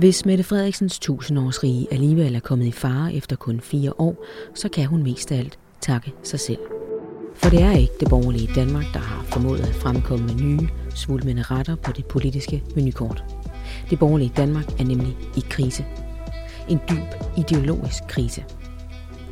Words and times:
Hvis 0.00 0.26
Mette 0.26 0.44
Frederiksens 0.44 0.98
tusindårsrige 0.98 1.86
alligevel 1.90 2.34
er 2.34 2.40
kommet 2.40 2.66
i 2.66 2.72
fare 2.72 3.14
efter 3.14 3.36
kun 3.36 3.60
fire 3.60 3.92
år, 3.98 4.24
så 4.54 4.68
kan 4.68 4.86
hun 4.86 5.02
mest 5.02 5.32
af 5.32 5.38
alt 5.38 5.58
takke 5.80 6.12
sig 6.22 6.40
selv. 6.40 6.58
For 7.34 7.50
det 7.50 7.62
er 7.62 7.72
ikke 7.72 7.92
det 8.00 8.08
borgerlige 8.08 8.50
Danmark, 8.54 8.84
der 8.94 8.98
har 8.98 9.24
formået 9.24 9.60
at 9.60 9.74
fremkomme 9.74 10.26
med 10.26 10.34
nye, 10.34 10.68
svulmende 10.94 11.42
retter 11.42 11.76
på 11.76 11.92
det 11.92 12.06
politiske 12.06 12.62
menukort. 12.76 13.24
Det 13.90 13.98
borgerlige 13.98 14.32
Danmark 14.36 14.80
er 14.80 14.84
nemlig 14.84 15.16
i 15.36 15.44
krise. 15.50 15.84
En 16.68 16.80
dyb 16.90 17.38
ideologisk 17.38 18.02
krise. 18.08 18.44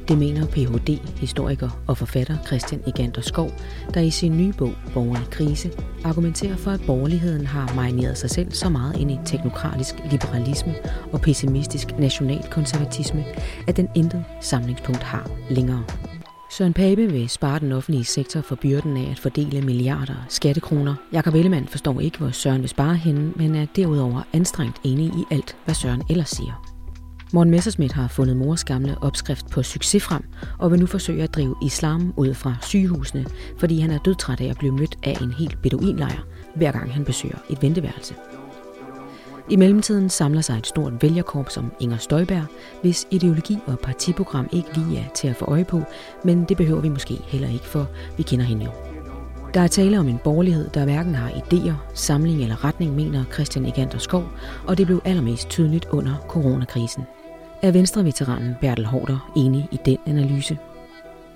Det 0.09 0.19
mener 0.19 0.47
Ph.D. 0.47 0.99
historiker 1.21 1.83
og 1.87 1.99
forfatter 1.99 2.37
Christian 2.47 2.83
Egander 2.87 3.21
Skov, 3.21 3.51
der 3.95 4.01
i 4.01 4.11
sin 4.11 4.37
nye 4.37 4.53
bog 4.53 4.73
Borgerlig 4.95 5.31
krise 5.31 5.71
argumenterer 6.05 6.57
for, 6.57 6.71
at 6.71 6.81
borgerligheden 6.87 7.47
har 7.47 7.75
marineret 7.75 8.19
sig 8.19 8.31
selv 8.31 8.53
så 8.53 8.69
meget 8.69 8.97
ind 9.01 9.11
i 9.11 9.19
teknokratisk 9.27 9.95
liberalisme 10.11 10.75
og 11.13 11.21
pessimistisk 11.21 11.99
nationalkonservatisme, 11.99 13.25
at 13.67 13.77
den 13.77 13.89
intet 13.95 14.25
samlingspunkt 14.41 15.03
har 15.03 15.31
længere. 15.51 15.85
Søren 16.51 16.73
Pape 16.73 17.07
vil 17.07 17.29
spare 17.29 17.59
den 17.59 17.73
offentlige 17.73 18.05
sektor 18.05 18.41
for 18.41 18.55
byrden 18.55 18.97
af 18.97 19.11
at 19.11 19.19
fordele 19.19 19.63
milliarder 19.63 20.27
skattekroner. 20.29 20.95
Jakob 21.13 21.35
Ellemann 21.35 21.69
forstår 21.69 22.01
ikke, 22.01 22.19
hvor 22.19 22.31
Søren 22.31 22.61
vil 22.61 22.69
spare 22.69 22.97
hende, 22.97 23.33
men 23.37 23.55
er 23.55 23.67
derudover 23.77 24.23
anstrengt 24.33 24.81
enig 24.85 25.07
i 25.07 25.25
alt, 25.31 25.57
hvad 25.65 25.75
Søren 25.75 26.03
ellers 26.11 26.31
siger. 26.31 26.68
Morten 27.33 27.51
Messerschmidt 27.51 27.93
har 27.93 28.09
fundet 28.09 28.37
mors 28.37 28.65
gamle 28.65 28.97
opskrift 29.01 29.51
på 29.51 29.63
succes 29.63 30.05
frem, 30.05 30.23
og 30.59 30.71
vil 30.71 30.81
nu 30.81 30.87
forsøge 30.87 31.23
at 31.23 31.35
drive 31.35 31.57
islam 31.63 32.15
ud 32.17 32.35
fra 32.35 32.57
sygehusene, 32.63 33.27
fordi 33.59 33.81
han 33.81 33.91
er 33.91 33.99
dødtræt 33.99 34.41
af 34.41 34.47
at 34.47 34.59
blive 34.59 34.73
mødt 34.73 34.97
af 35.03 35.23
en 35.23 35.33
helt 35.33 35.63
beduinlejr, 35.63 36.27
hver 36.55 36.73
gang 36.73 36.95
han 36.95 37.05
besøger 37.05 37.39
et 37.51 37.63
venteværelse. 37.63 38.15
I 39.51 39.57
mellemtiden 39.57 40.11
samler 40.11 40.41
sig 40.41 40.59
et 40.59 40.67
stort 40.67 41.03
vælgerkorps 41.03 41.55
som 41.55 41.73
Inger 41.81 41.97
Støjberg, 41.97 42.45
hvis 42.83 43.07
ideologi 43.11 43.59
og 43.67 43.79
partiprogram 43.79 44.49
ikke 44.53 44.69
lige 44.79 44.99
er 44.99 45.09
til 45.15 45.29
at 45.29 45.37
få 45.37 45.45
øje 45.45 45.65
på, 45.65 45.83
men 46.25 46.45
det 46.45 46.57
behøver 46.57 46.81
vi 46.81 46.89
måske 46.89 47.15
heller 47.15 47.49
ikke, 47.49 47.67
for 47.67 47.87
vi 48.17 48.23
kender 48.23 48.45
hende 48.45 48.65
jo. 48.65 48.71
Der 49.55 49.61
er 49.61 49.69
tale 49.69 50.01
om 50.01 50.09
en 50.09 50.19
borgerlighed, 50.25 50.71
der 50.75 50.85
hverken 50.85 51.15
har 51.15 51.31
idéer, 51.31 51.95
samling 51.95 52.43
eller 52.43 52.65
retning, 52.65 52.95
mener 52.95 53.25
Christian 53.33 53.67
Egander 53.67 53.99
Skov, 53.99 54.25
og 54.67 54.79
det 54.79 54.87
blev 54.87 55.01
allermest 55.05 55.49
tydeligt 55.49 55.85
under 55.85 56.15
coronakrisen. 56.29 57.05
Er 57.63 57.73
Venstre-veteranen 57.73 58.55
Bertel 58.61 58.85
Hårder 58.87 59.33
enig 59.37 59.69
i 59.73 59.79
den 59.85 59.99
analyse? 60.07 60.59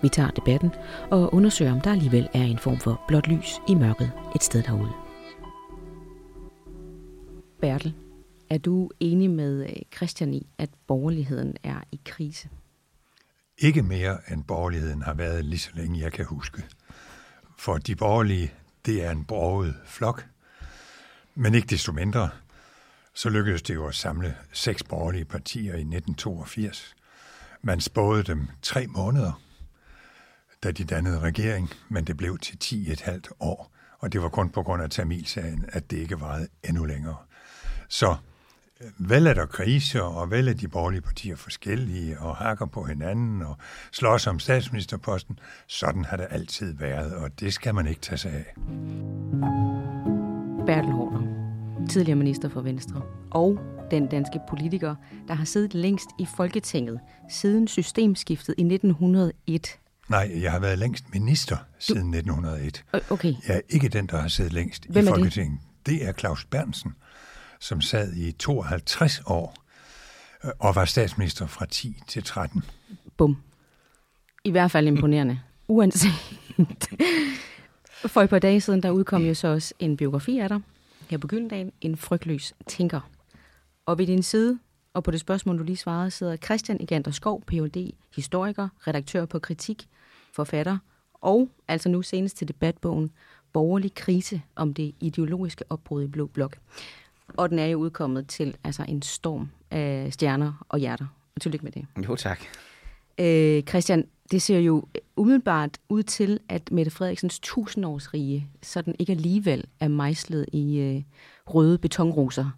Vi 0.03 0.09
tager 0.09 0.31
debatten 0.31 0.70
og 1.11 1.34
undersøger, 1.34 1.73
om 1.73 1.81
der 1.81 1.92
alligevel 1.92 2.29
er 2.34 2.42
en 2.42 2.59
form 2.59 2.79
for 2.79 3.05
blåt 3.09 3.29
lys 3.29 3.61
i 3.69 3.75
mørket 3.75 4.12
et 4.34 4.42
sted 4.42 4.62
derude. 4.62 4.92
Bertel, 7.61 7.95
er 8.51 8.59
du 8.59 8.91
enig 9.01 9.31
med 9.31 9.67
øh, 9.67 9.77
Christian 9.97 10.34
i, 10.34 10.47
at 10.59 10.70
borgerligheden 10.87 11.56
er 11.62 11.81
i 11.92 12.01
krise? 12.05 12.48
Ikke 13.59 13.83
mere 13.83 14.19
end 14.33 14.45
borgerligheden 14.45 15.03
har 15.03 15.14
været 15.14 15.45
lige 15.45 15.59
så 15.59 15.70
længe 15.75 16.01
jeg 16.01 16.12
kan 16.12 16.25
huske. 16.25 16.62
For 17.59 17.79
de 17.79 17.97
borgerlige, 17.97 18.53
det 18.86 19.05
er 19.05 19.11
en 19.11 19.25
broget 19.25 19.75
flok. 19.84 20.27
Men 21.34 21.55
ikke 21.55 21.67
desto 21.67 21.92
mindre, 21.92 22.31
så 23.14 23.28
lykkedes 23.28 23.62
det 23.62 23.74
jo 23.74 23.86
at 23.86 23.94
samle 23.94 24.36
seks 24.52 24.82
borgerlige 24.82 25.24
partier 25.24 25.74
i 25.74 25.80
1982. 25.80 26.94
Man 27.62 27.80
spåede 27.80 28.22
dem 28.22 28.48
tre 28.62 28.86
måneder, 28.86 29.42
da 30.62 30.70
de 30.70 30.84
dannede 30.84 31.20
regering, 31.20 31.70
men 31.88 32.05
det 32.05 32.16
blev 32.16 32.38
til 32.38 32.58
10 32.58 32.92
et 32.92 33.00
halvt 33.00 33.28
år. 33.40 33.72
Og 33.98 34.12
det 34.12 34.22
var 34.22 34.28
kun 34.28 34.50
på 34.50 34.62
grund 34.62 34.83
af 34.83 34.90
Tamilsagen, 34.90 35.64
at 35.68 35.90
det 35.90 35.96
ikke 35.96 36.20
varede 36.20 36.48
endnu 36.64 36.84
længere. 36.84 37.16
Så 37.88 38.16
øh, 38.80 39.10
vel 39.10 39.27
er 39.27 39.34
der 39.34 39.46
kriser, 39.46 40.00
og 40.00 40.30
vel 40.30 40.48
er 40.48 40.55
de 40.55 40.68
borgerlige 40.68 41.00
partier 41.00 41.36
forskellige, 41.36 42.20
og 42.20 42.36
hakker 42.36 42.66
på 42.66 42.84
hinanden, 42.84 43.42
og 43.42 43.56
slås 43.92 44.27
om 44.27 44.38
statsministerposten. 44.38 45.38
Sådan 45.66 46.05
har 46.05 46.16
det 46.16 46.27
altid 46.30 46.74
været, 46.74 47.14
og 47.14 47.40
det 47.40 47.55
skal 47.55 47.74
man 47.74 47.86
ikke 47.86 48.01
tage 48.01 48.18
sig 48.18 48.33
af. 48.33 48.55
Bertel 50.67 50.92
Hårder, 50.92 51.42
tidligere 51.89 52.17
minister 52.17 52.48
for 52.48 52.61
Venstre, 52.61 53.03
og 53.31 53.59
den 53.91 54.07
danske 54.07 54.41
politiker, 54.48 54.95
der 55.29 55.35
har 55.35 55.45
siddet 55.45 55.75
længst 55.75 56.09
i 56.19 56.27
Folketinget 56.37 57.01
siden 57.31 57.69
systemskiftet 57.69 58.55
i 58.59 58.63
1901. 58.63 59.79
Nej, 60.09 60.31
jeg 60.43 60.53
har 60.53 60.59
været 60.59 60.79
længst 60.79 61.05
minister 61.13 61.57
siden 61.79 62.15
1901. 62.15 62.85
Okay. 63.11 63.35
Jeg 63.48 63.57
er 63.57 63.61
ikke 63.69 63.89
den, 63.89 64.07
der 64.07 64.17
har 64.17 64.29
siddet 64.29 64.53
længst 64.53 64.87
Hvem 64.89 65.05
i? 65.05 65.09
Folketinget. 65.09 65.59
Det? 65.87 66.01
det 66.01 66.09
er 66.09 66.13
Claus 66.13 66.45
Bernsen 66.45 66.93
som 67.63 67.81
sad 67.81 68.13
i 68.13 68.33
52 68.33 69.23
år 69.27 69.55
øh, 70.45 70.51
og 70.59 70.75
var 70.75 70.85
statsminister 70.85 71.47
fra 71.47 71.67
10 71.67 72.03
til 72.07 72.23
13. 72.23 72.64
Bum. 73.17 73.37
I 74.45 74.51
hvert 74.51 74.70
fald 74.70 74.87
imponerende. 74.87 75.41
Uanset. 75.69 76.11
For 78.07 78.23
et 78.23 78.31
par 78.31 78.39
dage 78.39 78.61
siden, 78.61 78.83
der 78.83 78.91
udkom 78.91 79.23
jo 79.23 79.35
så 79.35 79.49
også 79.49 79.75
en 79.79 79.97
biografi 79.97 80.39
af 80.39 80.49
dig, 80.49 80.61
her 81.12 81.18
på 81.18 81.27
Gyldendal, 81.27 81.73
En 81.80 81.96
frygtløs 81.96 82.55
tænker. 82.67 83.00
Og 83.86 83.98
ved 83.98 84.06
din 84.06 84.23
side, 84.23 84.58
og 84.95 85.05
på 85.05 85.11
det 85.11 85.20
spørgsmål, 85.20 85.58
du 85.58 85.62
lige 85.62 85.77
svarede, 85.77 86.11
sidder 86.11 86.36
Christian 86.36 86.80
Egander 86.80 87.11
Skov, 87.11 87.42
Ph.D., 87.42 87.92
historiker, 88.17 88.68
redaktør 88.86 89.27
på 89.27 89.39
kritik, 89.39 89.89
forfatter, 90.33 90.78
og 91.14 91.48
altså 91.68 91.89
nu 91.89 92.02
senest 92.02 92.36
til 92.36 92.48
debatbogen 92.48 93.11
Borgerlig 93.52 93.95
krise 93.95 94.42
om 94.56 94.74
det 94.74 94.95
ideologiske 95.01 95.64
opbrud 95.70 96.05
i 96.05 96.06
Blå 96.06 96.27
Blok. 96.27 96.56
Og 97.36 97.51
den 97.51 97.58
er 97.58 97.67
jo 97.67 97.78
udkommet 97.78 98.28
til 98.28 98.56
altså 98.64 98.84
en 98.89 99.02
storm 99.02 99.51
af 99.70 100.12
stjerner 100.12 100.67
og 100.68 100.78
hjerter. 100.78 101.06
Og 101.34 101.40
tillykke 101.40 101.64
med 101.64 101.72
det. 101.72 101.86
Jo, 102.08 102.17
tak. 102.17 102.40
Øh, 103.18 103.62
Christian, 103.62 104.06
det 104.30 104.42
ser 104.42 104.58
jo 104.58 104.84
umiddelbart 105.16 105.78
ud 105.88 106.02
til, 106.02 106.40
at 106.48 106.72
Mette 106.72 106.90
Frederiksens 106.90 107.40
tusindårsrige 107.40 108.48
sådan 108.62 108.94
ikke 108.98 109.12
alligevel 109.12 109.64
er 109.80 109.88
mejslet 109.88 110.46
i 110.52 110.78
øh, 110.78 111.02
røde 111.46 111.78
betonroser. 111.78 112.50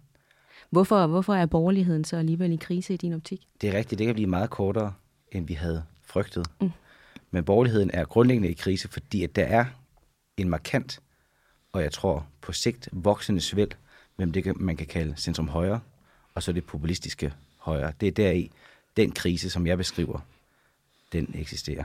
Hvorfor, 0.69 1.07
hvorfor 1.07 1.33
er 1.33 1.45
borgerligheden 1.45 2.03
så 2.03 2.17
alligevel 2.17 2.51
i 2.51 2.55
krise 2.55 2.93
i 2.93 2.97
din 2.97 3.13
optik? 3.13 3.47
Det 3.61 3.69
er 3.69 3.77
rigtigt, 3.77 3.99
det 3.99 4.05
kan 4.05 4.15
blive 4.15 4.29
meget 4.29 4.49
kortere, 4.49 4.93
end 5.31 5.47
vi 5.47 5.53
havde 5.53 5.83
frygtet. 6.03 6.47
Mm. 6.61 6.71
Men 7.31 7.43
borgerligheden 7.43 7.91
er 7.93 8.05
grundlæggende 8.05 8.49
i 8.49 8.53
krise, 8.53 8.87
fordi 8.87 9.23
at 9.23 9.35
der 9.35 9.43
er 9.43 9.65
en 10.37 10.49
markant, 10.49 10.99
og 11.71 11.81
jeg 11.81 11.91
tror 11.91 12.27
på 12.41 12.51
sigt 12.51 12.89
voksende 12.91 13.41
svæld 13.41 13.71
mellem 14.17 14.33
det, 14.33 14.59
man 14.59 14.77
kan 14.77 14.87
kalde 14.87 15.13
centrum 15.17 15.47
højre, 15.47 15.79
og 16.35 16.43
så 16.43 16.51
det 16.51 16.65
populistiske 16.65 17.33
højre. 17.57 17.93
Det 17.99 18.07
er 18.07 18.11
deri, 18.11 18.51
den 18.97 19.11
krise, 19.11 19.49
som 19.49 19.67
jeg 19.67 19.77
beskriver, 19.77 20.19
den 21.15 21.31
eksisterer. 21.33 21.83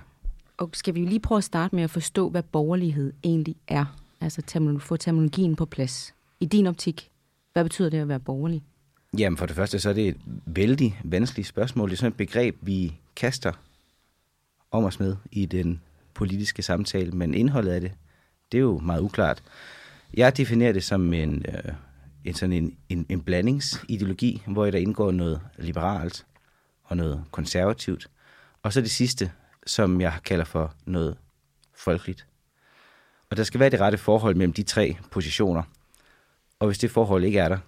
Og 0.57 0.71
skal 0.73 0.95
vi 0.95 1.01
jo 1.01 1.07
lige 1.07 1.21
prøve 1.21 1.37
at 1.37 1.45
starte 1.45 1.75
med 1.75 1.85
at 1.85 1.91
forstå, 1.91 2.29
hvad 2.29 2.43
borgerlighed 2.43 3.13
egentlig 3.23 3.57
er? 3.69 3.85
Altså 4.21 4.43
termino- 4.51 4.79
få 4.79 4.97
terminologien 4.97 5.57
på 5.57 5.65
plads. 5.67 6.15
I 6.41 6.47
din 6.47 6.67
optik, 6.67 7.11
hvad 7.53 7.65
betyder 7.65 7.91
det 7.91 7.99
at 7.99 8.09
være 8.09 8.21
borgerlig? 8.21 8.63
Jamen 9.19 9.37
for 9.37 9.47
det 9.47 9.57
første, 9.57 9.79
så 9.79 9.89
er 9.89 9.93
det 9.93 10.09
et 10.09 10.17
vældig 10.47 11.01
vanskeligt 11.05 11.49
spørgsmål. 11.49 11.89
Det 11.89 11.95
er 11.95 11.97
sådan 11.97 12.13
et 12.13 12.17
begreb, 12.17 12.57
vi 12.63 12.95
kaster 13.17 13.53
om 14.71 14.85
os 14.85 15.01
med 15.01 15.17
i 15.33 15.47
den 15.47 15.81
politiske 16.15 16.63
samtale, 16.63 17.13
men 17.13 17.35
indholdet 17.35 17.71
af 17.71 17.81
det, 17.81 17.93
det 18.53 18.59
er 18.59 18.63
jo 18.63 18.79
meget 18.79 19.01
uklart. 19.01 19.43
Jeg 20.15 20.37
definerer 20.37 20.73
det 20.73 20.85
som 20.85 21.13
en, 21.13 21.45
øh, 21.49 21.73
en 22.25 22.35
sådan 22.35 22.53
en, 22.53 22.77
en, 22.89 23.07
en 23.09 23.21
blandingsideologi, 23.21 24.43
hvor 24.47 24.71
der 24.71 24.79
indgår 24.79 25.11
noget 25.11 25.41
liberalt 25.59 26.27
og 26.85 26.97
noget 26.97 27.25
konservativt. 27.31 28.11
Og 28.63 28.73
så 28.73 28.81
det 28.81 28.91
sidste, 28.91 29.33
som 29.67 30.01
jeg 30.01 30.13
kalder 30.25 30.45
for 30.45 30.75
noget 30.87 31.17
folkeligt. 31.75 32.27
Og 33.31 33.37
der 33.37 33.43
skal 33.43 33.61
være 33.61 33.71
det 33.71 33.81
rette 33.81 33.99
forhold 33.99 34.35
mellem 34.35 34.53
de 34.53 34.63
tre 34.63 34.97
positioner. 35.11 35.63
Og 36.59 36.67
hvis 36.67 36.79
det 36.79 36.91
forhold 36.91 37.25
ikke 37.25 37.39
er 37.39 37.49
der, 37.49 37.59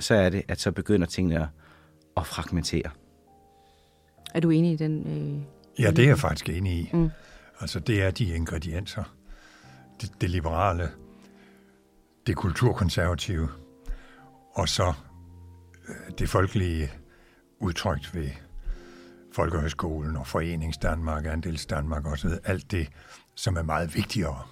så 0.00 0.14
er 0.14 0.30
det, 0.30 0.42
at 0.48 0.60
så 0.60 0.72
begynder 0.72 1.06
tingene 1.06 1.42
at, 1.42 1.48
at 2.16 2.26
fragmentere. 2.26 2.90
Er 4.34 4.40
du 4.40 4.50
enig 4.50 4.72
i 4.72 4.76
den? 4.76 5.06
Øh, 5.06 5.82
ja, 5.84 5.90
det 5.90 6.04
er 6.04 6.08
jeg 6.08 6.18
faktisk 6.18 6.48
enig 6.48 6.72
i. 6.72 6.90
Mm. 6.92 7.10
Altså, 7.60 7.80
det 7.80 8.02
er 8.02 8.10
de 8.10 8.24
ingredienser. 8.24 9.14
Det, 10.00 10.20
det 10.20 10.30
liberale, 10.30 10.88
det 12.26 12.36
kulturkonservative, 12.36 13.48
og 14.54 14.68
så 14.68 14.92
øh, 15.88 16.18
det 16.18 16.28
folkelige 16.28 16.90
udtrykt 17.58 18.14
ved 18.14 18.28
Folkehøjskolen 19.32 20.16
og 20.16 20.26
Forenings 20.26 20.78
Danmark, 20.78 21.26
Andels 21.26 21.66
Danmark 21.66 22.06
osv. 22.06 22.30
Alt 22.44 22.70
det, 22.70 22.88
som 23.34 23.56
er 23.56 23.62
meget 23.62 23.94
vigtigere 23.94 24.46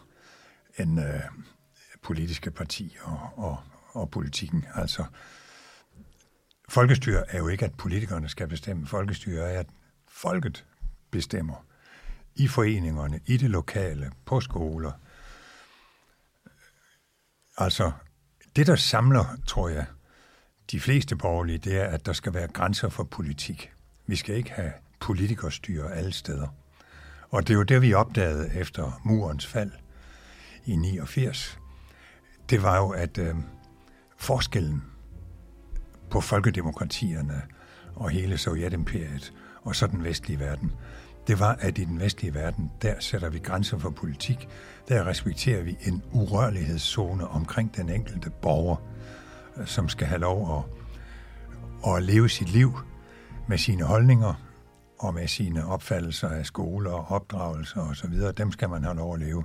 end 0.79 1.01
øh, 1.01 1.21
politiske 2.03 2.51
partier 2.51 3.03
og, 3.03 3.45
og, 3.45 3.59
og 3.93 4.11
politikken. 4.11 4.65
Altså, 4.75 5.05
folkestyre 6.69 7.31
er 7.31 7.39
jo 7.39 7.49
ikke, 7.49 7.65
at 7.65 7.75
politikerne 7.75 8.29
skal 8.29 8.49
bestemme. 8.49 8.87
Folkestyre 8.87 9.53
er, 9.53 9.61
at 9.61 9.67
folket 10.09 10.65
bestemmer 11.11 11.65
i 12.35 12.49
foreningerne, 12.49 13.21
i 13.27 13.37
det 13.37 13.51
lokale, 13.51 14.13
på 14.25 14.41
skoler. 14.41 14.93
Altså, 17.57 17.93
det 18.57 18.67
der 18.67 18.77
samler, 18.77 19.37
tror 19.47 19.69
jeg, 19.69 19.87
de 20.71 20.81
fleste 20.81 21.17
borgerlige, 21.17 21.59
det 21.59 21.81
er, 21.81 21.85
at 21.85 22.07
der 22.07 22.13
skal 22.13 22.35
være 22.35 22.49
grænser 22.49 22.89
for 22.89 23.05
politik. 23.05 23.73
Vi 24.09 24.17
skal 24.17 24.37
ikke 24.37 24.51
have 24.51 24.73
politikerstyre 25.01 25.95
alle 25.95 26.13
steder. 26.13 26.49
Og 27.31 27.43
det 27.43 27.55
er 27.55 27.59
jo 27.59 27.63
det, 27.63 27.83
vi 27.83 27.95
opdagede 27.95 28.55
efter 28.55 29.01
murens 29.05 29.47
fald 29.47 29.71
i 30.65 30.77
89. 30.77 31.59
Det 32.51 32.63
var 32.63 32.77
jo, 32.77 32.91
at 32.91 33.19
øh, 33.19 33.35
forskellen 34.17 34.83
på 36.11 36.21
folkedemokratierne 36.21 37.43
og 37.95 38.11
hele 38.11 38.39
Sovjetimperiet 38.39 39.33
og 39.63 39.77
så 39.77 39.87
den 39.87 40.05
vestlige 40.05 40.41
verden, 40.41 40.73
det 41.27 41.41
var, 41.41 41.57
at 41.61 41.79
i 41.79 41.85
den 41.85 42.01
vestlige 42.01 42.35
verden, 42.35 42.71
der 42.83 42.95
sætter 43.01 43.29
vi 43.29 43.39
grænser 43.39 43.79
for 43.79 43.91
politik. 43.91 44.49
Der 44.89 45.07
respekterer 45.07 45.63
vi 45.63 45.77
en 45.87 46.03
urørlighedszone 46.13 47.29
omkring 47.29 47.77
den 47.77 47.89
enkelte 47.89 48.31
borger, 48.31 48.77
som 49.65 49.89
skal 49.89 50.07
have 50.07 50.21
lov 50.21 50.65
at, 51.87 51.95
at 51.95 52.03
leve 52.03 52.29
sit 52.29 52.49
liv 52.49 52.79
med 53.49 53.59
sine 53.59 53.85
holdninger 53.85 54.35
og 54.99 55.15
med 55.15 55.27
sine 55.27 55.67
opfattelser 55.67 56.29
af 56.29 56.47
skoler 56.47 56.91
og 56.91 57.05
opdragelser 57.11 57.81
osv. 57.81 58.13
Dem 58.37 58.53
skal 58.53 58.69
man 58.69 58.85
have 58.85 58.97
lov 58.97 59.15
at 59.15 59.21
leve 59.21 59.45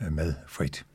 øh, 0.00 0.12
med 0.12 0.34
frit. 0.48 0.86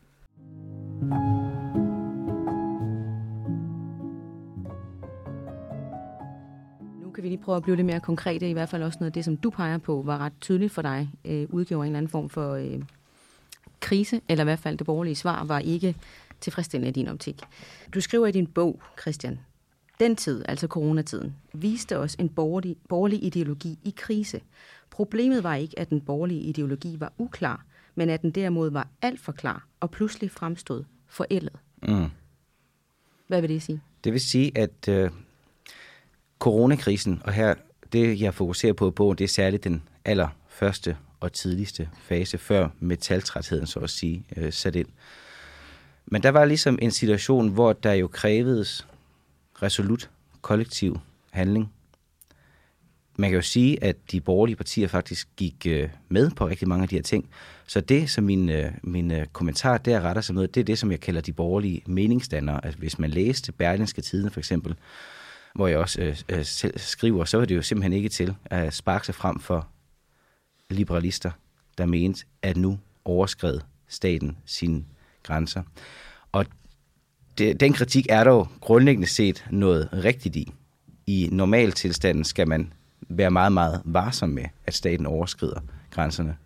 Nu 7.02 7.12
kan 7.12 7.24
vi 7.24 7.30
lige 7.30 7.44
prøve 7.44 7.56
at 7.56 7.63
blive 7.63 7.75
lidt 7.75 7.86
mere 7.86 8.00
konkrete. 8.00 8.50
I 8.50 8.54
hvert 8.54 8.69
fald 8.69 8.84
også 8.84 8.98
noget 9.00 9.10
af 9.10 9.13
det, 9.13 9.25
som 9.25 9.38
du 9.38 9.50
peger 9.50 9.78
på, 9.78 10.02
var 10.06 10.18
ret 10.18 10.34
tydeligt 10.42 10.72
for 10.72 10.81
dig. 10.81 11.10
Øh, 11.25 11.48
udgjorde 11.50 11.88
en 11.88 11.92
eller 11.92 11.98
anden 11.98 12.10
form 12.12 12.30
for 12.30 12.54
øh, 12.54 12.81
krise, 13.80 14.22
eller 14.30 14.44
i 14.44 14.46
hvert 14.46 14.60
fald 14.60 14.78
det 14.78 14.86
borgerlige 14.86 15.16
svar, 15.16 15.44
var 15.44 15.60
ikke 15.60 15.96
tilfredsstillende 16.42 16.90
i 16.90 16.94
din 16.94 17.07
optik. 17.07 17.42
Du 17.94 18.02
skriver 18.02 18.28
i 18.28 18.31
din 18.31 18.48
bog, 18.48 18.81
Christian, 19.02 19.40
den 20.00 20.15
tid, 20.15 20.45
altså 20.47 20.68
coronatiden, 20.68 21.36
viste 21.53 21.97
os 21.97 22.15
en 22.15 22.30
borgerlig, 22.30 22.77
borgerlig 22.89 23.24
ideologi 23.24 23.80
i 23.83 23.94
krise. 23.97 24.42
Problemet 24.89 25.44
var 25.44 25.56
ikke, 25.56 25.80
at 25.80 25.89
den 25.89 26.01
borgerlige 26.01 26.42
ideologi 26.42 27.00
var 27.00 27.13
uklar, 27.18 27.65
men 27.95 28.09
at 28.09 28.21
den 28.21 28.31
derimod 28.31 28.71
var 28.71 28.88
alt 29.01 29.19
for 29.19 29.31
klar 29.31 29.68
og 29.80 29.92
pludselig 29.92 30.31
fremstod 30.31 30.83
forældet. 31.07 31.53
Mm. 31.88 32.09
Hvad 33.27 33.42
vil 33.42 33.50
det 33.50 33.63
sige? 33.63 33.81
Det 34.03 34.13
vil 34.13 34.21
sige, 34.21 34.51
at 34.57 34.88
øh, 34.89 35.09
coronakrisen, 36.39 37.21
og 37.25 37.33
her 37.33 37.56
det 37.94 38.21
jeg 38.21 38.33
fokuserer 38.33 38.74
på 38.74 38.88
i 38.88 38.92
bogen, 38.92 39.18
det 39.18 39.24
er 39.24 39.27
særligt 39.27 39.63
den 39.63 39.83
allerførste 40.06 40.97
og 41.19 41.33
tidligste 41.33 41.89
fase, 42.01 42.38
før 42.38 42.69
metaltrætheden, 42.80 43.68
så 43.68 43.80
at 43.80 43.89
sige, 43.89 44.25
øh, 44.38 44.53
sat 44.53 44.75
ind. 44.75 44.88
Men 46.06 46.24
der 46.24 46.30
var 46.30 46.45
ligesom 46.45 46.80
en 46.81 46.92
situation, 46.92 47.50
hvor 47.50 47.74
der 47.74 47.94
jo 47.94 48.07
krævedes 48.07 48.88
resolut 49.62 50.10
kollektiv 50.42 51.00
handling. 51.31 51.72
Man 53.18 53.30
kan 53.30 53.36
jo 53.36 53.42
sige, 53.42 53.84
at 53.84 54.12
de 54.12 54.22
borgerlige 54.22 54.56
partier 54.56 54.88
faktisk 54.88 55.28
gik 55.38 55.68
øh, 55.68 55.90
med 56.10 56.31
på 56.31 56.48
rigtig 56.48 56.68
mange 56.68 56.84
af 56.84 56.90
de 56.90 56.96
her 56.96 57.04
ting. 57.04 57.30
Så 57.68 57.81
det, 57.81 58.10
som 58.10 58.24
min, 58.24 58.50
øh, 58.50 58.72
min 58.84 59.12
øh, 59.12 59.25
kommentar 59.25 59.78
der 59.78 60.02
retter 60.02 60.22
sig 60.22 60.36
med, 60.36 60.48
det 60.48 60.60
er 60.60 60.66
det, 60.66 60.80
som 60.80 60.92
jeg 60.92 61.00
kalder 61.00 61.22
de 61.22 61.34
borgerlige 61.34 61.81
meningsdannere. 61.86 62.66
Altså 62.66 62.80
hvis 62.80 63.00
man 63.00 63.10
læste 63.10 63.52
Berlinske 63.52 64.02
Tiden 64.02 64.31
for 64.31 64.40
eksempel, 64.40 64.75
hvor 65.56 65.68
jeg 65.68 65.78
også 65.78 66.02
øh, 66.02 66.18
øh, 66.30 66.46
selv 66.46 66.80
skriver, 66.80 67.25
så 67.25 67.38
var 67.38 67.46
det 67.46 67.56
jo 67.56 67.62
simpelthen 67.62 67.94
ikke 67.94 68.10
til 68.10 68.36
at 68.46 68.74
sparke 68.74 69.06
sig 69.06 69.16
frem 69.16 69.40
for 69.40 69.68
liberalister, 70.69 71.31
der 71.78 71.86
mente, 71.86 72.25
at 72.42 72.57
nu 72.57 72.80
overskred 73.06 73.60
staten 73.88 74.38
sine 74.46 74.86
grænser. 75.24 75.63
Og 76.31 76.46
det, 77.37 77.59
den 77.59 77.73
kritik 77.73 78.07
er 78.09 78.23
dog 78.23 78.47
grundlæggende 78.61 79.07
set 79.07 79.45
noget 79.51 79.89
rigtigt 79.93 80.35
i. 80.35 80.53
I 81.07 81.29
normaltilstanden 81.31 82.23
skal 82.23 82.47
man 82.47 82.73
være 83.09 83.31
meget, 83.31 83.51
meget 83.51 83.81
varsom 83.85 84.29
med, 84.29 84.45
at 84.65 84.73
staten 84.73 85.05
overskrider 85.05 85.59
grænserne. 85.91 86.37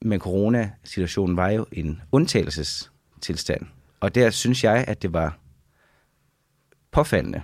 Men 0.00 0.20
coronasituationen 0.20 1.36
var 1.36 1.50
jo 1.50 1.66
en 1.72 2.02
undtagelsestilstand. 2.12 3.66
Og 4.00 4.14
der 4.14 4.30
synes 4.30 4.64
jeg, 4.64 4.84
at 4.88 5.02
det 5.02 5.12
var 5.12 5.38
påfaldende, 6.90 7.42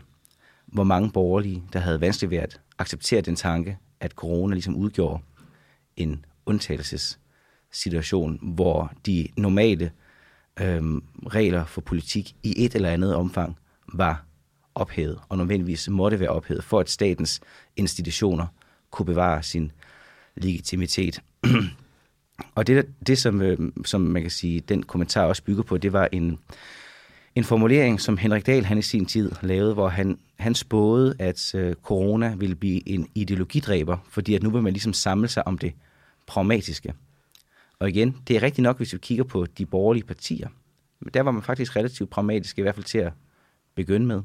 hvor 0.66 0.84
mange 0.84 1.10
borgerlige, 1.10 1.62
der 1.72 1.78
havde 1.78 2.00
vanskeligt 2.00 2.30
ved 2.30 2.38
at 2.38 2.60
acceptere 2.78 3.20
den 3.20 3.36
tanke, 3.36 3.78
at 4.00 4.12
corona 4.12 4.54
ligesom 4.54 4.76
udgjorde 4.76 5.22
en 5.96 6.24
undtagelsessituation, 6.46 8.38
hvor 8.42 8.92
de 9.06 9.28
normale 9.36 9.90
øhm, 10.60 11.02
regler 11.26 11.64
for 11.64 11.80
politik 11.80 12.34
i 12.42 12.64
et 12.64 12.74
eller 12.74 12.90
andet 12.90 13.14
omfang 13.14 13.56
var 13.92 14.24
ophævet, 14.74 15.18
og 15.28 15.38
nødvendigvis 15.38 15.88
måtte 15.88 16.20
være 16.20 16.28
ophævet, 16.28 16.64
for 16.64 16.80
at 16.80 16.90
statens 16.90 17.40
institutioner 17.76 18.46
kunne 18.90 19.06
bevare 19.06 19.42
sin 19.42 19.72
legitimitet. 20.36 21.22
og 22.54 22.66
det, 22.66 22.86
det 23.06 23.18
som, 23.18 23.42
øh, 23.42 23.58
som 23.84 24.00
man 24.00 24.22
kan 24.22 24.30
sige, 24.30 24.60
den 24.60 24.82
kommentar 24.82 25.24
også 25.24 25.42
bygger 25.42 25.62
på, 25.62 25.78
det 25.78 25.92
var 25.92 26.08
en, 26.12 26.38
en 27.34 27.44
formulering, 27.44 28.00
som 28.00 28.16
Henrik 28.16 28.46
Dahl 28.46 28.64
han 28.64 28.78
i 28.78 28.82
sin 28.82 29.06
tid 29.06 29.30
lavede, 29.42 29.74
hvor 29.74 29.88
han, 29.88 30.18
han 30.38 30.54
spåede, 30.54 31.14
at 31.18 31.54
øh, 31.54 31.74
corona 31.74 32.34
ville 32.34 32.54
blive 32.54 32.88
en 32.88 33.08
ideologidræber, 33.14 33.96
fordi 34.10 34.34
at 34.34 34.42
nu 34.42 34.50
vil 34.50 34.62
man 34.62 34.72
ligesom 34.72 34.92
samle 34.92 35.28
sig 35.28 35.46
om 35.46 35.58
det 35.58 35.72
pragmatiske. 36.26 36.94
Og 37.78 37.88
igen, 37.88 38.16
det 38.28 38.36
er 38.36 38.42
rigtigt 38.42 38.62
nok, 38.62 38.76
hvis 38.76 38.92
vi 38.92 38.98
kigger 38.98 39.24
på 39.24 39.46
de 39.46 39.66
borgerlige 39.66 40.04
partier. 40.04 40.48
Men 41.00 41.10
der 41.14 41.22
var 41.22 41.30
man 41.30 41.42
faktisk 41.42 41.76
relativt 41.76 42.10
pragmatisk, 42.10 42.58
i 42.58 42.62
hvert 42.62 42.74
fald 42.74 42.84
til 42.84 42.98
at 42.98 43.12
begynde 43.74 44.06
med. 44.06 44.22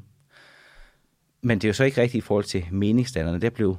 Men 1.42 1.58
det 1.58 1.64
er 1.64 1.68
jo 1.68 1.74
så 1.74 1.84
ikke 1.84 2.00
rigtigt 2.00 2.24
i 2.24 2.26
forhold 2.26 2.44
til 2.44 2.66
meningsstanderne. 2.70 3.40
Der 3.40 3.50
blev 3.50 3.76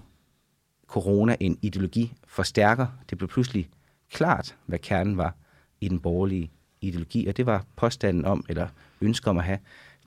corona 0.87 1.35
en 1.39 1.59
ideologi 1.61 2.13
forstærker. 2.27 2.87
Det 3.09 3.17
blev 3.17 3.29
pludselig 3.29 3.69
klart, 4.11 4.55
hvad 4.65 4.79
kernen 4.79 5.17
var 5.17 5.35
i 5.81 5.87
den 5.87 5.99
borgerlige 5.99 6.51
ideologi, 6.81 7.27
og 7.27 7.37
det 7.37 7.45
var 7.45 7.65
påstanden 7.75 8.25
om, 8.25 8.45
eller 8.49 8.67
ønsker 9.01 9.29
om 9.29 9.37
at 9.37 9.43
have 9.43 9.59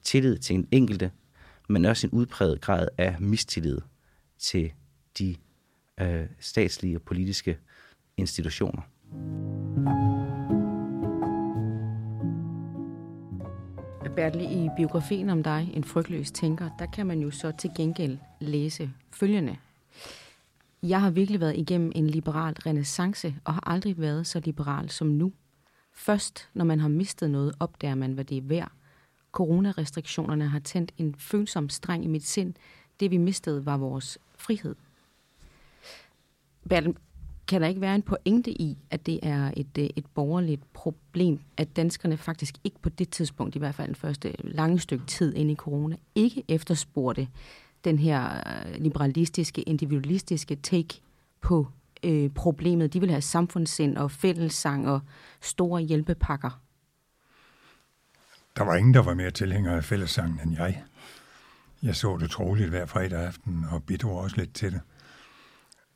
tillid 0.02 0.38
til 0.38 0.54
en 0.56 0.68
enkelte, 0.70 1.10
men 1.68 1.84
også 1.84 2.06
en 2.06 2.10
udpræget 2.10 2.60
grad 2.60 2.88
af 2.98 3.16
mistillid 3.20 3.78
til 4.38 4.72
de 5.18 5.36
øh, 6.00 6.26
statslige 6.40 6.96
og 6.96 7.02
politiske 7.02 7.58
institutioner. 8.16 8.82
Bertel, 14.16 14.40
i 14.40 14.68
biografien 14.76 15.30
om 15.30 15.42
dig, 15.42 15.70
En 15.74 15.84
frygtløs 15.84 16.30
tænker, 16.30 16.70
der 16.78 16.86
kan 16.86 17.06
man 17.06 17.20
jo 17.20 17.30
så 17.30 17.52
til 17.58 17.70
gengæld 17.76 18.18
læse 18.40 18.90
følgende. 19.10 19.56
Jeg 20.82 21.00
har 21.00 21.10
virkelig 21.10 21.40
været 21.40 21.56
igennem 21.56 21.92
en 21.94 22.06
liberal 22.06 22.54
renaissance 22.54 23.34
og 23.44 23.54
har 23.54 23.70
aldrig 23.70 24.00
været 24.00 24.26
så 24.26 24.40
liberal 24.44 24.90
som 24.90 25.06
nu. 25.06 25.32
Først, 25.94 26.48
når 26.54 26.64
man 26.64 26.80
har 26.80 26.88
mistet 26.88 27.30
noget, 27.30 27.54
opdager 27.60 27.94
man, 27.94 28.12
hvad 28.12 28.24
det 28.24 28.36
er 28.36 28.42
værd. 28.42 28.72
Coronarestriktionerne 29.32 30.48
har 30.48 30.58
tændt 30.58 30.92
en 30.96 31.14
følsom 31.18 31.68
streng 31.68 32.04
i 32.04 32.08
mit 32.08 32.26
sind. 32.26 32.54
Det 33.00 33.10
vi 33.10 33.16
mistede 33.16 33.66
var 33.66 33.76
vores 33.76 34.18
frihed. 34.36 34.74
Bertel, 36.68 36.96
kan 37.48 37.62
der 37.62 37.68
ikke 37.68 37.80
være 37.80 37.94
en 37.94 38.02
pointe 38.02 38.50
i, 38.50 38.78
at 38.90 39.06
det 39.06 39.20
er 39.22 39.52
et, 39.56 39.78
øh, 39.78 39.88
et 39.96 40.06
borgerligt 40.14 40.72
problem, 40.72 41.40
at 41.56 41.76
danskerne 41.76 42.16
faktisk 42.16 42.54
ikke 42.64 42.78
på 42.82 42.88
det 42.88 43.10
tidspunkt, 43.10 43.56
i 43.56 43.58
hvert 43.58 43.74
fald 43.74 43.86
den 43.86 43.94
første 43.94 44.34
lange 44.38 44.78
stykke 44.78 45.06
tid 45.06 45.34
ind 45.34 45.50
i 45.50 45.54
corona, 45.54 45.96
ikke 46.14 46.44
efterspurgte 46.48 47.28
den 47.84 47.98
her 47.98 48.36
øh, 48.36 48.82
liberalistiske, 48.82 49.62
individualistiske 49.62 50.56
take 50.56 51.00
på 51.40 51.66
øh, 52.02 52.30
problemet. 52.30 52.92
De 52.92 53.00
vil 53.00 53.10
have 53.10 53.22
samfundssind 53.22 53.96
og 53.96 54.10
fællessang 54.10 54.88
og 54.88 55.00
store 55.40 55.80
hjælpepakker. 55.82 56.60
Der 58.56 58.64
var 58.64 58.74
ingen, 58.74 58.94
der 58.94 59.02
var 59.02 59.14
mere 59.14 59.30
tilhænger 59.30 59.76
af 59.76 59.84
fællessangen 59.84 60.40
end 60.40 60.56
jeg. 60.56 60.82
Jeg 61.82 61.96
så 61.96 62.16
det 62.16 62.30
troligt 62.30 62.68
hver 62.68 62.86
fredag 62.86 63.26
aften 63.26 63.64
og 63.70 63.82
bidrog 63.82 64.18
også 64.18 64.36
lidt 64.36 64.54
til 64.54 64.72
det. 64.72 64.80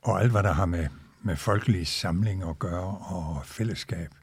Og 0.03 0.21
alt, 0.21 0.31
hvad 0.31 0.43
der 0.43 0.53
har 0.53 0.67
med 0.67 0.89
med 1.23 1.37
folkelige 1.37 1.87
samling 1.87 2.49
at 2.49 2.59
gøre 2.59 2.99
og 2.99 3.41
fællesskab. 3.45 4.15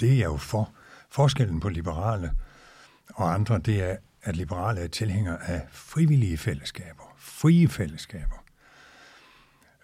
Det 0.00 0.12
er 0.12 0.16
jeg 0.16 0.24
jo 0.24 0.36
for. 0.36 0.72
Forskellen 1.10 1.60
på 1.60 1.68
liberale 1.68 2.32
og 3.14 3.34
andre, 3.34 3.58
det 3.58 3.82
er, 3.82 3.96
at 4.22 4.36
liberale 4.36 4.80
er 4.80 4.88
tilhængere 4.88 5.48
af 5.48 5.66
frivillige 5.70 6.38
fællesskaber, 6.38 7.14
frie 7.18 7.68
fællesskaber, 7.68 8.44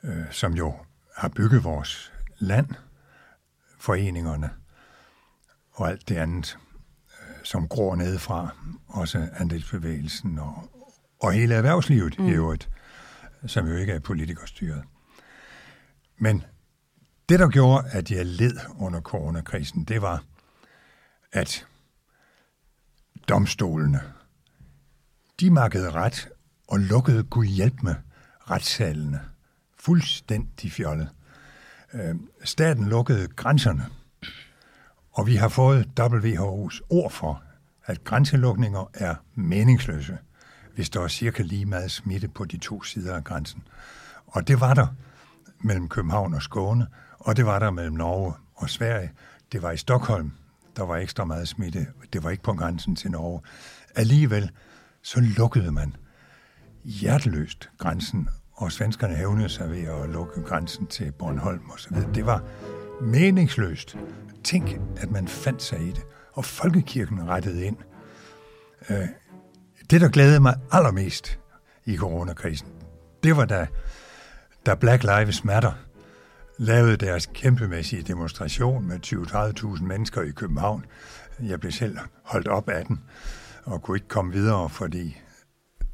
øh, 0.05 0.25
som 0.31 0.53
jo 0.53 0.75
har 1.17 1.29
bygget 1.29 1.65
vores 1.65 2.12
land, 2.38 2.69
foreningerne 3.79 4.50
og 5.73 5.88
alt 5.88 6.09
det 6.09 6.17
andet, 6.17 6.59
øh, 7.21 7.37
som 7.45 7.69
gror 7.69 7.95
nedefra, 7.95 8.49
også 8.87 9.29
andelsbevægelsen 9.37 10.38
og, 10.38 10.71
og 11.21 11.33
hele 11.33 11.55
erhvervslivet 11.55 12.19
mm. 12.19 12.29
i 12.29 12.31
øvrigt, 12.31 12.71
som 13.47 13.67
jo 13.67 13.77
ikke 13.77 13.93
er 13.93 14.00
politikerstyret. 14.00 14.85
Men 16.18 16.44
det, 17.28 17.38
der 17.38 17.48
gjorde, 17.48 17.88
at 17.90 18.10
jeg 18.10 18.26
led 18.26 18.56
under 18.78 19.00
coronakrisen, 19.00 19.84
det 19.84 20.02
var, 20.02 20.22
at 21.32 21.66
domstolene 23.28 24.00
de 25.40 25.50
markede 25.50 25.90
ret 25.90 26.28
og 26.68 26.80
lukkede 26.80 27.22
Gud 27.22 27.46
hjælp 27.46 27.82
med 27.82 27.94
retssalene. 28.50 29.20
Fuldstændig 29.78 30.72
fjollet. 30.72 31.08
Øh, 31.94 32.14
staten 32.44 32.88
lukkede 32.88 33.28
grænserne, 33.28 33.87
og 35.12 35.26
vi 35.26 35.37
har 35.37 35.48
fået 35.48 35.88
WHO's 36.00 36.80
ord 36.90 37.10
for, 37.10 37.42
at 37.84 38.04
grænselukninger 38.04 38.90
er 38.94 39.14
meningsløse, 39.34 40.18
hvis 40.75 40.90
der 40.90 41.00
er 41.00 41.08
cirka 41.08 41.42
lige 41.42 41.66
meget 41.66 41.90
smitte 41.90 42.28
på 42.28 42.44
de 42.44 42.58
to 42.58 42.82
sider 42.82 43.16
af 43.16 43.25
grænsen. 43.25 43.62
Og 44.26 44.48
det 44.48 44.60
var 44.60 44.75
der 44.75 44.87
mellem 45.61 45.88
København 45.88 46.35
og 46.35 46.43
Skåne, 46.43 46.87
og 47.19 47.37
det 47.37 47.47
var 47.47 47.59
der 47.59 47.71
mellem 47.71 47.95
Norge 47.95 48.33
og 48.55 48.71
Sverige. 48.71 49.12
Det 49.53 49.62
var 49.62 49.71
i 49.71 49.77
Stockholm, 49.77 50.33
der 50.77 50.83
var 50.83 50.97
ekstra 50.97 51.25
meget 51.25 51.49
smitte. 51.49 51.87
Det 52.12 52.25
var 52.25 52.31
ikke 52.31 52.43
på 52.43 52.53
grænsen 52.53 52.97
til 52.97 53.11
Norge. 53.11 53.41
Alligevel 53.95 54.50
så 55.03 55.21
lukkede 55.21 55.73
man 55.73 55.97
hjerteløst 56.85 57.71
grænsen, 57.79 58.29
og 58.53 58.73
svenskerne 58.73 59.15
hævnede 59.15 59.49
sig 59.49 59.71
ved 59.71 59.83
at 59.83 60.11
lukke 60.11 60.43
grænsen 60.43 60.87
til 60.87 61.12
Bornholm 61.12 61.71
osv. 61.71 61.97
Det 62.15 62.27
var 62.27 62.43
meningsløst. 63.03 63.97
Tænk, 64.45 64.81
at 64.97 65.11
man 65.11 65.29
fandt 65.29 65.62
sig 65.62 65.81
i 65.81 65.91
det, 65.91 66.03
og 66.33 66.45
folkekirken 66.45 67.29
rettede 67.29 67.65
ind. 67.65 67.77
Øh, 68.91 69.09
det, 69.91 70.00
der 70.00 70.09
glædede 70.09 70.41
mig 70.41 70.55
allermest 70.73 71.38
i 71.85 71.97
coronakrisen, 71.97 72.69
det 73.23 73.37
var 73.37 73.45
da, 73.45 73.67
da 74.67 74.75
Black 74.75 75.03
Lives 75.03 75.45
Matter 75.45 75.73
lavede 76.59 76.97
deres 76.97 77.27
kæmpemæssige 77.35 78.03
demonstration 78.03 78.88
med 78.88 79.07
20-30.000 79.77 79.83
mennesker 79.85 80.23
i 80.23 80.31
København. 80.31 80.85
Jeg 81.41 81.61
blev 81.61 81.73
selv 81.73 81.99
holdt 82.23 82.49
op 82.49 82.69
af 82.69 82.87
den 82.87 83.00
og 83.65 83.83
kunne 83.83 83.97
ikke 83.97 84.09
komme 84.09 84.33
videre, 84.33 84.69
fordi 84.69 85.17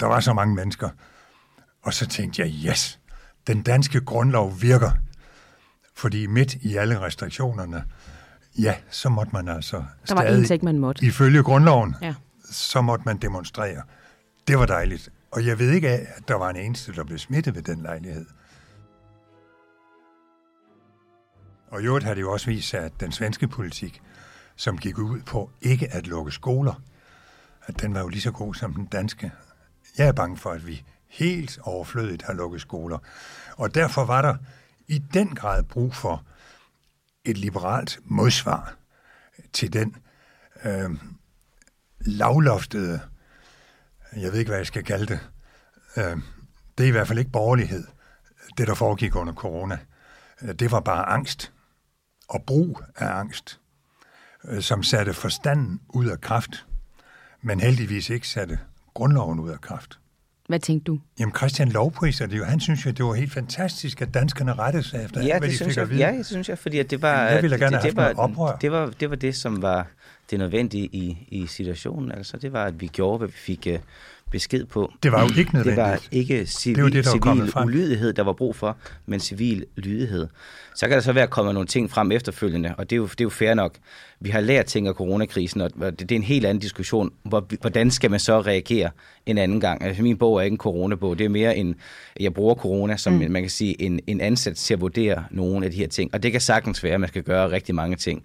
der 0.00 0.06
var 0.06 0.20
så 0.20 0.32
mange 0.32 0.54
mennesker. 0.54 0.88
Og 1.82 1.94
så 1.94 2.06
tænkte 2.06 2.42
jeg, 2.42 2.52
yes, 2.70 3.00
den 3.46 3.62
danske 3.62 4.00
grundlov 4.00 4.54
virker. 4.60 4.90
Fordi 5.96 6.26
midt 6.26 6.54
i 6.54 6.76
alle 6.76 7.00
restriktionerne, 7.00 7.84
ja, 8.58 8.74
så 8.90 9.08
måtte 9.08 9.32
man 9.32 9.48
altså 9.48 9.76
Der 10.08 10.14
var 10.14 10.22
stadig, 10.22 10.46
ting, 10.48 10.64
man 10.64 10.78
måtte. 10.78 11.04
ifølge 11.04 11.42
grundloven, 11.42 11.94
Ja. 12.02 12.14
så 12.50 12.80
måtte 12.80 13.02
man 13.06 13.16
demonstrere. 13.16 13.82
Det 14.48 14.58
var 14.58 14.66
dejligt. 14.66 15.08
Og 15.30 15.46
jeg 15.46 15.58
ved 15.58 15.70
ikke 15.70 15.88
af, 15.88 16.06
at 16.16 16.28
der 16.28 16.34
var 16.34 16.50
en 16.50 16.56
eneste, 16.56 16.92
der 16.92 17.04
blev 17.04 17.18
smittet 17.18 17.54
ved 17.54 17.62
den 17.62 17.82
lejlighed. 17.82 18.26
Og 21.74 21.82
i 21.82 21.84
øvrigt 21.84 22.04
har 22.04 22.14
det 22.14 22.20
jo 22.20 22.32
også 22.32 22.46
vist 22.46 22.68
sig, 22.68 22.80
at 22.80 22.92
den 23.00 23.12
svenske 23.12 23.48
politik, 23.48 24.02
som 24.56 24.78
gik 24.78 24.98
ud 24.98 25.20
på 25.20 25.50
ikke 25.60 25.92
at 25.92 26.06
lukke 26.06 26.32
skoler, 26.32 26.82
at 27.66 27.80
den 27.80 27.94
var 27.94 28.00
jo 28.00 28.08
lige 28.08 28.20
så 28.20 28.30
god 28.30 28.54
som 28.54 28.74
den 28.74 28.86
danske. 28.86 29.32
Jeg 29.98 30.08
er 30.08 30.12
bange 30.12 30.36
for, 30.36 30.50
at 30.50 30.66
vi 30.66 30.84
helt 31.08 31.58
overflødigt 31.62 32.22
har 32.22 32.32
lukket 32.32 32.60
skoler. 32.60 32.98
Og 33.56 33.74
derfor 33.74 34.04
var 34.04 34.22
der 34.22 34.36
i 34.88 34.98
den 34.98 35.34
grad 35.34 35.62
brug 35.62 35.94
for 35.94 36.24
et 37.24 37.38
liberalt 37.38 37.98
modsvar 38.04 38.74
til 39.52 39.72
den 39.72 39.96
øh, 40.64 40.90
lavloftede, 42.00 43.00
jeg 44.16 44.32
ved 44.32 44.38
ikke, 44.38 44.48
hvad 44.48 44.58
jeg 44.58 44.66
skal 44.66 44.84
kalde 44.84 45.06
det, 45.06 45.20
øh, 45.96 46.16
det 46.78 46.84
er 46.84 46.88
i 46.88 46.90
hvert 46.90 47.08
fald 47.08 47.18
ikke 47.18 47.30
borgerlighed, 47.30 47.84
det 48.58 48.66
der 48.66 48.74
foregik 48.74 49.14
under 49.14 49.32
corona. 49.32 49.78
Det 50.58 50.70
var 50.70 50.80
bare 50.80 51.06
angst 51.06 51.53
og 52.28 52.42
brug 52.46 52.80
af 52.96 53.06
angst, 53.18 53.60
øh, 54.48 54.60
som 54.62 54.82
satte 54.82 55.14
forstanden 55.14 55.80
ud 55.88 56.06
af 56.06 56.20
kraft, 56.20 56.66
men 57.42 57.60
heldigvis 57.60 58.10
ikke 58.10 58.28
satte 58.28 58.58
grundloven 58.94 59.40
ud 59.40 59.50
af 59.50 59.60
kraft. 59.60 59.98
Hvad 60.48 60.58
tænkte 60.60 60.84
du? 60.84 61.00
Jamen 61.20 61.34
Christian 61.34 61.68
lovpriser 61.68 62.26
det 62.26 62.38
jo. 62.38 62.44
Han 62.44 62.60
synes 62.60 62.86
jo, 62.86 62.90
det 62.90 63.04
var 63.04 63.14
helt 63.14 63.32
fantastisk, 63.32 64.02
at 64.02 64.14
danskerne 64.14 64.54
rettede 64.54 64.82
sig 64.82 65.04
efter, 65.04 65.22
Ja, 65.22 65.26
alt, 65.34 65.40
hvad 65.40 65.48
det 65.48 65.50
de 65.50 65.56
synes 65.56 65.70
fik 65.70 65.76
jeg. 65.76 65.82
at 65.82 65.90
vide. 65.90 66.00
Ja, 66.00 66.12
det 66.12 66.26
synes 66.26 66.48
jeg, 66.48 66.58
fordi 66.58 66.78
at 66.78 66.90
det 66.90 67.02
var, 67.02 67.22
Jeg 67.22 67.42
ville 67.42 67.58
gerne 67.58 67.76
det, 67.76 67.82
have 67.82 67.90
det, 67.94 68.02
haft 68.02 68.16
var, 68.16 68.22
oprør. 68.22 68.56
det 68.56 68.72
var 68.72 68.86
det 69.00 69.10
var 69.10 69.16
det 69.16 69.36
som 69.36 69.62
var 69.62 69.86
det 70.30 70.38
nødvendige 70.38 70.86
i 70.92 71.18
i 71.28 71.46
situationen. 71.46 72.12
Altså 72.12 72.36
det 72.36 72.52
var 72.52 72.64
at 72.64 72.80
vi 72.80 72.86
gjorde 72.86 73.18
hvad 73.18 73.28
vi 73.28 73.34
fik 73.36 73.66
uh, 73.72 73.78
besked 74.30 74.64
på. 74.66 74.92
Det 75.02 75.12
var 75.12 75.20
jo 75.22 75.28
ikke 75.38 75.50
Det 75.52 75.76
var 75.76 75.86
nødvendigt. 75.86 76.08
ikke 76.12 76.46
civil, 76.46 76.76
Det 76.76 76.84
var 76.84 76.90
det, 76.90 77.04
der 77.04 77.10
var 77.10 77.34
civil 77.34 77.52
frem. 77.52 77.66
ulydighed, 77.66 78.12
der 78.12 78.22
var 78.22 78.32
brug 78.32 78.56
for, 78.56 78.76
men 79.06 79.20
civil 79.20 79.66
lydighed. 79.76 80.26
Så 80.74 80.86
kan 80.86 80.94
der 80.94 81.00
så 81.02 81.12
være 81.12 81.26
kommet 81.26 81.54
nogle 81.54 81.66
ting 81.66 81.90
frem 81.90 82.12
efterfølgende, 82.12 82.74
og 82.78 82.90
det 82.90 82.96
er 82.96 83.00
jo, 83.00 83.06
det 83.06 83.20
er 83.20 83.24
jo 83.24 83.30
fair 83.30 83.54
nok. 83.54 83.74
Vi 84.20 84.30
har 84.30 84.40
lært 84.40 84.66
ting 84.66 84.88
af 84.88 84.94
coronakrisen, 84.94 85.60
og 85.60 85.70
det, 85.80 86.00
det 86.00 86.12
er 86.12 86.16
en 86.16 86.22
helt 86.22 86.46
anden 86.46 86.60
diskussion. 86.60 87.10
Hvor, 87.22 87.46
hvordan 87.60 87.90
skal 87.90 88.10
man 88.10 88.20
så 88.20 88.40
reagere 88.40 88.90
en 89.26 89.38
anden 89.38 89.60
gang? 89.60 89.82
Altså, 89.82 90.02
min 90.02 90.16
bog 90.16 90.36
er 90.36 90.42
ikke 90.42 90.54
en 90.54 90.58
coronabog, 90.58 91.18
det 91.18 91.24
er 91.24 91.28
mere 91.28 91.56
en, 91.56 91.74
jeg 92.20 92.34
bruger 92.34 92.54
corona 92.54 92.96
som, 92.96 93.12
mm. 93.12 93.30
man 93.30 93.42
kan 93.42 93.50
sige, 93.50 93.82
en, 93.82 94.00
en 94.06 94.20
ansats 94.20 94.64
til 94.64 94.74
at 94.74 94.80
vurdere 94.80 95.24
nogle 95.30 95.64
af 95.66 95.70
de 95.72 95.76
her 95.76 95.88
ting. 95.88 96.10
Og 96.14 96.22
det 96.22 96.32
kan 96.32 96.40
sagtens 96.40 96.84
være, 96.84 96.94
at 96.94 97.00
man 97.00 97.08
skal 97.08 97.22
gøre 97.22 97.50
rigtig 97.50 97.74
mange 97.74 97.96
ting 97.96 98.22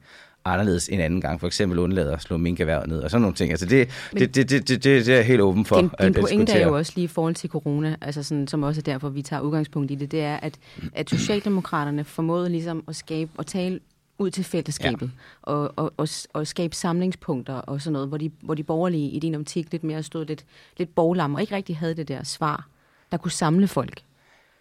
anderledes 0.49 0.89
en 0.89 0.99
anden 0.99 1.21
gang. 1.21 1.39
For 1.39 1.47
eksempel 1.47 1.79
undlade 1.79 2.13
at 2.13 2.21
slå 2.21 2.37
minkerhvervet 2.37 2.87
ned 2.87 2.99
og 2.99 3.11
sådan 3.11 3.21
nogle 3.21 3.35
ting. 3.35 3.51
Altså 3.51 3.65
det, 3.65 3.89
Men- 4.13 4.21
det, 4.21 4.35
det, 4.35 4.49
det, 4.49 4.67
det, 4.67 4.83
det, 4.83 5.09
er 5.09 5.15
jeg 5.15 5.25
helt 5.25 5.41
åben 5.41 5.65
for 5.65 5.75
Din, 5.75 5.89
din 5.99 6.07
at 6.07 6.15
pointe 6.15 6.53
er 6.53 6.67
jo 6.67 6.77
også 6.77 6.91
lige 6.95 7.05
i 7.05 7.07
forhold 7.07 7.35
til 7.35 7.49
corona, 7.49 7.95
altså 8.01 8.23
sådan, 8.23 8.47
som 8.47 8.63
også 8.63 8.81
er 8.81 8.83
derfor, 8.83 9.09
vi 9.09 9.21
tager 9.21 9.41
udgangspunkt 9.41 9.91
i 9.91 9.95
det, 9.95 10.11
det 10.11 10.21
er, 10.21 10.37
at, 10.37 10.59
at 10.93 11.09
Socialdemokraterne 11.09 12.03
formåede 12.03 12.49
ligesom 12.49 12.83
at 12.87 12.95
skabe 12.95 13.31
og 13.37 13.47
tale 13.47 13.79
ud 14.17 14.31
til 14.31 14.43
fællesskabet, 14.43 15.05
ja. 15.05 15.51
og, 15.51 15.73
og, 15.75 15.93
og, 15.97 16.07
og 16.33 16.47
skabe 16.47 16.75
samlingspunkter 16.75 17.53
og 17.53 17.81
sådan 17.81 17.93
noget, 17.93 18.07
hvor 18.07 18.17
de, 18.17 18.31
hvor 18.41 18.53
de 18.53 18.63
borgerlige 18.63 19.09
i 19.09 19.19
din 19.19 19.35
optik 19.35 19.71
lidt 19.71 19.83
mere 19.83 20.03
stod 20.03 20.25
lidt, 20.25 20.45
lidt 20.77 20.95
borglam, 20.95 21.35
og 21.35 21.41
ikke 21.41 21.55
rigtig 21.55 21.77
havde 21.77 21.93
det 21.93 22.07
der 22.07 22.23
svar, 22.23 22.67
der 23.11 23.17
kunne 23.17 23.31
samle 23.31 23.67
folk. 23.67 24.01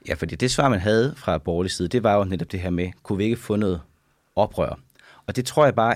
Ja, 0.09 0.15
fordi 0.15 0.35
det 0.37 0.51
svar, 0.51 0.69
man 0.69 0.81
havde 0.81 1.15
fra 1.17 1.39
borgerlig 1.39 1.73
side, 1.73 1.89
det 1.89 2.03
var 2.03 2.17
jo 2.17 2.25
netop 2.25 2.53
det 2.53 2.61
her 2.61 2.71
med, 2.71 2.91
kunne 3.03 3.19
vi 3.19 3.25
ikke 3.25 3.37
få 3.37 3.57
noget 3.57 3.81
oprør? 4.37 4.79
Og 5.29 5.37
det 5.37 5.45
tror 5.45 5.65
jeg 5.65 5.75
bare, 5.75 5.95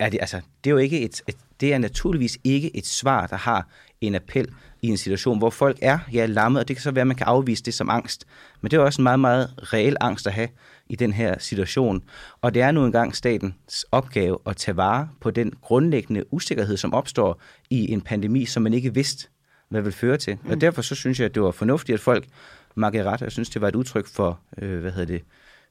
er 0.00 0.08
det, 0.08 0.18
altså, 0.20 0.40
det 0.64 0.70
er 0.70 0.72
jo 0.72 0.78
ikke 0.78 1.00
et, 1.00 1.22
et, 1.28 1.36
det 1.60 1.74
er 1.74 1.78
naturligvis 1.78 2.38
ikke 2.44 2.76
et 2.76 2.86
svar, 2.86 3.26
der 3.26 3.36
har 3.36 3.68
en 4.00 4.14
appel 4.14 4.48
i 4.82 4.88
en 4.88 4.96
situation, 4.96 5.38
hvor 5.38 5.50
folk 5.50 5.78
er 5.82 5.98
ja, 6.12 6.26
lammet, 6.26 6.60
og 6.60 6.68
det 6.68 6.76
kan 6.76 6.82
så 6.82 6.90
være, 6.90 7.00
at 7.00 7.06
man 7.06 7.16
kan 7.16 7.26
afvise 7.26 7.62
det 7.62 7.74
som 7.74 7.90
angst. 7.90 8.26
Men 8.60 8.70
det 8.70 8.76
er 8.76 8.80
også 8.80 9.02
en 9.02 9.02
meget, 9.02 9.20
meget 9.20 9.54
reel 9.72 9.96
angst 10.00 10.26
at 10.26 10.32
have 10.32 10.48
i 10.88 10.96
den 10.96 11.12
her 11.12 11.38
situation. 11.38 12.02
Og 12.40 12.54
det 12.54 12.62
er 12.62 12.70
nu 12.70 12.84
engang 12.84 13.16
statens 13.16 13.86
opgave 13.92 14.38
at 14.46 14.56
tage 14.56 14.76
vare 14.76 15.08
på 15.20 15.30
den 15.30 15.52
grundlæggende 15.60 16.32
usikkerhed, 16.32 16.76
som 16.76 16.94
opstår 16.94 17.40
i 17.70 17.92
en 17.92 18.00
pandemi, 18.00 18.44
som 18.44 18.62
man 18.62 18.74
ikke 18.74 18.94
vidste, 18.94 19.28
hvad 19.68 19.82
vil 19.82 19.92
føre 19.92 20.16
til. 20.16 20.38
Og 20.44 20.60
derfor 20.60 20.82
så 20.82 20.94
synes 20.94 21.20
jeg, 21.20 21.24
at 21.24 21.34
det 21.34 21.42
var 21.42 21.50
fornuftigt, 21.50 21.94
at 21.94 22.00
folk 22.00 22.26
makkede 22.74 23.04
ret. 23.04 23.20
Jeg 23.20 23.32
synes, 23.32 23.50
det 23.50 23.62
var 23.62 23.68
et 23.68 23.74
udtryk 23.74 24.06
for, 24.06 24.40
øh, 24.58 24.80
hvad 24.80 24.90
hedder 24.90 25.06
det, 25.06 25.22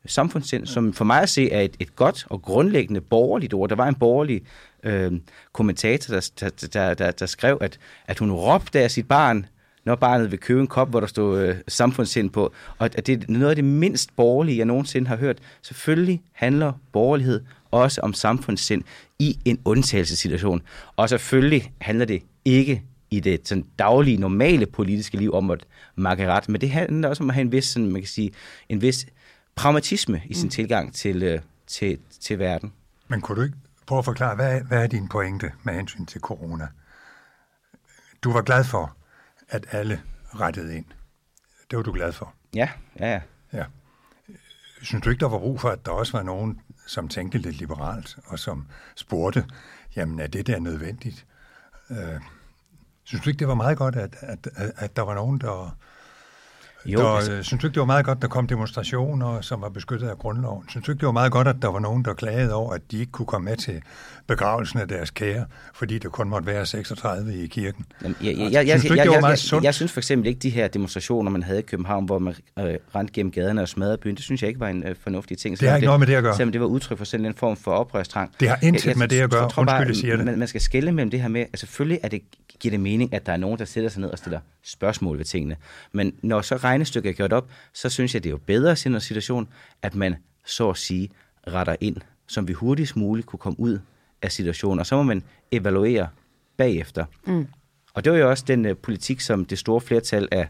samfundssind, 0.07 0.65
som 0.65 0.93
for 0.93 1.05
mig 1.05 1.21
at 1.21 1.29
se 1.29 1.51
er 1.51 1.61
et, 1.61 1.75
et 1.79 1.95
godt 1.95 2.25
og 2.29 2.41
grundlæggende 2.41 3.01
borgerligt 3.01 3.53
ord. 3.53 3.69
Der 3.69 3.75
var 3.75 3.87
en 3.87 3.95
borgerlig 3.95 4.41
øh, 4.83 5.11
kommentator, 5.53 6.13
der, 6.13 6.29
der, 6.39 6.67
der, 6.67 6.93
der, 6.93 7.11
der 7.11 7.25
skrev, 7.25 7.57
at, 7.61 7.79
at 8.07 8.19
hun 8.19 8.31
råbte 8.31 8.79
af 8.79 8.91
sit 8.91 9.07
barn, 9.07 9.45
når 9.85 9.95
barnet 9.95 10.31
vil 10.31 10.39
købe 10.39 10.61
en 10.61 10.67
kop, 10.67 10.89
hvor 10.89 10.99
der 10.99 11.07
stod 11.07 11.41
øh, 11.41 11.55
samfundssind 11.67 12.29
på. 12.29 12.53
Og 12.77 12.89
at 12.95 13.07
det 13.07 13.23
er 13.23 13.25
noget 13.27 13.49
af 13.49 13.55
det 13.55 13.65
mindst 13.65 14.15
borgerlige, 14.15 14.57
jeg 14.57 14.65
nogensinde 14.65 15.07
har 15.07 15.17
hørt. 15.17 15.37
Selvfølgelig 15.61 16.21
handler 16.31 16.73
borgerlighed 16.91 17.41
også 17.71 18.01
om 18.01 18.13
samfundssind 18.13 18.83
i 19.19 19.39
en 19.45 19.59
undtagelsessituation. 19.65 20.61
Og 20.95 21.09
selvfølgelig 21.09 21.73
handler 21.81 22.05
det 22.05 22.21
ikke 22.45 22.83
i 23.11 23.19
det 23.19 23.47
sådan 23.47 23.65
daglige, 23.79 24.17
normale 24.17 24.65
politiske 24.65 25.17
liv 25.17 25.33
om 25.33 25.51
at 25.51 25.65
makke 25.95 26.27
ret, 26.27 26.49
men 26.49 26.61
det 26.61 26.69
handler 26.69 27.09
også 27.09 27.23
om 27.23 27.29
at 27.29 27.33
have 27.33 27.41
en 27.41 27.51
vis, 27.51 27.65
sådan, 27.65 27.91
man 27.91 28.01
kan 28.01 28.07
sige, 28.07 28.31
en 28.69 28.81
vis 28.81 29.05
pragmatisme 29.55 30.21
i 30.25 30.33
sin 30.33 30.45
mm. 30.45 30.49
tilgang 30.49 30.93
til, 30.93 31.23
øh, 31.23 31.41
til, 31.67 31.99
til 32.21 32.39
verden. 32.39 32.73
Men 33.07 33.21
kunne 33.21 33.35
du 33.37 33.41
ikke 33.41 33.57
prøve 33.87 33.99
at 33.99 34.05
forklare, 34.05 34.35
hvad, 34.35 34.57
er- 34.59 34.63
hvad 34.63 34.83
er 34.83 34.87
din 34.87 35.07
pointe 35.07 35.51
med 35.63 35.73
hensyn 35.73 36.05
til 36.05 36.21
corona? 36.21 36.67
Du 38.23 38.31
var 38.33 38.41
glad 38.41 38.63
for, 38.63 38.95
at 39.49 39.65
alle 39.71 40.01
rettede 40.39 40.75
ind. 40.77 40.85
Det 41.71 41.77
var 41.77 41.83
du 41.83 41.91
glad 41.93 42.13
for. 42.13 42.33
Ja, 42.55 42.69
ja, 42.99 43.07
ja. 43.07 43.21
Ja. 43.53 43.65
Synes 44.81 45.03
du 45.03 45.09
ikke, 45.09 45.19
der 45.19 45.29
var 45.29 45.39
brug 45.39 45.61
for, 45.61 45.69
at 45.69 45.85
der 45.85 45.91
også 45.91 46.17
var 46.17 46.23
nogen, 46.23 46.61
som 46.87 47.07
tænkte 47.07 47.37
lidt 47.37 47.55
liberalt, 47.55 48.17
og 48.25 48.39
som 48.39 48.67
spurgte, 48.95 49.45
jamen 49.95 50.19
er 50.19 50.27
det 50.27 50.47
der 50.47 50.59
nødvendigt? 50.59 51.25
Øh, 51.89 52.19
synes 53.03 53.23
du 53.23 53.29
ikke, 53.29 53.39
det 53.39 53.47
var 53.47 53.55
meget 53.55 53.77
godt, 53.77 53.95
at, 53.95 54.15
at, 54.19 54.47
at, 54.55 54.71
at 54.75 54.95
der 54.95 55.01
var 55.01 55.13
nogen, 55.15 55.39
der 55.39 55.77
Jo, 56.85 56.99
der, 56.99 57.07
altså... 57.07 57.43
Synes 57.43 57.61
du 57.61 57.67
ikke, 57.67 57.73
det 57.73 57.79
var 57.79 57.85
meget 57.85 58.05
godt, 58.05 58.21
der 58.21 58.27
kom 58.27 58.47
demonstrationer, 58.47 59.41
som 59.41 59.61
var 59.61 59.69
beskyttet 59.69 60.07
af 60.07 60.17
grundloven? 60.17 60.63
Synes 60.69 60.85
du 60.85 60.91
ikke, 60.91 60.99
det 60.99 61.05
var 61.05 61.11
meget 61.11 61.31
godt, 61.31 61.47
at 61.47 61.55
der 61.61 61.67
var 61.67 61.79
nogen, 61.79 62.05
der 62.05 62.13
klagede 62.13 62.53
over, 62.53 62.73
at 62.73 62.81
de 62.91 62.99
ikke 62.99 63.11
kunne 63.11 63.25
komme 63.25 63.45
med 63.45 63.57
til 63.57 63.81
begravelsen 64.27 64.79
af 64.79 64.87
deres 64.87 65.11
kære, 65.11 65.45
fordi 65.73 65.99
der 65.99 66.09
kun 66.09 66.29
måtte 66.29 66.47
være 66.47 66.65
36 66.65 67.35
i 67.43 67.47
kirken? 67.47 67.85
Jamen, 68.03 68.17
jeg, 68.21 68.37
jeg, 68.37 68.67
jeg, 68.67 68.79
synes 68.79 68.85
du 68.85 68.93
ikke, 68.93 68.95
jeg, 68.95 69.05
det 69.05 69.15
var 69.15 69.21
meget 69.21 69.39
sundt? 69.39 69.63
Jeg, 69.63 69.67
jeg 69.67 69.73
synes 69.73 69.91
for 69.91 69.99
eksempel 69.99 70.27
ikke, 70.27 70.39
de 70.39 70.49
her 70.49 70.67
demonstrationer, 70.67 71.31
man 71.31 71.43
havde 71.43 71.59
i 71.59 71.61
København, 71.61 72.05
hvor 72.05 72.19
man 72.19 72.35
øh, 72.59 72.75
rendte 72.95 73.13
gennem 73.13 73.31
gaderne 73.31 73.61
og 73.61 73.67
smadrede 73.67 73.97
byen, 73.97 74.15
det 74.15 74.23
synes 74.23 74.41
jeg 74.41 74.47
ikke 74.47 74.59
var 74.59 74.67
en 74.67 74.83
øh, 74.87 74.95
fornuftig 75.03 75.37
ting. 75.37 75.59
Det 75.59 75.69
har 75.69 75.75
ikke 75.75 75.85
det, 75.85 75.87
noget 75.87 75.99
med 75.99 76.07
det 76.07 76.15
at 76.15 76.23
gøre. 76.23 76.35
Selvom 76.35 76.51
det 76.51 76.61
var 76.61 76.67
udtryk 76.67 76.97
for 76.97 77.05
sådan 77.05 77.25
en 77.25 77.33
form 77.33 77.57
for 77.57 77.71
oprørstrang. 77.71 78.31
Det 78.39 78.49
har 78.49 78.59
intet 78.61 78.85
jeg, 78.85 78.89
jeg, 78.89 78.97
med 78.97 79.07
det 79.07 79.21
at 79.21 79.29
gøre. 79.29 79.43
Undskyld, 79.43 79.65
bare, 79.65 79.75
jeg 79.75 79.95
siger 79.95 80.15
det. 80.15 80.25
Man, 80.25 80.39
man 80.39 80.47
skal 80.47 80.61
skille 80.61 80.91
mellem 80.91 81.11
det 81.11 81.21
her 81.21 81.27
med, 81.27 81.45
at 81.53 81.59
selvfølgelig 81.59 81.99
er 82.03 82.07
det 82.07 82.21
giver 82.59 82.71
det 82.71 82.79
mening, 82.79 83.13
at 83.13 83.25
der 83.25 83.33
er 83.33 83.37
nogen, 83.37 83.59
der 83.59 83.65
sætter 83.65 83.89
sig 83.89 84.01
ned 84.01 84.09
og 84.09 84.17
stiller 84.17 84.39
spørgsmål 84.63 85.17
ved 85.17 85.25
tingene. 85.25 85.55
Men 85.91 86.13
når 86.21 86.41
så 86.41 86.57
regnestykket 86.75 87.09
er 87.09 87.13
gjort 87.13 87.33
op, 87.33 87.49
så 87.73 87.89
synes 87.89 88.13
jeg, 88.13 88.23
det 88.23 88.29
er 88.29 88.31
jo 88.31 88.39
bedre 88.45 88.71
i 88.85 88.89
en 88.89 89.01
situation, 89.01 89.47
at 89.81 89.95
man 89.95 90.15
så 90.45 90.69
at 90.69 90.77
sige 90.77 91.09
retter 91.47 91.75
ind, 91.81 91.97
som 92.27 92.47
vi 92.47 92.53
hurtigst 92.53 92.95
muligt 92.95 93.27
kunne 93.27 93.39
komme 93.39 93.59
ud 93.59 93.79
af 94.21 94.31
situationen. 94.31 94.79
Og 94.79 94.85
så 94.85 94.95
må 94.95 95.03
man 95.03 95.23
evaluere 95.51 96.07
bagefter. 96.57 97.05
Mm. 97.27 97.47
Og 97.93 98.03
det 98.03 98.11
var 98.11 98.17
jo 98.17 98.29
også 98.29 98.43
den 98.47 98.65
uh, 98.65 98.77
politik, 98.77 99.21
som 99.21 99.45
det 99.45 99.59
store 99.59 99.81
flertal 99.81 100.27
af 100.31 100.47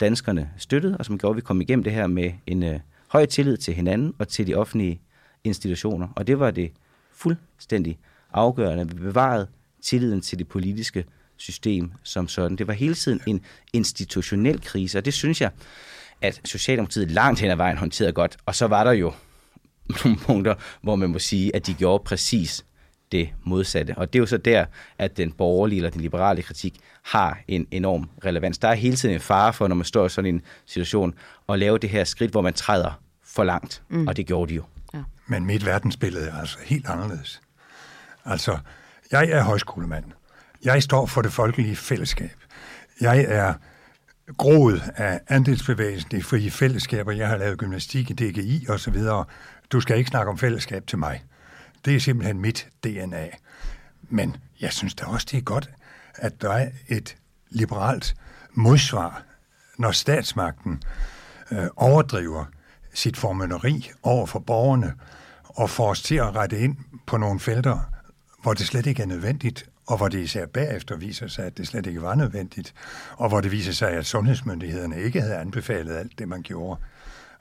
danskerne 0.00 0.50
støttede, 0.56 0.96
og 0.96 1.04
som 1.04 1.18
gjorde, 1.18 1.32
at 1.32 1.36
vi 1.36 1.40
kom 1.40 1.60
igennem 1.60 1.84
det 1.84 1.92
her 1.92 2.06
med 2.06 2.32
en 2.46 2.62
uh, 2.62 2.74
høj 3.08 3.26
tillid 3.26 3.56
til 3.56 3.74
hinanden 3.74 4.14
og 4.18 4.28
til 4.28 4.46
de 4.46 4.54
offentlige 4.54 5.00
institutioner. 5.44 6.08
Og 6.16 6.26
det 6.26 6.38
var 6.38 6.50
det 6.50 6.72
fuldstændig 7.12 7.98
afgørende. 8.32 8.88
Vi 8.88 8.94
bevarede 8.94 9.46
tilliden 9.82 10.20
til 10.20 10.38
det 10.38 10.48
politiske 10.48 11.04
system 11.38 11.92
som 12.02 12.28
sådan. 12.28 12.56
Det 12.56 12.66
var 12.66 12.72
hele 12.72 12.94
tiden 12.94 13.20
en 13.26 13.40
institutionel 13.72 14.60
krise, 14.60 14.98
og 14.98 15.04
det 15.04 15.14
synes 15.14 15.40
jeg, 15.40 15.50
at 16.20 16.40
Socialdemokratiet 16.44 17.10
langt 17.10 17.40
hen 17.40 17.50
ad 17.50 17.56
vejen 17.56 17.76
håndterede 17.76 18.12
godt. 18.12 18.36
Og 18.46 18.54
så 18.54 18.66
var 18.66 18.84
der 18.84 18.92
jo 18.92 19.12
nogle 20.04 20.18
punkter, 20.18 20.54
hvor 20.82 20.96
man 20.96 21.10
må 21.10 21.18
sige, 21.18 21.56
at 21.56 21.66
de 21.66 21.74
gjorde 21.74 22.04
præcis 22.04 22.64
det 23.12 23.28
modsatte. 23.44 23.94
Og 23.96 24.12
det 24.12 24.18
er 24.18 24.20
jo 24.20 24.26
så 24.26 24.36
der, 24.36 24.64
at 24.98 25.16
den 25.16 25.32
borgerlige 25.32 25.76
eller 25.76 25.90
den 25.90 26.00
liberale 26.00 26.42
kritik 26.42 26.80
har 27.02 27.38
en 27.48 27.66
enorm 27.70 28.10
relevans. 28.24 28.58
Der 28.58 28.68
er 28.68 28.74
hele 28.74 28.96
tiden 28.96 29.14
en 29.14 29.20
fare 29.20 29.52
for, 29.52 29.68
når 29.68 29.74
man 29.74 29.84
står 29.84 30.06
i 30.06 30.08
sådan 30.08 30.34
en 30.34 30.42
situation, 30.66 31.14
at 31.48 31.58
lave 31.58 31.78
det 31.78 31.90
her 31.90 32.04
skridt, 32.04 32.30
hvor 32.30 32.40
man 32.40 32.54
træder 32.54 33.00
for 33.24 33.44
langt. 33.44 33.82
Mm. 33.88 34.08
Og 34.08 34.16
det 34.16 34.26
gjorde 34.26 34.50
de 34.50 34.54
jo. 34.54 34.64
Ja. 34.94 35.02
Men 35.26 35.46
mit 35.46 35.66
verdensbillede 35.66 36.28
er 36.28 36.34
altså 36.34 36.58
helt 36.64 36.86
anderledes. 36.86 37.40
Altså, 38.24 38.58
jeg 39.12 39.28
er 39.30 39.42
højskolemand. 39.42 40.04
Jeg 40.64 40.82
står 40.82 41.06
for 41.06 41.22
det 41.22 41.32
folkelige 41.32 41.76
fællesskab. 41.76 42.36
Jeg 43.00 43.24
er 43.28 43.54
groet 44.36 44.82
af 44.96 45.20
andelsbevægelsen 45.28 46.16
i 46.16 46.22
frie 46.22 46.50
fællesskaber. 46.50 47.12
Jeg 47.12 47.28
har 47.28 47.36
lavet 47.36 47.58
gymnastik 47.58 48.10
i 48.10 48.12
DGI 48.12 48.66
osv. 48.68 48.96
Du 49.72 49.80
skal 49.80 49.98
ikke 49.98 50.08
snakke 50.08 50.30
om 50.30 50.38
fællesskab 50.38 50.86
til 50.86 50.98
mig. 50.98 51.24
Det 51.84 51.96
er 51.96 52.00
simpelthen 52.00 52.40
mit 52.40 52.68
DNA. 52.84 53.28
Men 54.02 54.36
jeg 54.60 54.72
synes 54.72 54.94
da 54.94 55.04
også, 55.04 55.26
det 55.30 55.36
er 55.36 55.42
godt, 55.42 55.70
at 56.14 56.42
der 56.42 56.50
er 56.50 56.70
et 56.88 57.16
liberalt 57.50 58.14
modsvar, 58.52 59.22
når 59.78 59.90
statsmagten 59.90 60.82
øh, 61.50 61.66
overdriver 61.76 62.44
sit 62.94 63.16
formønneri 63.16 63.90
over 64.02 64.26
for 64.26 64.38
borgerne 64.38 64.94
og 65.44 65.70
får 65.70 65.90
os 65.90 66.02
til 66.02 66.14
at 66.14 66.36
rette 66.36 66.58
ind 66.58 66.76
på 67.06 67.16
nogle 67.16 67.40
felter, 67.40 67.78
hvor 68.42 68.54
det 68.54 68.66
slet 68.66 68.86
ikke 68.86 69.02
er 69.02 69.06
nødvendigt, 69.06 69.68
og 69.88 69.96
hvor 69.96 70.08
det 70.08 70.18
især 70.18 70.46
bagefter 70.46 70.96
viser 70.96 71.26
sig, 71.28 71.44
at 71.44 71.58
det 71.58 71.66
slet 71.66 71.86
ikke 71.86 72.02
var 72.02 72.14
nødvendigt, 72.14 72.74
og 73.16 73.28
hvor 73.28 73.40
det 73.40 73.52
viser 73.52 73.72
sig, 73.72 73.90
at 73.90 74.06
sundhedsmyndighederne 74.06 75.02
ikke 75.02 75.20
havde 75.20 75.36
anbefalet 75.36 75.96
alt 75.96 76.18
det, 76.18 76.28
man 76.28 76.42
gjorde. 76.42 76.80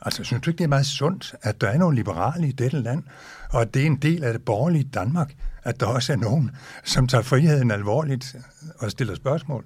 Altså, 0.02 0.24
synes 0.24 0.42
du 0.42 0.50
ikke, 0.50 0.58
det 0.58 0.64
er 0.64 0.68
meget 0.68 0.86
sundt, 0.86 1.36
at 1.42 1.62
der 1.62 1.68
er 1.68 1.78
nogle 1.78 1.96
liberale 1.96 2.48
i 2.48 2.52
dette 2.52 2.80
land, 2.80 3.04
og 3.52 3.62
at 3.62 3.74
det 3.74 3.82
er 3.82 3.86
en 3.86 3.96
del 3.96 4.24
af 4.24 4.34
det 4.34 4.46
borgerlige 4.46 4.90
Danmark, 4.94 5.34
at 5.64 5.80
der 5.80 5.86
også 5.86 6.14
er 6.14 6.18
nogen, 6.18 6.52
som 6.84 7.08
tager 7.08 7.22
friheden 7.22 7.72
alvorligt 7.72 8.36
og 8.80 8.92
stiller 8.92 9.16
spørgsmål? 9.16 9.66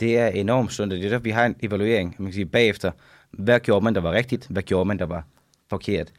Det 0.00 0.18
er 0.18 0.26
enormt 0.26 0.72
sundt, 0.72 0.92
det 0.92 1.04
er 1.04 1.10
der, 1.10 1.18
vi 1.18 1.30
har 1.30 1.46
en 1.46 1.56
evaluering, 1.62 2.14
man 2.18 2.26
kan 2.26 2.34
sige, 2.34 2.46
bagefter. 2.46 2.90
Hvad 3.32 3.60
gjorde 3.60 3.84
man, 3.84 3.94
der 3.94 4.00
var 4.00 4.12
rigtigt? 4.12 4.46
Hvad 4.50 4.62
gjorde 4.62 4.84
man, 4.84 4.98
der 4.98 5.06
var 5.06 5.24
forkert? 5.70 6.12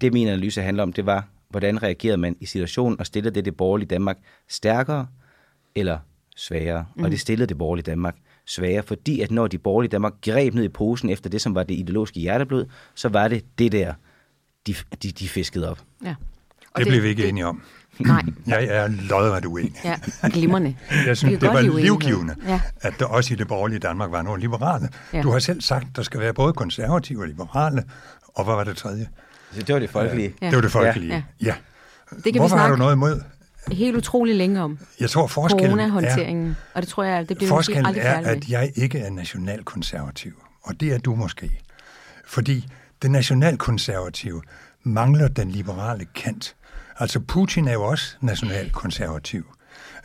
Det 0.00 0.12
min 0.12 0.28
analyse 0.28 0.62
handler 0.62 0.82
om, 0.82 0.92
det 0.92 1.06
var, 1.06 1.28
hvordan 1.48 1.82
reagerede 1.82 2.16
man 2.16 2.36
i 2.40 2.46
situationen 2.46 3.00
og 3.00 3.06
stillede 3.06 3.34
det 3.34 3.44
det 3.44 3.56
borgerlige 3.56 3.88
Danmark 3.88 4.16
stærkere 4.48 5.06
eller 5.78 5.98
svagere. 6.36 6.86
Mm. 6.96 7.04
Og 7.04 7.10
det 7.10 7.20
stillede 7.20 7.48
det 7.48 7.58
borgerlige 7.58 7.84
Danmark 7.84 8.16
svagere, 8.46 8.82
fordi 8.82 9.20
at 9.20 9.30
når 9.30 9.46
de 9.46 9.58
borgerlige 9.58 9.90
Danmark 9.90 10.12
greb 10.24 10.54
ned 10.54 10.64
i 10.64 10.68
posen 10.68 11.10
efter 11.10 11.30
det, 11.30 11.40
som 11.40 11.54
var 11.54 11.62
det 11.62 11.74
ideologiske 11.74 12.20
hjerteblod, 12.20 12.64
så 12.94 13.08
var 13.08 13.28
det 13.28 13.44
det 13.58 13.72
der, 13.72 13.94
de, 14.66 14.74
de, 15.02 15.12
de 15.12 15.28
fiskede 15.28 15.70
op. 15.70 15.78
Ja. 16.04 16.14
Og 16.74 16.78
det, 16.78 16.84
det 16.84 16.92
blev 16.92 17.02
vi 17.02 17.08
ikke 17.08 17.22
det, 17.22 17.28
enige 17.28 17.46
om. 17.46 17.62
Nej. 17.98 18.22
Jeg 18.46 18.64
er 18.64 18.88
lodret 18.88 19.44
uenig. 19.44 19.74
Ja, 19.84 19.98
glimrende. 20.32 20.76
Jeg 21.06 21.16
synes, 21.16 21.40
det 21.40 21.48
var 21.48 21.60
livgivende, 21.60 22.34
ja. 22.46 22.60
at 22.80 22.94
der 22.98 23.06
også 23.06 23.34
i 23.34 23.36
det 23.36 23.48
borgerlige 23.48 23.78
Danmark 23.78 24.10
var 24.10 24.22
nogle 24.22 24.40
liberale. 24.40 24.88
Ja. 25.12 25.22
Du 25.22 25.30
har 25.30 25.38
selv 25.38 25.60
sagt, 25.60 25.86
at 25.90 25.96
der 25.96 26.02
skal 26.02 26.20
være 26.20 26.34
både 26.34 26.52
konservative 26.52 27.20
og 27.20 27.26
liberale, 27.26 27.84
og 28.34 28.44
hvad 28.44 28.54
var 28.54 28.64
det 28.64 28.76
tredje? 28.76 29.08
Det 29.54 29.72
var 29.72 29.78
det 29.78 29.90
folkelige. 29.90 30.34
Ja. 30.42 30.46
Det 30.46 30.54
var 30.54 30.62
det 30.62 30.72
folkelige, 30.72 31.12
ja. 31.14 31.46
ja. 31.46 31.54
Det 32.24 32.32
kan 32.32 32.40
Hvorfor 32.40 32.56
vi 32.56 32.60
har 32.60 32.70
du 32.70 32.76
noget 32.76 32.92
imod? 32.92 33.22
Helt 33.72 33.96
utrolig 33.96 34.34
længe 34.36 34.62
om. 34.62 34.78
Jeg 35.00 35.10
tror, 35.10 35.26
forskellen 35.26 35.80
er, 35.80 36.54
og 36.74 36.82
det 36.82 36.88
tror 36.88 37.04
jeg, 37.04 37.28
det 37.28 37.36
bliver 37.36 37.48
forskellen 37.48 37.86
aldrig 37.86 38.02
er, 38.02 38.18
at 38.18 38.48
jeg 38.48 38.72
ikke 38.74 38.98
er 38.98 39.10
nationalkonservativ, 39.10 40.42
og 40.62 40.80
det 40.80 40.92
er 40.92 40.98
du 40.98 41.14
måske. 41.14 41.60
Fordi 42.26 42.66
den 43.02 43.10
nationalkonservative 43.10 44.42
mangler 44.82 45.28
den 45.28 45.50
liberale 45.50 46.06
kant. 46.14 46.56
Altså 46.98 47.20
Putin 47.20 47.68
er 47.68 47.72
jo 47.72 47.82
også 47.82 48.16
nationalkonservativ. 48.20 49.46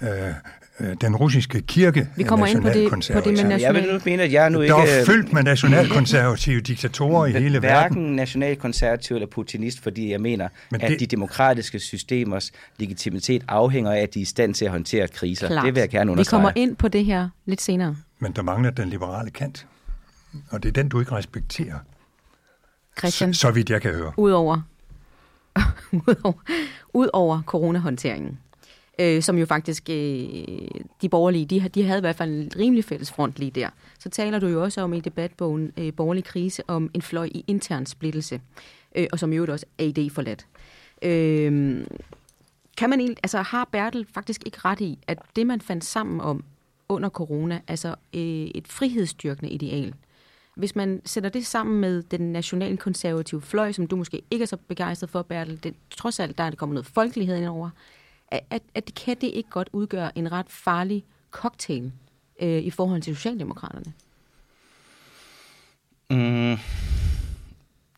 Øh, 0.02 0.34
øh, 0.80 0.96
den 1.02 1.16
russiske 1.16 1.62
kirke 1.62 2.10
Vi 2.16 2.24
kommer 2.24 2.46
ind 2.46 2.62
på 2.62 2.70
det, 2.70 2.90
på 2.90 2.96
det 2.96 3.26
med 3.26 3.34
national... 3.34 3.62
Jeg 3.62 3.74
vil 3.74 3.94
nu 3.94 4.00
mene, 4.06 4.24
at 4.24 4.32
jeg 4.32 4.50
nu 4.50 4.62
ikke... 4.62 4.74
Der 4.74 4.82
er 4.82 5.06
fyldt 5.06 5.34
med 5.34 5.44
nationalkonservative 5.44 6.62
diktatorer 6.62 7.26
i 7.26 7.32
hele 7.32 7.62
verden. 7.62 7.62
Hverken 7.62 8.16
nationalkonservativ 8.16 9.16
eller 9.16 9.28
putinist, 9.28 9.84
fordi 9.84 10.12
jeg 10.12 10.22
mener, 10.22 10.48
Men 10.72 10.82
det... 10.82 10.88
at 10.88 11.00
de 11.00 11.06
demokratiske 11.06 11.80
systemers 11.80 12.52
legitimitet 12.78 13.44
afhænger 13.48 13.92
af, 13.92 14.00
at 14.00 14.14
de 14.14 14.20
er 14.20 14.22
i 14.22 14.26
stand 14.26 14.54
til 14.54 14.66
at 14.66 14.72
håndtere 14.72 15.08
kriser. 15.08 15.48
Klart. 15.48 15.66
Det 15.66 15.76
vil 15.76 15.80
jeg 15.80 15.90
gerne 15.90 16.12
understrege. 16.12 16.42
Vi 16.42 16.44
kommer 16.44 16.52
ind 16.56 16.76
på 16.76 16.88
det 16.88 17.06
her 17.06 17.30
lidt 17.46 17.62
senere. 17.62 17.96
Men 18.20 18.32
der 18.32 18.42
mangler 18.42 18.72
den 18.72 18.90
liberale 18.90 19.30
kant. 19.30 19.68
Og 20.50 20.64
det 20.64 20.70
er 20.70 20.74
den, 20.74 20.90
du 20.90 21.00
ikke 21.00 21.12
respekterer. 21.12 21.76
Christian, 22.98 23.34
så, 23.34 23.40
så 23.40 23.52
vidt 23.52 23.70
jeg 23.70 23.82
kan 23.82 23.94
høre. 23.94 24.12
Udover, 24.18 24.62
udover, 26.08 26.34
udover 26.94 27.42
coronahåndteringen, 27.42 28.40
øh, 29.00 29.22
som 29.22 29.38
jo 29.38 29.46
faktisk, 29.46 29.90
øh, 29.90 29.96
de 31.02 31.10
borgerlige, 31.10 31.46
de, 31.46 31.70
de 31.70 31.84
havde 31.84 32.00
i 32.00 32.02
hvert 32.02 32.16
fald 32.16 32.32
en 32.32 32.52
rimelig 32.60 32.86
fælles 32.86 33.12
front 33.12 33.40
lige 33.40 33.52
der. 33.52 33.70
Så 34.00 34.10
taler 34.10 34.40
du 34.40 34.48
jo 34.48 34.64
også 34.64 34.82
om 34.82 34.94
i 34.94 35.00
debatbogen 35.00 35.72
øh, 35.78 35.94
Borgerlig 35.94 36.24
krise 36.24 36.64
om 36.68 36.92
en 36.94 37.02
fløj 37.02 37.26
i 37.26 37.44
intern 37.48 37.86
splittelse, 37.86 38.42
øh, 38.96 39.08
og 39.12 39.20
som 39.20 39.34
jo 39.34 39.46
også 39.50 39.66
er 39.78 39.92
idé 39.98 40.14
forladt. 40.14 40.48
Øh, 41.02 41.86
kan 42.78 42.90
man 42.90 43.00
egentlig, 43.00 43.18
altså 43.24 43.42
har 43.42 43.70
Bertel 43.72 44.08
faktisk 44.14 44.42
ikke 44.46 44.58
ret 44.66 44.82
i, 44.82 45.00
at 45.08 45.20
det 45.36 45.48
man 45.48 45.62
fandt 45.62 45.86
sammen 45.86 46.22
om 46.22 46.44
under 46.90 47.10
corona, 47.10 47.62
altså 47.68 47.96
øh, 48.14 48.22
et 48.56 48.68
frihedsstyrkende 48.68 49.52
ideal, 49.52 49.94
hvis 50.56 50.76
man 50.76 51.02
sætter 51.06 51.30
det 51.30 51.46
sammen 51.46 51.82
med 51.82 52.04
den 52.04 52.34
nationalkonservative 52.34 53.42
fløj, 53.42 53.72
som 53.72 53.88
du 53.88 53.96
måske 53.96 54.22
ikke 54.32 54.44
er 54.44 54.48
så 54.48 54.58
begejstret 54.68 55.10
for, 55.10 55.22
Bertel, 55.22 55.64
det, 55.64 55.74
trods 55.90 56.20
alt 56.20 56.38
der 56.38 56.44
er 56.44 56.50
det 56.50 56.60
kommet 56.60 56.74
noget 56.74 56.86
folkelighed 56.86 57.38
ind 57.38 57.48
over, 57.48 57.70
at, 58.50 58.64
at 58.76 58.92
kan 58.96 59.18
det 59.22 59.28
ikke 59.28 59.50
godt 59.50 59.70
udgøre 59.74 60.18
en 60.18 60.32
ret 60.32 60.50
farlig 60.50 61.04
cocktail 61.32 61.92
øh, 62.42 62.64
i 62.64 62.70
forhold 62.70 63.02
til 63.02 63.16
Socialdemokraterne? 63.16 63.94
Mm, 66.10 66.58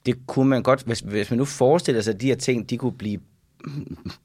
det 0.06 0.28
kunne 0.28 0.50
man 0.50 0.64
godt, 0.64 0.84
hvis, 0.84 1.00
hvis 1.00 1.32
man 1.32 1.38
nu 1.38 1.46
forestiller 1.46 2.02
sig, 2.02 2.14
at 2.14 2.22
de 2.22 2.28
her 2.28 2.36
ting, 2.36 2.70
de 2.70 2.78
kunne 2.78 2.92
blive 2.92 3.20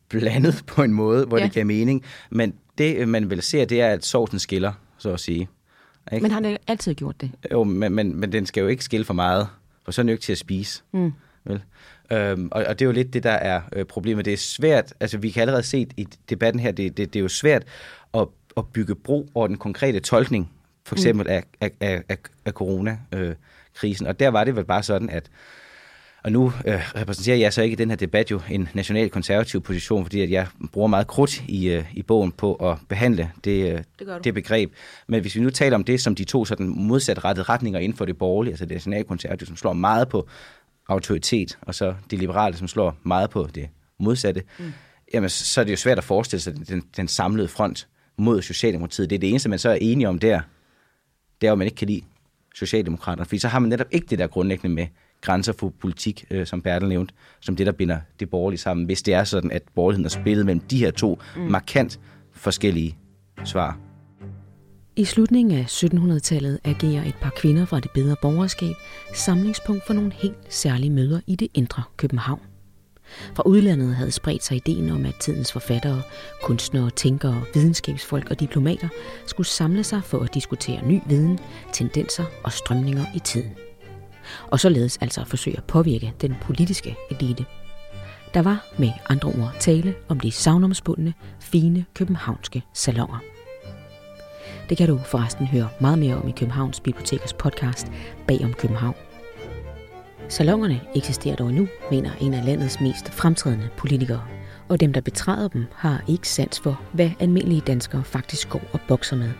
blandet 0.09 0.65
på 0.67 0.83
en 0.83 0.93
måde, 0.93 1.27
hvor 1.27 1.39
ja. 1.39 1.45
det 1.45 1.53
giver 1.53 1.65
mening. 1.65 2.05
Men 2.31 2.55
det, 2.79 3.09
man 3.09 3.31
vil 3.31 3.43
se, 3.43 3.65
det 3.65 3.81
er, 3.81 3.89
at 3.89 4.05
sovsen 4.05 4.39
skiller, 4.39 4.73
så 4.99 5.13
at 5.13 5.21
sige. 5.21 5.49
Ikke? 6.13 6.23
Men 6.23 6.31
har 6.31 6.41
det 6.41 6.59
altid 6.67 6.95
gjort 6.95 7.21
det? 7.21 7.31
Jo, 7.53 7.65
men, 7.65 7.93
men, 7.93 8.17
men 8.17 8.33
den 8.33 8.47
skal 8.47 8.61
jo 8.61 8.67
ikke 8.67 8.85
skille 8.85 9.05
for 9.05 9.15
meget, 9.15 9.49
for 9.85 9.93
så 9.93 10.01
er 10.01 10.03
den 10.03 10.09
jo 10.09 10.13
ikke 10.13 10.23
til 10.23 10.33
at 10.33 10.39
spise. 10.39 10.83
Mm. 10.93 11.13
Vel? 11.45 11.63
Øhm, 12.13 12.49
og, 12.53 12.65
og 12.65 12.79
det 12.79 12.85
er 12.85 12.87
jo 12.87 12.93
lidt 12.93 13.15
det, 13.15 13.23
der 13.23 13.31
er 13.31 13.61
øh, 13.73 13.85
problemet. 13.85 14.25
Det 14.25 14.33
er 14.33 14.37
svært, 14.37 14.95
altså 15.01 15.19
vi 15.19 15.31
kan 15.31 15.41
allerede 15.41 15.63
se 15.63 15.87
i 15.97 16.09
debatten 16.31 16.61
her, 16.61 16.73
det, 16.73 16.97
det, 16.97 17.13
det 17.15 17.19
er 17.19 17.23
jo 17.23 17.29
svært 17.29 17.63
at, 18.15 18.27
at 18.57 18.67
bygge 18.73 18.95
bro 18.95 19.29
over 19.35 19.47
den 19.47 19.57
konkrete 19.57 20.01
tolkning, 20.01 20.51
for 20.87 20.95
eksempel 20.95 21.27
mm. 21.27 21.33
af, 21.33 21.45
af, 21.61 22.03
af, 22.09 22.19
af 22.45 22.53
coronakrisen. 22.53 24.07
Øh, 24.07 24.09
og 24.09 24.21
der 24.21 24.29
var 24.29 24.45
det 24.45 24.57
vel 24.57 24.65
bare 24.65 24.83
sådan, 24.83 25.11
at 25.11 25.31
Og 26.23 26.33
nu 26.33 26.53
øh, 26.67 26.81
repræsenterer 26.97 27.37
jeg 27.37 27.53
så 27.53 27.63
ikke 27.63 27.73
i 27.73 27.77
den 27.77 27.91
her 27.91 27.97
debat 27.97 28.31
jo 28.31 28.41
en 28.51 28.69
national 28.75 29.11
konservativ 29.11 29.63
position, 29.63 30.05
fordi 30.05 30.21
at 30.21 30.31
jeg 30.31 30.47
bruger 30.73 30.89
meget 30.89 31.07
krudt 31.07 31.43
i, 31.49 31.69
øh, 31.69 31.85
i 31.95 32.03
bogen 32.03 32.33
på 32.33 32.55
at 32.55 32.77
behandle 32.89 33.31
det, 33.45 33.73
øh, 33.73 33.79
det, 33.99 34.25
det 34.25 34.35
begreb. 34.35 34.73
Men 35.07 35.21
hvis 35.21 35.37
vi 35.37 35.41
nu 35.41 35.51
taler 35.51 35.77
om 35.77 35.85
det 35.85 36.01
som 36.01 36.15
de 36.15 36.25
to 36.25 36.45
sådan 36.45 36.67
modsatrettede 36.77 37.45
retninger 37.49 37.81
inden 37.81 37.99
for 37.99 38.05
det 38.05 38.19
borgerlige, 38.19 38.53
altså 38.53 38.65
det 38.65 38.75
nationalkonservative, 38.75 39.47
som 39.47 39.57
slår 39.57 39.73
meget 39.73 40.09
på 40.09 40.29
autoritet, 40.91 41.59
og 41.61 41.75
så 41.75 41.95
de 42.11 42.17
liberale, 42.17 42.57
som 42.57 42.69
slår 42.69 42.97
meget 43.03 43.31
på 43.31 43.49
det 43.55 43.69
modsatte, 43.99 44.43
mm. 44.59 44.73
jamen 45.15 45.31
så 45.31 45.61
er 45.61 45.65
det 45.65 45.73
jo 45.73 45.77
svært 45.77 45.99
at 45.99 46.05
forestille 46.05 46.41
sig 46.41 46.69
den, 46.69 46.83
den 46.97 47.09
samlede 47.09 47.49
front 47.49 47.89
mod 48.17 48.43
Socialdemokratiet. 48.43 49.11
Det 49.11 49.17
er 49.17 49.21
det 49.21 49.31
eneste, 49.31 49.49
man 49.49 49.59
så 49.59 49.71
er 49.71 49.79
enige 49.81 50.09
om 50.09 50.19
der, 50.19 50.41
det 51.41 51.47
er 51.47 51.51
jo, 51.51 51.53
at 51.53 51.59
man 51.59 51.67
ikke 51.67 51.77
kan 51.77 51.89
lide 51.89 52.03
Socialdemokraterne, 52.55 53.25
fordi 53.25 53.39
så 53.39 53.49
har 53.49 53.59
man 53.59 53.69
netop 53.69 53.87
ikke 53.91 54.07
det 54.11 54.19
der 54.19 54.27
grundlæggende 54.27 54.75
med 54.75 54.87
grænser 55.21 55.53
for 55.53 55.73
politik, 55.81 56.25
øh, 56.31 56.47
som 56.47 56.63
Bertel 56.63 56.89
nævnte, 56.89 57.15
som 57.41 57.57
det, 57.57 57.67
der 57.67 57.73
binder 57.73 58.01
det 58.21 58.31
borgerlige 58.31 58.61
sammen, 58.61 58.87
hvis 58.87 59.03
det 59.03 59.15
er 59.15 59.25
sådan, 59.25 59.51
at 59.51 59.63
borgerligheden 59.75 60.05
er 60.05 60.23
spillet 60.23 60.47
mellem 60.47 60.61
de 60.61 60.79
her 60.79 60.91
to 60.91 61.21
mm. 61.37 61.43
markant 61.43 62.01
forskellige 62.33 62.97
svar. 63.45 63.90
I 64.97 65.05
slutningen 65.05 65.59
af 65.59 65.65
1700-tallet 65.65 66.59
agerer 66.65 67.05
et 67.05 67.15
par 67.21 67.31
kvinder 67.31 67.65
fra 67.65 67.81
det 67.81 67.91
bedre 67.91 68.17
borgerskab 68.23 68.75
samlingspunkt 69.15 69.87
for 69.87 69.95
nogle 69.95 70.13
helt 70.13 70.37
særlige 70.49 70.91
møder 70.91 71.21
i 71.27 71.37
det 71.37 71.49
indre 71.55 71.83
København. 71.97 72.41
Fra 73.35 73.43
udlandet 73.47 73.95
havde 73.95 74.11
spredt 74.11 74.45
sig 74.45 74.57
ideen 74.57 74.91
om, 74.91 75.07
at 75.07 75.15
tidens 75.21 75.53
forfattere, 75.53 76.03
kunstnere, 76.43 76.91
tænkere, 76.91 77.43
videnskabsfolk 77.55 78.31
og 78.31 78.41
diplomater 78.41 78.89
skulle 79.27 79.47
samle 79.47 79.85
sig 79.85 80.05
for 80.05 80.19
at 80.19 80.35
diskutere 80.35 80.87
ny 80.87 81.01
viden, 81.07 81.39
tendenser 81.73 82.25
og 82.45 82.53
strømninger 82.53 83.05
i 83.15 83.19
tiden. 83.19 83.51
Og 84.51 84.61
således 84.61 84.99
altså 85.01 85.25
forsøge 85.25 85.57
at 85.57 85.65
påvirke 85.65 86.13
den 86.21 86.35
politiske 86.43 86.97
elite. 87.11 87.45
Der 88.35 88.43
var 88.43 88.67
med 88.79 88.91
andre 89.09 89.29
ord 89.29 89.55
tale 89.61 89.95
om 90.09 90.21
de 90.21 90.31
savnomsbundne, 90.31 91.15
fine 91.41 91.85
københavnske 91.95 92.63
salonger. 92.75 93.19
Det 94.71 94.79
kan 94.79 94.89
du 94.89 94.99
forresten 95.05 95.47
høre 95.47 95.69
meget 95.81 95.99
mere 95.99 96.17
om 96.17 96.29
i 96.29 96.33
Københavns 96.33 96.81
Bibliotekers 96.81 97.33
podcast 97.33 97.93
Bag 98.27 98.41
om 98.45 98.53
København. 98.53 98.95
Salongerne 100.29 100.81
eksisterer 100.95 101.37
dog 101.37 101.49
endnu, 101.49 101.69
mener 101.91 102.11
en 102.21 102.35
af 102.35 102.45
landets 102.45 102.81
mest 102.81 103.09
fremtrædende 103.13 103.69
politikere. 103.77 104.25
Og 104.69 104.81
dem, 104.81 104.93
der 104.93 105.01
betræder 105.01 105.49
dem, 105.49 105.67
har 105.75 106.05
ikke 106.09 106.29
sans 106.29 106.61
for, 106.61 106.81
hvad 106.93 107.11
almindelige 107.21 107.61
danskere 107.61 108.05
faktisk 108.05 108.49
går 108.49 108.63
og 108.73 108.81
bokser 108.89 109.17
med. 109.17 109.31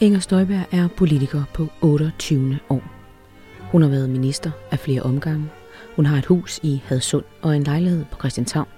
Inger 0.00 0.20
Støjberg 0.20 0.64
er 0.72 0.88
politiker 0.96 1.42
på 1.54 1.66
28. 1.80 2.58
år. 2.70 2.82
Hun 3.60 3.82
har 3.82 3.88
været 3.88 4.10
minister 4.10 4.50
af 4.70 4.78
flere 4.78 5.02
omgange. 5.02 5.50
Hun 5.96 6.06
har 6.06 6.18
et 6.18 6.26
hus 6.26 6.60
i 6.62 6.82
Hadsund 6.86 7.24
og 7.42 7.56
en 7.56 7.64
lejlighed 7.64 8.04
på 8.10 8.18
Christianshavn, 8.18 8.68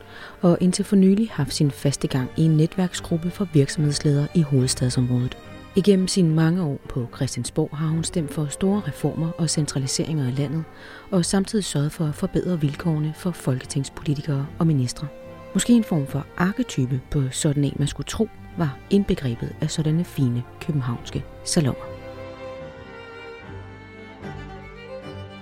og 0.41 0.59
indtil 0.61 0.85
for 0.85 0.97
nylig 0.97 1.31
haft 1.33 1.55
sin 1.55 1.71
faste 1.71 2.09
gang 2.09 2.31
i 2.37 2.43
en 2.43 2.57
netværksgruppe 2.57 3.31
for 3.31 3.49
virksomhedsledere 3.53 4.29
i 4.35 4.43
hovedstadsområdet. 4.43 5.37
Igennem 5.77 6.09
sine 6.09 6.35
mange 6.35 6.63
år 6.63 6.79
på 6.89 7.09
Christiansborg 7.17 7.77
har 7.77 7.87
hun 7.87 8.05
stemt 8.05 8.35
for 8.35 8.47
store 8.47 8.83
reformer 8.89 9.31
og 9.39 9.51
centraliseringer 9.51 10.27
af 10.27 10.39
landet, 10.39 10.65
og 11.11 11.25
samtidig 11.25 11.65
sørget 11.65 11.93
for 11.93 12.07
at 12.07 12.15
forbedre 12.15 12.61
vilkårene 12.61 13.15
for 13.17 13.31
folketingspolitikere 13.31 14.47
og 14.59 14.67
ministre. 14.67 15.07
Måske 15.55 15.73
en 15.73 15.85
form 15.85 16.07
for 16.07 16.27
arketype 16.37 17.01
på 17.11 17.23
sådan 17.31 17.65
en, 17.65 17.77
man 17.79 17.89
skulle 17.89 18.07
tro, 18.07 18.29
var 18.59 18.79
indbegrebet 18.91 19.53
af 19.61 19.71
sådanne 19.71 20.05
fine 20.05 20.43
københavnske 20.61 21.25
salonger. 21.45 21.85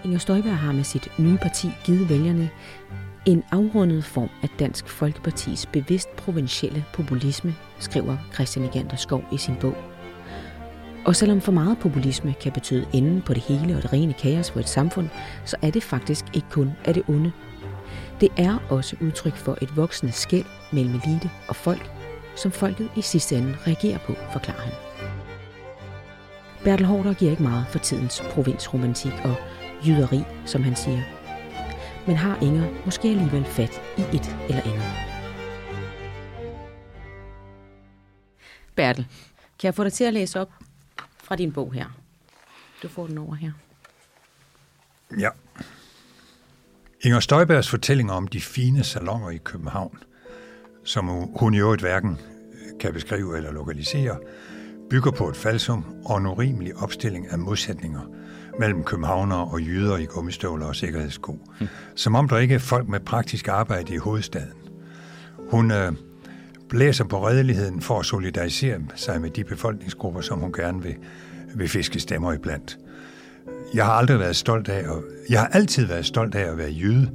Inger 0.04 0.18
Støjberg 0.18 0.56
har 0.56 0.72
med 0.72 0.84
sit 0.84 1.08
nye 1.18 1.38
parti 1.42 1.70
givet 1.84 2.08
vælgerne 2.08 2.50
en 3.26 3.44
afrundet 3.50 4.04
form 4.04 4.30
af 4.42 4.48
Dansk 4.58 4.88
Folkepartis 4.88 5.66
bevidst 5.66 6.16
provincielle 6.16 6.84
populisme, 6.92 7.54
skriver 7.78 8.16
Christian 8.34 8.64
Egander 8.64 8.96
Skov 8.96 9.24
i 9.32 9.36
sin 9.36 9.56
bog. 9.56 9.76
Og 11.04 11.16
selvom 11.16 11.40
for 11.40 11.52
meget 11.52 11.78
populisme 11.78 12.34
kan 12.40 12.52
betyde 12.52 12.86
enden 12.92 13.22
på 13.22 13.34
det 13.34 13.42
hele 13.42 13.76
og 13.76 13.82
det 13.82 13.92
rene 13.92 14.12
kaos 14.12 14.50
for 14.50 14.60
et 14.60 14.68
samfund, 14.68 15.08
så 15.44 15.56
er 15.62 15.70
det 15.70 15.82
faktisk 15.82 16.24
ikke 16.34 16.46
kun 16.50 16.72
af 16.84 16.94
det 16.94 17.02
onde. 17.08 17.32
Det 18.20 18.28
er 18.36 18.58
også 18.70 18.96
udtryk 19.00 19.36
for 19.36 19.58
et 19.62 19.76
voksende 19.76 20.12
skæld 20.12 20.46
mellem 20.72 20.94
elite 20.94 21.30
og 21.48 21.56
folk, 21.56 21.90
som 22.36 22.50
folket 22.50 22.88
i 22.96 23.02
sidste 23.02 23.36
ende 23.36 23.56
reagerer 23.66 23.98
på, 23.98 24.14
forklarer 24.32 24.60
han. 24.60 24.72
Bertel 26.64 26.86
Hårder 26.86 27.14
giver 27.14 27.30
ikke 27.30 27.42
meget 27.42 27.66
for 27.68 27.78
tidens 27.78 28.22
provinsromantik 28.30 29.12
og 29.24 29.34
jyderi, 29.86 30.20
som 30.46 30.62
han 30.62 30.76
siger. 30.76 31.21
Men 32.06 32.16
har 32.16 32.38
Inger 32.42 32.84
måske 32.84 33.08
alligevel 33.08 33.44
fat 33.44 33.82
i 33.98 34.00
et 34.00 34.36
eller 34.48 34.62
andet? 34.62 34.82
Bertel, 38.74 39.06
kan 39.58 39.66
jeg 39.66 39.74
få 39.74 39.84
dig 39.84 39.92
til 39.92 40.04
at 40.04 40.12
læse 40.12 40.40
op 40.40 40.50
fra 41.16 41.36
din 41.36 41.52
bog 41.52 41.72
her? 41.72 41.86
Du 42.82 42.88
får 42.88 43.06
den 43.06 43.18
over 43.18 43.34
her. 43.34 43.52
Ja. 45.18 45.28
Inger 47.00 47.20
Støjbergs 47.20 47.70
fortællinger 47.70 48.14
om 48.14 48.28
de 48.28 48.40
fine 48.40 48.84
salonger 48.84 49.30
i 49.30 49.36
København, 49.36 49.98
som 50.84 51.06
hun 51.38 51.54
i 51.54 51.58
øvrigt 51.58 51.82
hverken 51.82 52.18
kan 52.80 52.92
beskrive 52.92 53.36
eller 53.36 53.52
lokalisere, 53.52 54.18
bygger 54.90 55.10
på 55.10 55.28
et 55.28 55.36
falsum 55.36 55.84
og 56.04 56.18
en 56.18 56.26
urimelig 56.26 56.76
opstilling 56.76 57.28
af 57.28 57.38
modsætninger 57.38 58.00
mellem 58.58 58.84
københavnere 58.84 59.44
og 59.44 59.60
jyder 59.60 59.96
i 59.96 60.04
gummistøvler 60.04 60.66
og 60.66 60.76
sikkerhedssko. 60.76 61.38
Mm. 61.60 61.68
Som 61.94 62.14
om 62.14 62.28
der 62.28 62.38
ikke 62.38 62.54
er 62.54 62.58
folk 62.58 62.88
med 62.88 63.00
praktisk 63.00 63.48
arbejde 63.48 63.94
i 63.94 63.96
hovedstaden. 63.96 64.52
Hun 65.50 65.70
øh, 65.70 65.92
blæser 66.68 67.04
på 67.04 67.26
redeligheden 67.28 67.80
for 67.80 67.98
at 67.98 68.06
solidarisere 68.06 68.78
sig 68.94 69.20
med 69.20 69.30
de 69.30 69.44
befolkningsgrupper, 69.44 70.20
som 70.20 70.38
hun 70.38 70.52
gerne 70.52 70.82
vil, 70.82 70.94
vil 71.54 71.68
fiske 71.68 72.00
stemmer 72.00 72.32
iblandt. 72.32 72.78
Jeg 73.74 73.84
har 73.84 73.92
aldrig 73.92 74.18
været 74.18 74.36
stolt 74.36 74.68
af, 74.68 74.78
at, 74.78 75.02
jeg 75.30 75.40
har 75.40 75.46
altid 75.46 75.86
været 75.86 76.06
stolt 76.06 76.34
af 76.34 76.50
at 76.50 76.58
være 76.58 76.70
jyde, 76.70 77.10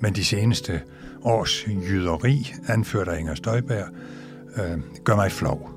men 0.00 0.14
de 0.14 0.24
seneste 0.24 0.80
års 1.22 1.66
jyderi, 1.68 2.54
anført 2.68 3.08
af 3.08 3.18
Inger 3.18 3.34
Støjberg, 3.34 3.86
øh, 4.56 4.78
gør 5.04 5.16
mig 5.16 5.32
flov. 5.32 5.70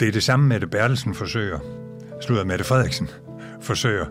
Det 0.00 0.08
er 0.08 0.12
det 0.12 0.22
samme, 0.22 0.48
Mette 0.48 0.66
Bertelsen 0.66 1.14
forsøger, 1.14 1.58
slutter 2.20 2.44
Mette 2.44 2.64
Frederiksen, 2.64 3.08
forsøger 3.62 4.06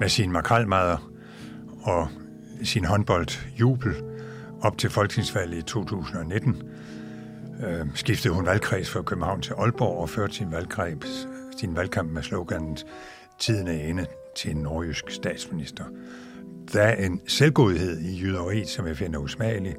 med 0.00 0.08
sin 0.08 0.32
makralmader 0.32 1.10
og 1.82 2.08
sin 2.62 2.84
håndboldjubel 2.84 3.94
op 4.62 4.78
til 4.78 4.90
folketingsvalget 4.90 5.58
i 5.58 5.62
2019. 5.62 6.62
Øh, 7.66 7.86
skiftede 7.94 8.34
hun 8.34 8.46
valgkreds 8.46 8.90
fra 8.90 9.02
København 9.02 9.42
til 9.42 9.52
Aalborg 9.52 9.98
og 9.98 10.10
førte 10.10 10.34
sin, 10.34 10.50
valgkreds, 10.50 11.28
sin 11.60 11.76
valgkamp 11.76 12.12
med 12.12 12.22
sloganet 12.22 12.86
Tiden 13.38 13.68
er 13.68 13.88
inde 13.88 14.06
til 14.36 14.50
en 14.50 14.56
nordjysk 14.56 15.10
statsminister. 15.10 15.84
Der 16.72 16.82
er 16.82 17.06
en 17.06 17.20
selvgodhed 17.28 18.00
i 18.00 18.20
jyderiet, 18.22 18.68
som 18.68 18.86
jeg 18.86 18.96
finder 18.96 19.18
usmagelig. 19.18 19.74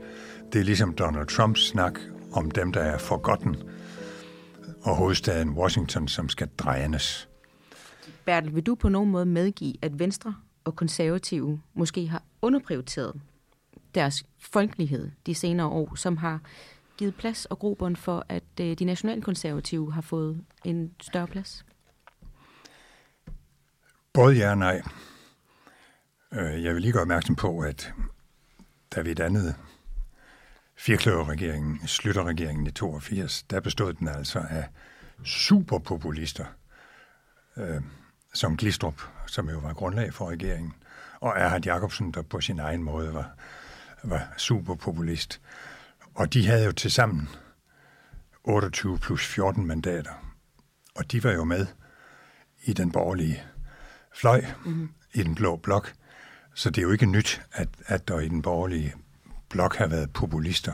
Det 0.54 0.60
er 0.60 0.65
ligesom 0.65 0.93
Donald 0.93 1.28
Trumps 1.28 1.67
snak 1.67 2.00
om 2.34 2.52
dem, 2.52 2.71
der 2.71 2.82
er 2.82 2.98
forgotten, 2.98 3.56
og 4.82 4.95
hovedstaden 4.95 5.50
Washington, 5.50 6.08
som 6.08 6.30
skal 6.30 6.48
drejes. 6.58 7.30
Bertel, 8.25 8.55
vil 8.55 8.63
du 8.63 8.75
på 8.75 8.89
nogen 8.89 9.11
måde 9.11 9.25
medgive, 9.25 9.73
at 9.81 9.99
Venstre 9.99 10.35
og 10.63 10.75
konservative 10.75 11.61
måske 11.73 12.07
har 12.07 12.23
underprioriteret 12.41 13.21
deres 13.95 14.25
folkelighed 14.39 15.11
de 15.25 15.35
senere 15.35 15.67
år, 15.67 15.95
som 15.95 16.17
har 16.17 16.39
givet 16.97 17.15
plads 17.15 17.45
og 17.45 17.59
grobund 17.59 17.95
for, 17.95 18.25
at 18.29 18.43
øh, 18.61 18.77
de 18.79 18.85
nationalkonservative 18.85 19.93
har 19.93 20.01
fået 20.01 20.43
en 20.63 20.91
større 21.01 21.27
plads? 21.27 21.65
Både 24.13 24.35
ja 24.35 24.49
og 24.49 24.57
nej. 24.57 24.81
Øh, 26.33 26.63
jeg 26.63 26.73
vil 26.73 26.81
lige 26.81 26.91
gøre 26.91 27.01
opmærksom 27.01 27.35
på, 27.35 27.59
at 27.59 27.93
da 28.95 29.01
vi 29.01 29.13
dannede 29.13 29.53
firkløverregeringen, 30.75 31.88
Slytterregeringen 31.88 32.67
i 32.67 32.71
82, 32.71 33.43
der 33.43 33.59
bestod 33.59 33.93
den 33.93 34.07
altså 34.07 34.39
af 34.49 34.67
superpopulister, 35.23 36.45
øh, 37.57 37.81
som 38.36 38.58
Glistrup, 38.58 39.02
som 39.28 39.50
jo 39.50 39.60
var 39.60 39.74
grundlag 39.74 40.13
for 40.13 40.30
regeringen, 40.30 40.74
og 41.19 41.34
Erhard 41.38 41.65
Jacobsen, 41.65 42.12
der 42.12 42.21
på 42.21 42.41
sin 42.41 42.60
egen 42.60 42.84
måde 42.84 43.13
var, 43.13 43.30
var 44.04 44.34
superpopulist. 44.38 45.41
Og 46.15 46.34
de 46.34 46.48
havde 46.48 46.65
jo 46.65 46.71
til 46.71 46.91
sammen 46.91 47.30
28 48.43 49.00
plus 49.00 49.26
14 49.26 49.65
mandater. 49.65 50.12
Og 50.95 51.12
de 51.12 51.24
var 51.24 51.32
jo 51.32 51.43
med 51.43 51.67
i 52.63 52.74
den 52.74 52.91
borgerlige 52.91 53.43
fløj, 54.13 54.45
mm-hmm. 54.65 54.89
i 55.13 55.24
den 55.24 55.36
blå 55.36 55.56
blok. 55.56 55.93
Så 56.54 56.69
det 56.69 56.78
er 56.78 56.82
jo 56.82 56.91
ikke 56.91 57.06
nyt, 57.06 57.41
at, 57.52 57.67
at 57.86 58.08
der 58.08 58.19
i 58.19 58.30
den 58.30 58.41
borgerlige 58.41 58.93
blok 59.50 59.76
har 59.76 59.88
været 59.88 60.13
populister. 60.13 60.74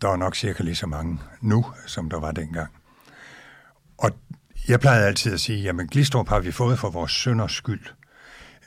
Der 0.00 0.08
er 0.08 0.16
nok 0.16 0.36
cirka 0.36 0.62
lige 0.62 0.74
så 0.74 0.86
mange 0.86 1.20
nu, 1.40 1.66
som 1.86 2.10
der 2.10 2.20
var 2.20 2.32
dengang. 2.32 2.72
Og 3.98 4.10
jeg 4.70 4.80
plejede 4.80 5.06
altid 5.06 5.32
at 5.32 5.40
sige, 5.40 5.62
jamen 5.62 5.86
Glistrup 5.86 6.28
har 6.28 6.40
vi 6.40 6.52
fået 6.52 6.78
for 6.78 6.90
vores 6.90 7.12
sønders 7.12 7.52
skyld. 7.52 7.86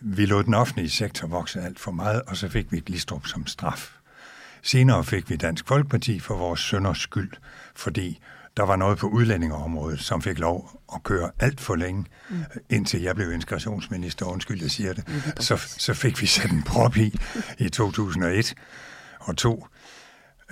vi 0.02 0.26
lod 0.26 0.44
den 0.44 0.54
offentlige 0.54 0.90
sektor 0.90 1.28
vokse 1.28 1.62
alt 1.62 1.80
for 1.80 1.92
meget, 1.92 2.22
og 2.22 2.38
så 2.38 2.50
fik 2.50 2.72
vi 2.72 2.80
Glistrup 2.80 3.28
som 3.28 3.48
straf. 3.48 3.92
Senere 4.62 5.04
fik 5.04 5.30
vi 5.30 5.36
Dansk 5.36 5.68
Folkeparti 5.68 6.20
for 6.20 6.38
vores 6.38 6.60
sønders 6.60 6.98
skyld, 6.98 7.32
fordi 7.76 8.20
der 8.58 8.64
var 8.64 8.76
noget 8.76 8.98
på 8.98 9.08
udlændingeområdet, 9.08 10.00
som 10.00 10.22
fik 10.22 10.40
lov 10.40 10.82
at 10.96 11.04
køre 11.04 11.32
alt 11.40 11.62
for 11.62 11.76
længe, 11.76 12.06
mm. 12.30 12.44
indtil 12.70 13.02
jeg 13.02 13.16
blev 13.16 13.32
integrationsminister, 13.32 14.26
undskyld, 14.26 14.62
jeg 14.62 14.72
siger 14.72 14.94
det. 14.94 15.08
Mm. 15.08 15.42
Så, 15.42 15.58
så 15.58 15.94
fik 15.94 16.22
vi 16.22 16.26
sat 16.26 16.52
en 16.52 16.64
prop 16.64 16.98
i 16.98 17.20
i 17.60 17.70
2001 17.70 18.56
og 19.20 19.38
2. 19.38 19.68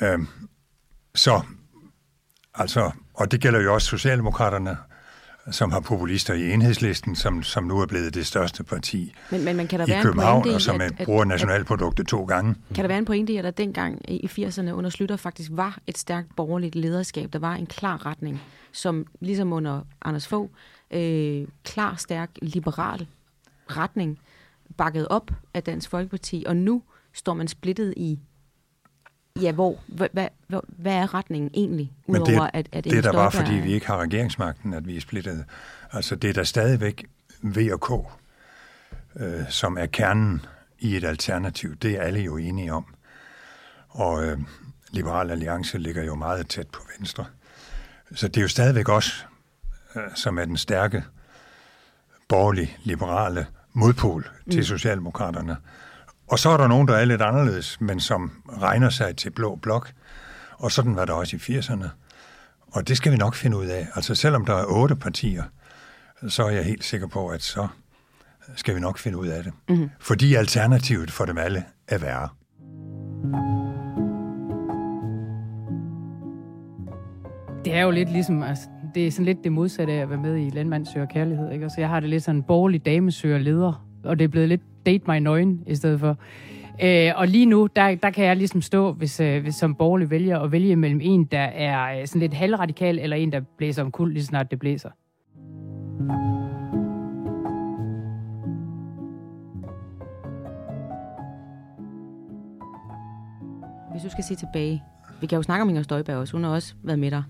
Øhm, 0.01 0.27
så, 1.15 1.41
altså, 2.53 2.91
og 3.13 3.31
det 3.31 3.41
gælder 3.41 3.61
jo 3.61 3.73
også 3.73 3.87
Socialdemokraterne, 3.87 4.77
som 5.51 5.71
har 5.71 5.79
populister 5.79 6.33
i 6.33 6.51
enhedslisten, 6.51 7.15
som, 7.15 7.43
som 7.43 7.63
nu 7.63 7.79
er 7.79 7.85
blevet 7.85 8.13
det 8.13 8.27
største 8.27 8.63
parti 8.63 9.13
men, 9.31 9.45
men, 9.45 9.57
men 9.57 9.67
kan 9.67 9.79
der 9.79 9.87
i 9.87 9.89
være 9.89 10.03
København, 10.03 10.47
en 10.47 10.53
og 10.53 10.61
som 10.61 10.81
at, 10.81 10.93
bruger 11.05 11.25
nationalproduktet 11.25 12.07
to 12.07 12.23
gange. 12.23 12.55
Kan 12.75 12.83
der 12.83 12.87
være 12.87 12.97
en 12.97 13.05
pointe 13.05 13.33
i, 13.33 13.37
at 13.37 13.43
der 13.43 13.51
dengang 13.51 14.11
i 14.11 14.27
80'erne 14.27 14.71
under 14.71 14.89
Slytter 14.89 15.15
faktisk 15.15 15.49
var 15.53 15.79
et 15.87 15.97
stærkt 15.97 16.35
borgerligt 16.35 16.75
lederskab, 16.75 17.33
der 17.33 17.39
var 17.39 17.55
en 17.55 17.65
klar 17.65 18.05
retning, 18.05 18.41
som 18.71 19.05
ligesom 19.19 19.53
under 19.53 19.81
Anders 20.01 20.27
Fogh, 20.27 20.49
øh, 20.91 21.47
klar, 21.63 21.95
stærk, 21.95 22.29
liberal 22.41 23.07
retning, 23.67 24.19
bakket 24.77 25.07
op 25.07 25.31
af 25.53 25.63
Dansk 25.63 25.89
Folkeparti, 25.89 26.43
og 26.47 26.55
nu 26.55 26.83
står 27.13 27.33
man 27.33 27.47
splittet 27.47 27.93
i 27.97 28.19
Ja, 29.41 29.51
hvor, 29.51 29.79
hvad, 29.87 30.09
hvad, 30.13 30.27
hvad 30.67 30.93
er 30.93 31.13
retningen 31.13 31.51
egentlig, 31.53 31.91
udover 32.07 32.25
det, 32.25 32.51
at, 32.53 32.69
at 32.71 32.83
det 32.83 32.93
er 32.93 33.01
da 33.01 33.11
bare, 33.11 33.31
fordi 33.31 33.53
vi 33.53 33.73
ikke 33.73 33.87
har 33.87 33.97
regeringsmagten, 33.97 34.73
at 34.73 34.87
vi 34.87 34.97
er 34.97 35.01
splittet. 35.01 35.45
Altså, 35.91 36.15
det 36.15 36.29
er 36.29 36.33
da 36.33 36.43
stadigvæk 36.43 37.05
V 37.43 37.69
og 37.71 37.81
K, 37.81 37.91
øh, 39.21 39.49
som 39.49 39.77
er 39.77 39.85
kernen 39.85 40.45
i 40.79 40.97
et 40.97 41.03
alternativ. 41.03 41.75
Det 41.75 41.91
er 41.91 42.01
alle 42.01 42.19
jo 42.19 42.37
enige 42.37 42.73
om. 42.73 42.85
Og 43.89 44.25
øh, 44.25 44.39
Liberal 44.91 45.31
Alliance 45.31 45.77
ligger 45.77 46.03
jo 46.03 46.15
meget 46.15 46.47
tæt 46.47 46.67
på 46.67 46.81
Venstre. 46.97 47.25
Så 48.15 48.27
det 48.27 48.37
er 48.37 48.41
jo 48.41 48.47
stadigvæk 48.47 48.89
os, 48.89 49.27
øh, 49.95 50.01
som 50.15 50.39
er 50.39 50.45
den 50.45 50.57
stærke, 50.57 51.03
borgerlige, 52.29 52.77
liberale 52.83 53.47
modpol 53.73 54.29
til 54.51 54.59
mm. 54.59 54.63
Og 56.31 56.39
så 56.39 56.49
er 56.49 56.57
der 56.57 56.67
nogen, 56.67 56.87
der 56.87 56.93
er 56.93 57.05
lidt 57.05 57.21
anderledes, 57.21 57.81
men 57.81 57.99
som 57.99 58.31
regner 58.61 58.89
sig 58.89 59.15
til 59.15 59.29
blå 59.29 59.55
blok. 59.55 59.91
Og 60.57 60.71
sådan 60.71 60.95
var 60.95 61.05
det 61.05 61.15
også 61.15 61.35
i 61.35 61.39
80'erne. 61.39 61.87
Og 62.71 62.87
det 62.87 62.97
skal 62.97 63.11
vi 63.11 63.17
nok 63.17 63.35
finde 63.35 63.57
ud 63.57 63.65
af. 63.65 63.87
Altså 63.95 64.15
selvom 64.15 64.45
der 64.45 64.53
er 64.53 64.65
otte 64.67 64.95
partier, 64.95 65.43
så 66.27 66.43
er 66.43 66.49
jeg 66.49 66.65
helt 66.65 66.83
sikker 66.83 67.07
på, 67.07 67.27
at 67.27 67.41
så 67.41 67.67
skal 68.55 68.75
vi 68.75 68.79
nok 68.79 68.97
finde 68.97 69.17
ud 69.17 69.27
af 69.27 69.43
det. 69.43 69.53
Mm-hmm. 69.69 69.89
Fordi 69.99 70.35
alternativet 70.35 71.11
for 71.11 71.25
dem 71.25 71.37
alle 71.37 71.63
er 71.87 71.97
værre. 71.97 72.29
Det 77.65 77.73
er 77.75 77.81
jo 77.81 77.91
lidt 77.91 78.11
ligesom, 78.11 78.43
altså, 78.43 78.63
det 78.95 79.07
er 79.07 79.11
sådan 79.11 79.25
lidt 79.25 79.37
det 79.43 79.51
modsatte 79.51 79.93
af 79.93 80.01
at 80.01 80.09
være 80.09 80.19
med 80.19 80.37
i 80.37 80.49
Landmand 80.49 80.85
søger 80.85 81.05
kærlighed. 81.05 81.51
Ikke? 81.51 81.63
Altså, 81.63 81.81
jeg 81.81 81.89
har 81.89 81.99
det 81.99 82.09
lidt 82.09 82.23
sådan 82.23 82.35
en 82.35 82.43
borgerlig 82.43 82.85
dame 82.85 83.11
søger 83.11 83.37
leder, 83.37 83.87
og 84.03 84.19
det 84.19 84.23
er 84.23 84.29
blevet 84.29 84.49
lidt 84.49 84.61
date 84.85 85.03
mig 85.07 85.19
nøgen 85.19 85.63
i 85.67 85.75
stedet 85.75 85.99
for. 85.99 86.17
Øh, 86.83 87.11
og 87.15 87.27
lige 87.27 87.45
nu, 87.45 87.67
der, 87.75 87.95
der 87.95 88.09
kan 88.09 88.25
jeg 88.25 88.37
ligesom 88.37 88.61
stå, 88.61 88.91
hvis, 88.91 89.19
øh, 89.19 89.41
hvis 89.41 89.55
som 89.55 89.75
borgerlig 89.75 90.09
vælger, 90.09 90.39
at 90.39 90.51
vælge 90.51 90.75
mellem 90.75 90.99
en, 91.03 91.25
der 91.25 91.39
er 91.39 91.99
øh, 91.99 92.07
sådan 92.07 92.19
lidt 92.19 92.33
halvradikal, 92.33 92.99
eller 92.99 93.17
en, 93.17 93.31
der 93.31 93.41
blæser 93.57 93.83
om 93.83 93.91
kul 93.91 94.13
lige 94.13 94.23
snart 94.23 94.51
det 94.51 94.59
blæser. 94.59 94.89
Hvis 103.91 104.03
du 104.03 104.09
skal 104.09 104.23
se 104.23 104.35
tilbage, 104.35 104.83
vi 105.21 105.27
kan 105.27 105.35
jo 105.35 105.43
snakke 105.43 105.61
om 105.61 105.69
Inger 105.69 105.81
Støjberg 105.81 106.17
også, 106.17 106.33
hun 106.33 106.43
har 106.43 106.51
også 106.51 106.73
været 106.83 106.99
med 106.99 107.11
dig. 107.11 107.23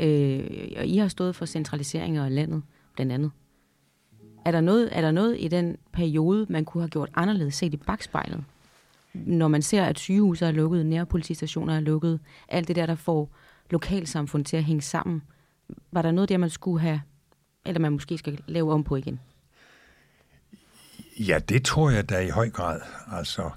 Øh, 0.00 0.68
og 0.78 0.86
I 0.86 0.96
har 0.96 1.08
stået 1.08 1.36
for 1.36 1.46
centraliseringer 1.46 2.24
af 2.24 2.34
landet, 2.34 2.62
blandt 2.94 3.12
andet. 3.12 3.30
Er 4.44 4.50
der, 4.50 4.60
noget, 4.60 4.88
er 4.92 5.00
der 5.00 5.10
noget 5.10 5.36
i 5.40 5.48
den 5.48 5.76
periode, 5.92 6.46
man 6.48 6.64
kunne 6.64 6.82
have 6.82 6.90
gjort 6.90 7.10
anderledes 7.14 7.54
set 7.54 7.74
i 7.74 7.76
bagspejlet? 7.76 8.44
Når 9.14 9.48
man 9.48 9.62
ser, 9.62 9.84
at 9.84 9.98
sygehuse 9.98 10.46
er 10.46 10.50
lukket, 10.50 10.86
nærpolitistationer 10.86 11.76
er 11.76 11.80
lukket, 11.80 12.20
alt 12.48 12.68
det 12.68 12.76
der, 12.76 12.86
der 12.86 12.94
får 12.94 13.30
lokalsamfund 13.70 14.44
til 14.44 14.56
at 14.56 14.64
hænge 14.64 14.82
sammen. 14.82 15.22
Var 15.92 16.02
der 16.02 16.10
noget 16.10 16.28
der, 16.28 16.38
man 16.38 16.50
skulle 16.50 16.80
have, 16.80 17.02
eller 17.66 17.80
man 17.80 17.92
måske 17.92 18.18
skal 18.18 18.40
lave 18.46 18.72
om 18.72 18.84
på 18.84 18.96
igen? 18.96 19.20
Ja, 21.18 21.38
det 21.48 21.64
tror 21.64 21.90
jeg 21.90 22.08
da 22.08 22.20
i 22.20 22.28
høj 22.28 22.50
grad. 22.50 22.80
Altså, 23.12 23.50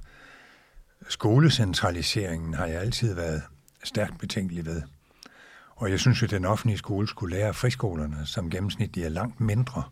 skolecentraliseringen 1.10 2.54
har 2.54 2.66
jeg 2.66 2.82
altid 2.82 3.14
været 3.16 3.42
stærkt 3.84 4.20
betænkelig 4.20 4.66
ved. 4.66 4.82
Og 5.76 5.92
jeg 5.92 6.00
synes, 6.00 6.24
at 6.24 6.30
den 6.32 6.46
offentlige 6.46 6.78
skole 6.78 7.08
skulle 7.08 7.36
lære 7.36 7.54
friskolerne, 7.54 8.26
som 8.26 8.50
gennemsnitligt 8.50 9.06
er 9.06 9.10
langt 9.10 9.40
mindre, 9.40 9.84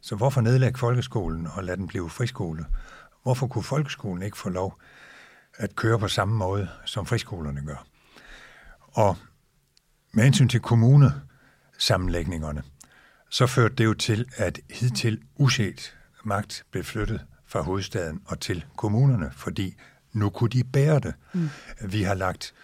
så 0.00 0.16
hvorfor 0.16 0.40
nedlægge 0.40 0.78
folkeskolen 0.78 1.46
og 1.46 1.64
lade 1.64 1.76
den 1.76 1.86
blive 1.86 2.10
friskole? 2.10 2.66
Hvorfor 3.22 3.46
kunne 3.46 3.64
folkeskolen 3.64 4.22
ikke 4.22 4.38
få 4.38 4.48
lov 4.48 4.80
at 5.54 5.76
køre 5.76 5.98
på 5.98 6.08
samme 6.08 6.36
måde, 6.36 6.68
som 6.84 7.06
friskolerne 7.06 7.62
gør? 7.66 7.86
Og 8.80 9.16
med 10.12 10.24
hensyn 10.24 10.48
til 10.48 10.60
kommunesammenlægningerne, 10.60 12.62
så 13.30 13.46
førte 13.46 13.74
det 13.74 13.84
jo 13.84 13.94
til, 13.94 14.26
at 14.36 14.60
hidtil 14.70 15.22
uset 15.36 15.96
magt 16.24 16.64
blev 16.70 16.84
flyttet 16.84 17.26
fra 17.46 17.60
hovedstaden 17.60 18.20
og 18.26 18.40
til 18.40 18.64
kommunerne, 18.76 19.30
fordi 19.32 19.74
nu 20.12 20.30
kunne 20.30 20.50
de 20.50 20.64
bære 20.64 20.98
det. 20.98 21.14
Mm. 21.34 21.50
Vi 21.84 22.02
har 22.02 22.14
lagt 22.14 22.54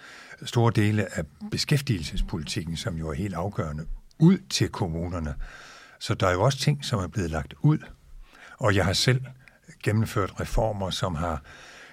store 0.45 0.73
dele 0.75 1.19
af 1.19 1.25
beskæftigelsespolitikken, 1.51 2.77
som 2.77 2.97
jo 2.97 3.09
er 3.09 3.15
helt 3.15 3.35
afgørende, 3.35 3.87
ud 4.19 4.39
til 4.51 4.69
kommunerne. 4.69 5.35
Så 6.01 6.15
der 6.15 6.27
er 6.27 6.33
jo 6.33 6.43
også 6.43 6.59
ting, 6.59 6.85
som 6.85 6.99
er 6.99 7.07
blevet 7.07 7.31
lagt 7.31 7.55
ud. 7.61 7.79
Og 8.59 8.75
jeg 8.75 8.85
har 8.85 8.93
selv 8.93 9.21
gennemført 9.83 10.41
reformer, 10.41 10.91
som 10.91 11.15
har 11.15 11.43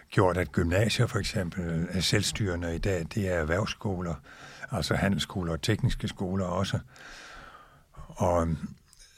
gjort, 0.10 0.38
at 0.38 0.52
gymnasier 0.52 1.08
for 1.08 1.20
eksempel 1.20 1.88
er 1.89 2.00
selvstyrende 2.00 2.76
i 2.76 2.78
dag. 2.78 3.06
Det 3.16 3.28
er 3.30 3.34
erhvervsskoler, 3.34 4.16
altså 4.72 4.96
handelsskoler 4.96 5.54
og 5.54 5.62
tekniske 5.62 6.08
skoler 6.08 6.46
også. 6.46 6.80
Og 8.08 8.48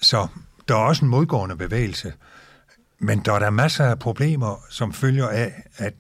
så 0.02 0.28
der 0.68 0.76
er 0.76 0.80
også 0.80 1.06
en 1.06 1.12
modgående 1.12 1.56
bevægelse, 1.56 2.14
men 3.00 3.20
der 3.20 3.34
er 3.34 3.40
der 3.40 3.50
masser 3.50 3.86
af 3.86 4.00
problemer, 4.00 4.66
som 4.70 4.94
følger 4.94 5.28
af, 5.28 5.64
at 5.78 5.94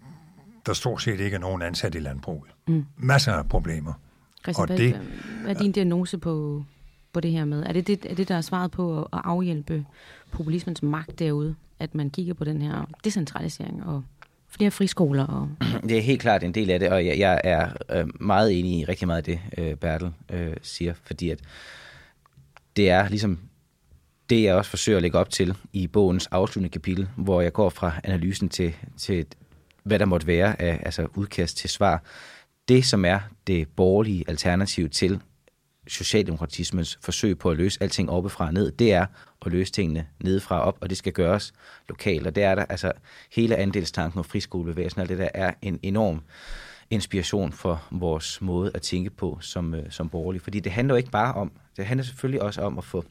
der 0.65 0.73
stort 0.73 1.01
set 1.01 1.19
ikke 1.19 1.35
er 1.35 1.39
nogen 1.39 1.61
ansat 1.61 1.95
i 1.95 1.99
landbruget. 1.99 2.51
Mm. 2.67 2.85
Masser 2.97 3.33
af 3.33 3.49
problemer. 3.49 3.93
Christian, 4.43 4.69
og 4.69 4.77
det, 4.77 4.95
hvad 5.41 5.55
er 5.55 5.59
din 5.59 5.71
diagnose 5.71 6.17
på, 6.17 6.63
på 7.15 7.19
det 7.19 7.31
her 7.31 7.45
med? 7.45 7.63
Er 7.63 7.73
det 7.73 7.87
det, 7.87 8.05
er 8.09 8.15
det 8.15 8.27
der 8.27 8.35
er 8.35 8.41
svaret 8.41 8.71
på 8.71 9.01
at 9.01 9.21
afhjælpe 9.23 9.85
populismens 10.31 10.83
magt 10.83 11.19
derude? 11.19 11.55
At 11.79 11.95
man 11.95 12.09
kigger 12.09 12.33
på 12.33 12.43
den 12.43 12.61
her 12.61 12.89
decentralisering 13.03 13.83
og 13.85 14.03
flere 14.49 14.71
friskoler? 14.71 15.25
Og... 15.27 15.49
Det 15.89 15.97
er 15.97 16.01
helt 16.01 16.21
klart 16.21 16.43
en 16.43 16.53
del 16.53 16.69
af 16.69 16.79
det, 16.79 16.89
og 16.89 17.05
jeg, 17.05 17.19
jeg 17.19 17.41
er 17.43 17.69
øh, 17.91 18.07
meget 18.19 18.59
enig 18.59 18.79
i 18.79 18.85
rigtig 18.85 19.07
meget 19.07 19.17
af 19.17 19.23
det, 19.23 19.39
øh, 19.57 19.75
Bertel 19.75 20.11
øh, 20.31 20.53
siger, 20.61 20.93
fordi 21.03 21.29
at 21.29 21.39
det 22.75 22.89
er 22.89 23.09
ligesom 23.09 23.39
det, 24.29 24.43
jeg 24.43 24.55
også 24.55 24.69
forsøger 24.69 24.97
at 24.97 25.01
lægge 25.01 25.17
op 25.17 25.29
til 25.29 25.55
i 25.73 25.87
bogens 25.87 26.27
afsluttende 26.27 26.73
kapitel, 26.73 27.07
hvor 27.15 27.41
jeg 27.41 27.53
går 27.53 27.69
fra 27.69 27.91
analysen 28.03 28.49
til, 28.49 28.73
til 28.97 29.25
hvad 29.83 29.99
der 29.99 30.05
måtte 30.05 30.27
være 30.27 30.61
af 30.61 30.81
altså 30.85 31.07
udkast 31.15 31.57
til 31.57 31.69
svar. 31.69 32.03
Det, 32.67 32.85
som 32.85 33.05
er 33.05 33.19
det 33.47 33.67
borgerlige 33.75 34.23
alternativ 34.27 34.89
til 34.89 35.21
socialdemokratismens 35.87 36.99
forsøg 37.01 37.39
på 37.39 37.51
at 37.51 37.57
løse 37.57 37.83
alting 37.83 38.09
oppefra 38.09 38.47
og 38.47 38.53
ned, 38.53 38.71
det 38.71 38.93
er 38.93 39.05
at 39.45 39.51
løse 39.51 39.71
tingene 39.71 40.07
nedefra 40.23 40.59
op, 40.59 40.77
og 40.81 40.89
det 40.89 40.97
skal 40.97 41.13
gøres 41.13 41.53
lokalt. 41.89 42.27
Og 42.27 42.35
det 42.35 42.43
er 42.43 42.55
der, 42.55 42.65
altså 42.69 42.91
hele 43.31 43.55
andelstanken 43.55 44.19
og 44.19 44.25
friskolebevægelsen, 44.25 45.01
og 45.01 45.09
det 45.09 45.17
der 45.17 45.29
er 45.33 45.53
en 45.61 45.79
enorm 45.83 46.21
inspiration 46.89 47.51
for 47.51 47.83
vores 47.91 48.41
måde 48.41 48.71
at 48.73 48.81
tænke 48.81 49.09
på 49.09 49.37
som, 49.41 49.73
øh, 49.73 49.91
som 49.91 50.09
borgerlig. 50.09 50.41
Fordi 50.41 50.59
det 50.59 50.71
handler 50.71 50.93
jo 50.93 50.97
ikke 50.97 51.11
bare 51.11 51.33
om, 51.33 51.51
det 51.77 51.85
handler 51.85 52.03
selvfølgelig 52.03 52.41
også 52.41 52.61
om 52.61 52.77
at 52.77 52.83
få 52.83 53.05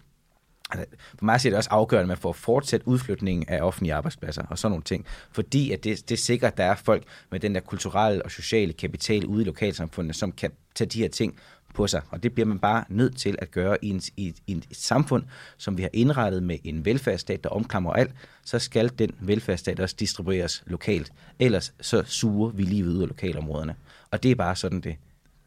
Altså, 0.70 0.86
for 1.18 1.24
mig 1.24 1.34
er 1.34 1.38
det 1.38 1.54
også 1.54 1.70
afgørende, 1.70 2.02
at 2.02 2.08
man 2.08 2.16
får 2.16 2.32
fortsat 2.32 2.82
udflytning 2.84 3.50
af 3.50 3.62
offentlige 3.62 3.94
arbejdspladser 3.94 4.42
og 4.42 4.58
sådan 4.58 4.70
nogle 4.70 4.82
ting. 4.82 5.06
Fordi 5.32 5.70
at 5.72 5.84
det, 5.84 6.08
det 6.08 6.18
sikrer, 6.18 6.48
at 6.48 6.56
der 6.56 6.64
er 6.64 6.74
folk 6.74 7.04
med 7.30 7.40
den 7.40 7.54
der 7.54 7.60
kulturelle 7.60 8.24
og 8.24 8.30
sociale 8.30 8.72
kapital 8.72 9.26
ude 9.26 9.42
i 9.42 9.44
lokalsamfundet, 9.44 10.16
som 10.16 10.32
kan 10.32 10.50
tage 10.74 10.88
de 10.88 10.98
her 10.98 11.08
ting 11.08 11.38
på 11.74 11.86
sig. 11.86 12.02
Og 12.10 12.22
det 12.22 12.34
bliver 12.34 12.46
man 12.46 12.58
bare 12.58 12.84
nødt 12.88 13.16
til 13.16 13.36
at 13.38 13.50
gøre 13.50 13.84
i, 13.84 13.88
en, 13.88 14.02
i, 14.16 14.34
i 14.46 14.52
et 14.52 14.66
samfund, 14.72 15.24
som 15.56 15.78
vi 15.78 15.82
har 15.82 15.90
indrettet 15.92 16.42
med 16.42 16.58
en 16.64 16.84
velfærdsstat, 16.84 17.44
der 17.44 17.50
omklamrer 17.50 17.92
alt, 17.92 18.12
så 18.44 18.58
skal 18.58 18.98
den 18.98 19.10
velfærdsstat 19.20 19.80
også 19.80 19.96
distribueres 19.98 20.62
lokalt. 20.66 21.12
Ellers 21.38 21.74
så 21.80 22.02
suger 22.06 22.50
vi 22.50 22.62
livet 22.62 22.94
ud 22.94 23.02
af 23.02 23.08
lokalområderne. 23.08 23.74
Og 24.10 24.22
det 24.22 24.30
er 24.30 24.34
bare 24.34 24.56
sådan, 24.56 24.80
det 24.80 24.96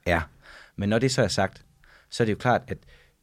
er. 0.06 0.21
Men 0.75 0.89
når 0.89 0.99
det 0.99 1.12
så 1.12 1.21
er 1.21 1.27
sagt, 1.27 1.63
så 2.10 2.23
er 2.23 2.25
det 2.25 2.32
jo 2.32 2.38
klart, 2.38 2.62
at 2.67 2.77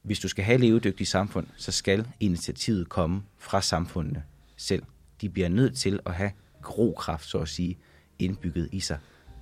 hvis 0.04 0.18
du 0.18 0.28
skal 0.28 0.44
have 0.44 0.58
levedygtige 0.58 1.06
samfund, 1.06 1.46
så 1.56 1.72
skal 1.72 2.06
initiativet 2.20 2.88
komme 2.88 3.22
fra 3.38 3.60
samfundene 3.60 4.22
selv. 4.56 4.82
de 5.20 5.28
bliver 5.28 5.48
nødt 5.48 5.76
til 5.76 6.00
at 6.06 6.14
have 6.14 6.30
grokraft, 6.62 7.24
så 7.24 7.38
at 7.38 7.48
sige, 7.48 7.78
indbygget 8.18 8.68
i 8.72 8.80
sig. 8.80 8.98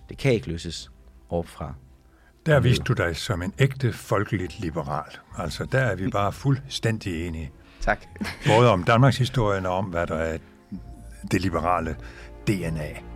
Det 0.09 0.19
kan 0.19 0.33
ikke 0.33 0.49
løses 0.49 0.91
opfra. 1.31 1.75
Der 2.47 2.61
viste 2.61 2.85
du 2.85 2.93
dig 2.93 3.17
som 3.17 3.43
en 3.43 3.55
ægte 3.59 3.93
folkeligt 3.93 4.61
liberal. 4.61 5.11
Altså, 5.39 5.65
der 5.65 5.79
er 5.79 5.95
vi 5.95 6.09
bare 6.09 6.33
fuldstændig 6.33 7.27
enige. 7.27 7.51
Tak. 7.81 8.07
Både 8.47 8.71
om 8.71 8.85
Danmarks 8.85 9.19
historien 9.19 9.67
og 9.67 9.73
om, 9.73 9.85
hvad 9.85 10.07
der 10.07 10.17
er 10.17 10.39
det 11.31 11.41
liberale 11.41 11.97
DNA. 12.47 13.12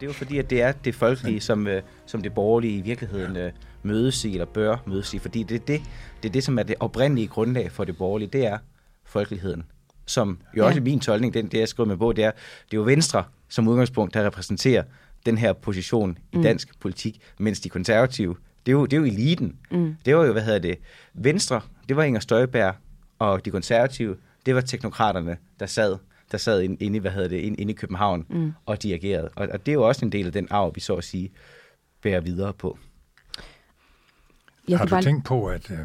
Det 0.00 0.06
er 0.06 0.06
jo 0.06 0.12
fordi, 0.12 0.38
at 0.38 0.50
det 0.50 0.62
er 0.62 0.72
det 0.72 0.94
folkelige, 0.94 1.40
som, 1.40 1.66
øh, 1.66 1.82
som 2.06 2.22
det 2.22 2.34
borgerlige 2.34 2.78
i 2.78 2.80
virkeligheden 2.80 3.36
øh, 3.36 3.52
mødes 3.82 4.24
i, 4.24 4.32
eller 4.32 4.44
bør 4.46 4.76
mødes 4.86 5.14
i. 5.14 5.18
Fordi 5.18 5.42
det 5.42 5.54
er 5.54 5.58
det, 5.66 5.82
det 6.22 6.28
er 6.28 6.32
det, 6.32 6.44
som 6.44 6.58
er 6.58 6.62
det 6.62 6.76
oprindelige 6.80 7.26
grundlag 7.28 7.72
for 7.72 7.84
det 7.84 7.96
borgerlige, 7.96 8.28
det 8.32 8.46
er 8.46 8.58
folkeligheden. 9.04 9.64
Som 10.06 10.38
jo 10.56 10.66
også 10.66 10.74
Ja. 10.76 10.80
i 10.80 10.84
min 10.84 11.00
tolkning, 11.00 11.34
den, 11.34 11.46
det 11.48 11.58
jeg 11.58 11.68
skriver 11.68 11.88
med 11.88 11.96
på, 11.96 12.12
det 12.12 12.24
er, 12.24 12.30
det 12.70 12.72
er 12.72 12.76
jo 12.76 12.82
Venstre 12.82 13.24
som 13.48 13.68
udgangspunkt, 13.68 14.14
der 14.14 14.26
repræsenterer 14.26 14.82
den 15.26 15.38
her 15.38 15.52
position 15.52 16.18
i 16.32 16.36
Mm. 16.36 16.42
dansk 16.42 16.80
politik, 16.80 17.20
mens 17.38 17.60
de 17.60 17.68
konservative, 17.68 18.36
det 18.66 18.72
er 18.72 18.76
jo, 18.76 18.84
det 18.86 18.92
er 18.92 18.96
jo 19.00 19.04
eliten. 19.06 19.56
Mm. 19.70 19.96
Det 20.04 20.16
var 20.16 20.24
jo, 20.24 20.32
hvad 20.32 20.42
hedder 20.42 20.58
det, 20.58 20.78
Venstre, 21.14 21.60
det 21.88 21.96
var 21.96 22.02
Inger 22.02 22.20
Støjberg, 22.20 22.74
og 23.18 23.44
de 23.44 23.50
konservative, 23.50 24.16
det 24.46 24.54
var 24.54 24.60
teknokraterne, 24.60 25.36
der 25.60 25.66
sad 25.66 25.96
der 26.32 26.38
sad 26.38 26.62
inde, 26.62 27.00
hvad 27.00 27.10
hedder 27.10 27.28
det, 27.28 27.36
inde, 27.36 27.60
inde 27.60 27.72
i 27.72 27.76
København 27.76 28.26
Mm. 28.28 28.52
og 28.66 28.82
dirigerede. 28.82 29.30
Og, 29.36 29.48
og 29.52 29.66
det 29.66 29.72
er 29.72 29.74
jo 29.74 29.88
også 29.88 30.04
en 30.04 30.12
del 30.12 30.26
af 30.26 30.32
den 30.32 30.46
arv, 30.50 30.72
vi 30.74 30.80
så 30.80 30.94
at 30.94 31.04
sige 31.04 31.32
bærer 32.02 32.20
videre 32.20 32.52
på. 32.52 32.78
Jeg 34.68 34.78
Har 34.78 34.84
du 34.86 34.90
bare... 34.90 35.02
tænkt 35.02 35.24
på, 35.24 35.46
at 35.46 35.70
øh, 35.70 35.78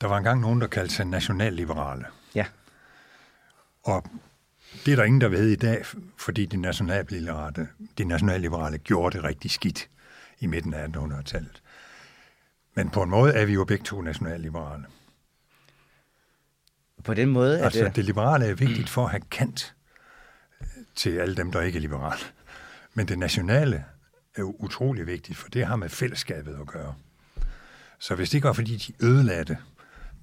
der 0.00 0.06
var 0.06 0.18
engang 0.18 0.40
nogen, 0.40 0.60
der 0.60 0.66
kaldte 0.66 0.94
sig 0.94 1.06
nationalliberale? 1.06 2.04
Ja. 2.34 2.46
Og 3.82 4.04
det 4.86 4.92
er 4.92 4.96
der 4.96 5.04
ingen, 5.04 5.20
der 5.20 5.28
ved 5.28 5.48
i 5.48 5.56
dag, 5.56 5.84
fordi 6.16 6.46
de 6.46 6.56
nationalliberale, 6.56 7.68
de 7.98 8.04
nationalliberale 8.04 8.78
gjorde 8.78 9.16
det 9.16 9.24
rigtig 9.24 9.50
skidt 9.50 9.88
i 10.40 10.46
midten 10.46 10.74
af 10.74 10.86
1800-tallet. 10.86 11.62
Men 12.74 12.90
på 12.90 13.02
en 13.02 13.10
måde 13.10 13.32
er 13.32 13.44
vi 13.46 13.52
jo 13.52 13.64
begge 13.64 13.84
to 13.84 14.00
nationalliberale. 14.00 14.84
På 17.04 17.14
den 17.14 17.28
måde 17.28 17.60
Altså, 17.60 17.84
det... 17.84 17.96
det 17.96 18.04
liberale 18.04 18.46
er 18.46 18.54
vigtigt 18.54 18.88
for 18.94 19.04
at 19.04 19.10
have 19.10 19.22
kant 19.30 19.74
øh, 20.60 20.66
til 20.94 21.10
alle 21.18 21.34
dem, 21.36 21.52
der 21.52 21.60
ikke 21.62 21.76
er 21.76 21.80
liberale. 21.80 22.20
Men 22.94 23.08
det 23.08 23.18
nationale 23.18 23.84
er 24.36 24.40
jo 24.40 24.56
utrolig 24.58 25.06
vigtigt, 25.06 25.38
for 25.38 25.48
det 25.48 25.66
har 25.66 25.76
med 25.76 25.88
fællesskabet 25.88 26.56
at 26.60 26.66
gøre. 26.66 26.94
Så 27.98 28.14
hvis 28.14 28.30
det 28.30 28.34
ikke 28.34 28.46
var, 28.46 28.52
fordi 28.52 28.76
de 28.76 28.92
ødelagde 29.06 29.56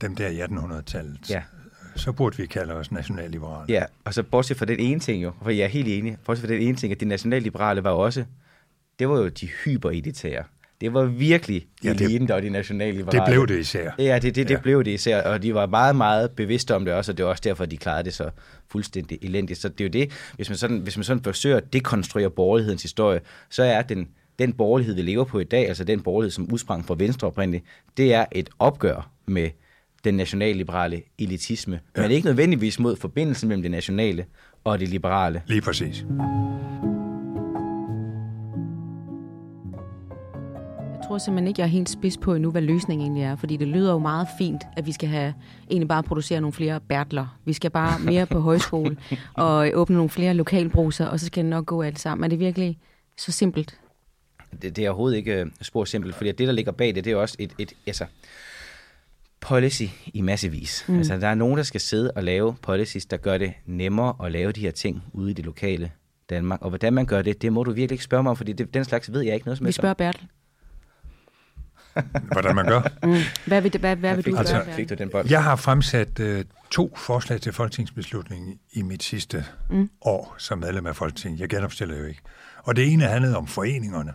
dem 0.01 0.15
der 0.15 0.27
i 0.27 0.41
1800-tallet, 0.41 1.29
Ja. 1.29 1.43
så 1.95 2.11
burde 2.11 2.37
vi 2.37 2.45
kalde 2.45 2.73
os 2.73 2.91
nationalliberale. 2.91 3.65
Ja, 3.73 3.83
og 4.05 4.13
så 4.13 4.23
bortset 4.23 4.57
fra 4.57 4.65
den 4.65 4.79
ene 4.79 4.99
ting 4.99 5.23
jo, 5.23 5.33
for 5.41 5.49
jeg 5.49 5.63
er 5.63 5.67
helt 5.67 5.87
enig, 5.87 6.17
bortset 6.25 6.45
fra 6.47 6.53
den 6.53 6.61
ene 6.61 6.77
ting, 6.77 6.91
at 6.93 6.99
de 6.99 7.05
nationalliberale 7.05 7.83
var 7.83 7.89
også, 7.91 8.25
det 8.99 9.09
var 9.09 9.17
jo 9.17 9.27
de 9.27 9.47
hypereditære. 9.47 10.43
Det 10.81 10.93
var 10.93 11.05
virkelig 11.05 11.65
Ja, 11.83 11.93
det- 11.93 12.01
eliten, 12.01 12.27
der 12.27 12.33
var 12.33 12.41
de 12.41 12.49
nationalliberale. 12.49 13.19
Det 13.19 13.27
blev 13.27 13.47
det 13.47 13.59
især. 13.59 13.91
Ja, 13.99 14.19
det, 14.21 14.35
det, 14.35 14.47
det 14.47 14.53
Ja. 14.53 14.59
blev 14.59 14.83
det 14.83 14.91
især, 14.91 15.23
og 15.23 15.43
de 15.43 15.53
var 15.53 15.65
meget, 15.65 15.95
meget 15.95 16.31
bevidste 16.31 16.75
om 16.75 16.85
det 16.85 16.93
også, 16.93 17.11
og 17.11 17.17
det 17.17 17.25
var 17.25 17.31
også 17.31 17.41
derfor, 17.45 17.65
de 17.65 17.77
klarede 17.77 18.03
det 18.03 18.13
så 18.13 18.29
fuldstændig 18.71 19.17
elendigt. 19.21 19.59
Så 19.59 19.69
det 19.69 19.81
er 19.81 19.85
jo 19.85 19.89
det, 19.89 20.11
hvis 20.35 20.49
man 20.49 20.57
sådan, 20.57 20.77
hvis 20.79 20.97
man 20.97 21.03
sådan 21.03 21.23
forsøger 21.23 21.57
at 21.57 21.73
dekonstruere 21.73 22.29
borgerlighedens 22.29 22.81
historie, 22.81 23.19
så 23.49 23.63
er 23.63 23.81
den, 23.81 24.07
den 24.39 24.53
borgerlighed, 24.53 24.95
vi 24.95 25.01
lever 25.01 25.23
på 25.23 25.39
i 25.39 25.43
dag, 25.43 25.67
altså 25.67 25.83
den 25.83 26.01
borgerlighed, 26.01 26.31
som 26.31 26.53
udsprang 26.53 26.85
fra 26.85 26.95
Venstre 26.97 27.27
oprindeligt, 27.27 27.63
det 27.97 28.13
er 28.13 28.25
et 28.31 28.49
opgør 28.59 29.11
med 29.27 29.49
den 30.03 30.13
nationalliberale 30.13 31.01
elitisme, 31.19 31.79
ja. 31.97 32.01
men 32.01 32.11
ikke 32.11 32.25
nødvendigvis 32.27 32.79
mod 32.79 32.95
forbindelsen 32.95 33.49
mellem 33.49 33.61
det 33.61 33.71
nationale 33.71 34.25
og 34.63 34.79
det 34.79 34.89
liberale. 34.89 35.41
Lige 35.47 35.61
præcis. 35.61 36.05
Tror 41.09 41.17
simpelthen 41.17 41.47
ikke, 41.47 41.61
jeg 41.61 41.65
er 41.65 41.69
helt 41.69 41.89
spids 41.89 42.17
på 42.17 42.33
endnu, 42.33 42.51
hvad 42.51 42.61
løsningen 42.61 43.05
egentlig 43.05 43.23
er. 43.23 43.35
Fordi 43.35 43.57
det 43.57 43.67
lyder 43.67 43.91
jo 43.91 43.99
meget 43.99 44.27
fint, 44.37 44.63
at 44.77 44.85
vi 44.85 44.91
skal 44.91 45.09
have 45.09 45.33
egentlig 45.69 45.87
bare 45.87 46.03
producere 46.03 46.41
nogle 46.41 46.53
flere 46.53 46.79
Bertler. 46.79 47.39
Vi 47.45 47.53
skal 47.53 47.71
bare 47.71 47.99
mere 47.99 48.25
på 48.25 48.39
højskole 48.39 48.97
og 49.33 49.69
åbne 49.73 49.95
nogle 49.95 50.09
flere 50.09 50.33
lokalbruser, 50.33 51.05
og 51.05 51.19
så 51.19 51.25
skal 51.25 51.43
det 51.43 51.49
nok 51.49 51.65
gå 51.65 51.81
alt 51.81 51.99
sammen. 51.99 52.23
Er 52.23 52.27
det 52.27 52.39
virkelig 52.39 52.79
så 53.17 53.31
simpelt? 53.31 53.79
det, 54.61 54.75
det 54.75 54.85
er 54.85 54.89
overhovedet 54.89 55.17
ikke 55.17 55.41
uh, 55.41 55.47
spor 55.61 55.85
simpelt, 55.85 56.15
fordi 56.15 56.31
det, 56.31 56.47
der 56.47 56.51
ligger 56.51 56.71
bag 56.71 56.95
det, 56.95 57.05
det 57.05 57.13
er 57.13 57.17
også 57.17 57.35
et, 57.39 57.53
et 57.57 57.73
altså, 57.87 58.05
policy 59.39 59.83
i 60.13 60.21
massevis. 60.21 60.85
Mm. 60.87 60.97
Altså, 60.97 61.17
der 61.17 61.27
er 61.27 61.35
nogen, 61.35 61.57
der 61.57 61.63
skal 61.63 61.81
sidde 61.81 62.11
og 62.11 62.23
lave 62.23 62.55
policies, 62.61 63.05
der 63.05 63.17
gør 63.17 63.37
det 63.37 63.53
nemmere 63.65 64.15
at 64.25 64.31
lave 64.31 64.51
de 64.51 64.61
her 64.61 64.71
ting 64.71 65.03
ude 65.13 65.31
i 65.31 65.33
det 65.33 65.45
lokale 65.45 65.91
Danmark. 66.29 66.61
Og 66.61 66.69
hvordan 66.69 66.93
man 66.93 67.05
gør 67.05 67.21
det, 67.21 67.41
det 67.41 67.53
må 67.53 67.63
du 67.63 67.71
virkelig 67.71 67.91
ikke 67.91 68.03
spørge 68.03 68.23
mig 68.23 68.29
om, 68.29 68.37
fordi 68.37 68.53
det, 68.53 68.73
den 68.73 68.85
slags 68.85 69.13
ved 69.13 69.21
jeg 69.21 69.33
ikke 69.33 69.45
noget 69.45 69.57
som 69.57 69.67
Vi 69.67 69.71
spørger 69.71 69.93
Bertel. 69.93 70.27
Hvordan 72.31 72.55
man 72.55 72.65
gør. 72.65 72.81
Mm. 73.03 73.15
Hvad 73.45 73.61
vil, 73.61 73.77
hvad, 73.79 73.95
hvad 73.95 74.15
vil 74.15 74.25
du 74.25 74.37
Altså, 74.37 74.55
gøre, 74.55 74.75
fik 74.75 74.89
du 74.89 74.95
den 74.95 75.09
bold? 75.09 75.29
Jeg 75.29 75.43
har 75.43 75.55
fremsat 75.55 76.19
øh, 76.19 76.45
to 76.71 76.93
forslag 76.97 77.41
til 77.41 77.53
folketingsbeslutning 77.53 78.59
i 78.71 78.81
mit 78.81 79.03
sidste 79.03 79.45
mm. 79.69 79.89
år 80.01 80.35
som 80.37 80.59
medlem 80.59 80.85
af 80.85 80.95
Folketinget. 80.95 81.39
Jeg 81.39 81.49
genopstiller 81.49 81.97
jo 81.97 82.05
ikke. 82.05 82.21
Og 82.63 82.75
det 82.75 82.93
ene 82.93 83.03
handlede 83.03 83.37
om 83.37 83.47
foreningerne, 83.47 84.13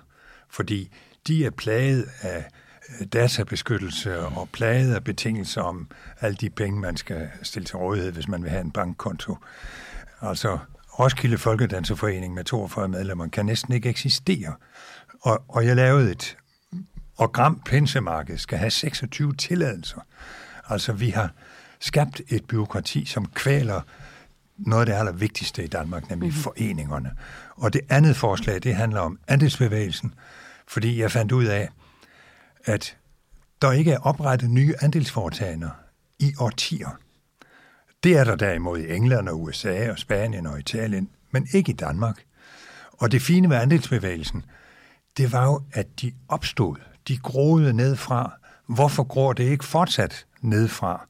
fordi 0.51 0.91
de 1.27 1.45
er 1.45 1.51
plaget 1.51 2.07
af 2.23 2.45
øh, 3.01 3.07
databeskyttelse 3.13 4.21
og 4.21 4.49
plaget 4.53 4.95
af 4.95 5.05
betingelser 5.05 5.63
om 5.63 5.89
alle 6.21 6.37
de 6.37 6.51
penge, 6.51 6.81
man 6.81 6.97
skal 6.97 7.29
stille 7.43 7.67
til 7.67 7.77
rådighed, 7.77 8.13
hvis 8.13 8.29
man 8.29 8.43
vil 8.43 8.51
have 8.51 8.63
en 8.63 8.71
bankkonto. 8.71 9.37
Altså, 10.23 10.59
Roskilde 10.99 11.39
Folkedanserforening 11.39 12.35
med 12.35 12.45
42 12.45 12.89
medlemmer 12.89 13.29
kan 13.29 13.47
næsten 13.47 13.75
ikke 13.75 13.89
eksistere. 13.89 14.55
Og, 15.23 15.45
og 15.49 15.67
jeg 15.67 15.77
lavede 15.77 16.11
et 16.11 16.37
og 17.17 17.33
Gram 17.33 17.61
Pensemarked 17.67 18.39
skal 18.39 18.59
have 18.59 18.71
26 18.71 19.35
tilladelser. 19.35 20.01
Altså, 20.69 20.93
vi 20.93 21.11
har 21.11 21.31
skabt 21.81 22.21
et 22.29 22.45
byråkrati, 22.45 23.05
som 23.05 23.27
kvæler 23.27 23.81
noget 24.59 24.81
af 24.81 24.87
det 24.87 24.93
allervigtigste 24.93 25.65
i 25.65 25.67
Danmark, 25.67 26.11
nemlig 26.11 26.29
mm-hmm. 26.29 26.43
foreningerne. 26.43 27.13
Og 27.57 27.73
det 27.73 27.81
andet 27.89 28.17
forslag, 28.17 28.63
det 28.63 28.75
handler 28.75 29.01
om 29.01 29.19
andelsbevægelsen, 29.29 30.15
fordi 30.69 31.01
jeg 31.01 31.11
fandt 31.11 31.33
ud 31.33 31.45
af, 31.45 31.69
at 32.65 32.97
der 33.63 33.73
ikke 33.73 33.93
er 33.93 33.99
oprettet 33.99 34.51
nye 34.51 34.75
andelsforetagender 34.81 35.71
i 36.19 36.35
årtier. 36.39 36.99
Det 38.05 38.17
er 38.17 38.25
der 38.25 38.37
derimod 38.37 38.79
i 38.79 38.97
England 38.97 39.29
og 39.29 39.43
USA 39.43 39.91
og 39.91 39.99
Spanien 39.99 40.47
og 40.47 40.59
Italien, 40.59 41.11
men 41.31 41.49
ikke 41.53 41.73
i 41.73 41.75
Danmark. 41.75 42.25
Og 42.93 43.13
det 43.13 43.23
fine 43.23 43.49
med 43.49 43.57
andelsbevægelsen, 43.57 44.45
det 45.17 45.33
var 45.33 45.45
jo, 45.45 45.63
at 45.73 46.01
de 46.01 46.13
opstod. 46.29 46.77
De 47.09 47.19
groede 47.19 47.73
nedfra. 47.73 48.33
Hvorfor 48.67 49.05
gror 49.05 49.33
det 49.33 49.45
ikke 49.45 49.65
fortsat 49.65 50.27
nedfra? 50.41 51.07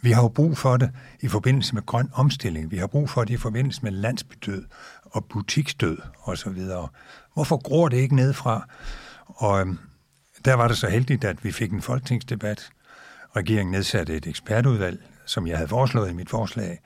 Vi 0.00 0.10
har 0.10 0.22
jo 0.22 0.28
brug 0.28 0.58
for 0.58 0.76
det 0.76 0.90
i 1.20 1.28
forbindelse 1.28 1.74
med 1.74 1.86
grøn 1.86 2.10
omstilling. 2.12 2.70
Vi 2.70 2.78
har 2.78 2.86
brug 2.86 3.10
for 3.10 3.24
det 3.24 3.34
i 3.34 3.36
forbindelse 3.36 3.82
med 3.82 3.92
landsbydød 3.92 4.64
og 5.04 5.24
butiksdød 5.24 5.98
osv. 6.22 6.62
Hvorfor 7.34 7.62
gror 7.62 7.88
det 7.88 7.96
ikke 7.96 8.16
nedfra? 8.16 8.68
Og 9.26 9.60
øhm, 9.60 9.78
der 10.44 10.54
var 10.54 10.68
det 10.68 10.78
så 10.78 10.88
heldigt, 10.88 11.24
at 11.24 11.44
vi 11.44 11.52
fik 11.52 11.72
en 11.72 11.82
folketingsdebat. 11.82 12.70
Regeringen 13.36 13.72
nedsatte 13.72 14.16
et 14.16 14.26
ekspertudvalg, 14.26 15.02
som 15.26 15.46
jeg 15.46 15.56
havde 15.56 15.68
foreslået 15.68 16.10
i 16.10 16.14
mit 16.14 16.30
forslag. 16.30 16.80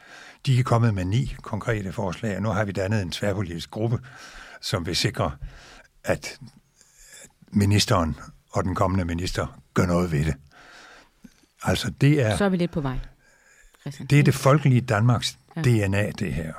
De 0.47 0.59
er 0.59 0.63
kommet 0.63 0.95
med 0.95 1.05
ni 1.05 1.37
konkrete 1.43 1.93
forslag, 1.93 2.37
og 2.37 2.43
nu 2.43 2.49
har 2.49 2.65
vi 2.65 2.73
dannet 2.73 3.03
en 3.03 3.11
tværpolitisk 3.11 3.71
gruppe, 3.71 3.99
som 4.61 4.87
vil 4.87 4.97
sikre, 4.97 5.33
at 6.05 6.39
ministeren 7.53 8.17
og 8.53 8.65
den 8.65 8.75
kommende 8.75 9.05
minister 9.05 9.61
gør 9.75 9.87
noget 9.87 10.13
ved 10.13 10.25
det. 10.25 10.35
Altså, 11.63 11.91
det 12.01 12.21
er 12.23 12.37
Så 12.37 12.45
er 12.45 12.49
vi 12.49 12.57
lidt 12.57 12.71
på 12.71 12.81
vej. 12.81 12.99
Christian. 13.81 14.07
det, 14.07 14.19
er 14.19 14.23
det 14.23 14.35
folkelige 14.35 14.81
Danmarks 14.81 15.39
Ja. 15.57 15.63
DNA, 15.63 16.11
det 16.11 16.35
her. 16.35 16.53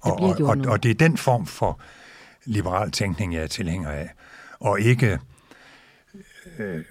Og, 0.00 0.20
og, 0.20 0.36
og, 0.40 0.56
og 0.66 0.82
det 0.82 0.90
er 0.90 0.94
den 0.94 1.16
form 1.16 1.46
for 1.46 1.80
liberal 2.44 2.90
tænkning, 2.90 3.34
jeg 3.34 3.42
er 3.42 3.46
tilhænger 3.46 3.90
af. 3.90 4.10
Og 4.60 4.80
ikke 4.80 5.18
øh, 6.58 6.84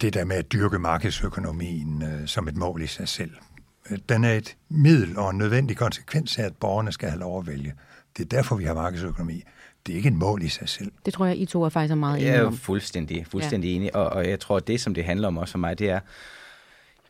det 0.00 0.14
der 0.14 0.24
med 0.24 0.36
at 0.36 0.52
dyrke 0.52 0.78
markedsøkonomien 0.78 2.02
øh, 2.02 2.28
som 2.28 2.48
et 2.48 2.56
mål 2.56 2.82
i 2.82 2.86
sig 2.86 3.08
selv. 3.08 3.30
Den 4.08 4.24
er 4.24 4.32
et 4.32 4.56
middel 4.68 5.18
og 5.18 5.30
en 5.30 5.38
nødvendig 5.38 5.76
konsekvens 5.76 6.38
af, 6.38 6.42
at 6.44 6.56
borgerne 6.56 6.92
skal 6.92 7.08
have 7.08 7.20
lov 7.20 7.40
at 7.40 7.46
vælge. 7.46 7.74
Det 8.16 8.24
er 8.24 8.28
derfor, 8.28 8.56
vi 8.56 8.64
har 8.64 8.74
markedsøkonomi. 8.74 9.42
Det 9.86 9.92
er 9.92 9.96
ikke 9.96 10.08
et 10.08 10.14
mål 10.14 10.42
i 10.42 10.48
sig 10.48 10.68
selv. 10.68 10.92
Det 11.04 11.14
tror 11.14 11.26
jeg, 11.26 11.38
I 11.38 11.46
to 11.46 11.62
er 11.62 11.68
faktisk 11.68 11.90
er 11.90 11.94
meget 11.96 12.20
Jeg 12.20 12.26
er 12.26 12.30
enige 12.30 12.40
jo 12.40 12.46
om. 12.46 12.56
fuldstændig, 12.56 13.26
fuldstændig 13.26 13.68
ja. 13.68 13.76
enig, 13.76 13.96
og, 13.96 14.06
og 14.08 14.28
jeg 14.28 14.40
tror, 14.40 14.56
at 14.56 14.66
det, 14.66 14.80
som 14.80 14.94
det 14.94 15.04
handler 15.04 15.28
om 15.28 15.38
også 15.38 15.52
for 15.52 15.58
mig, 15.58 15.78
det 15.78 15.90
er, 15.90 16.00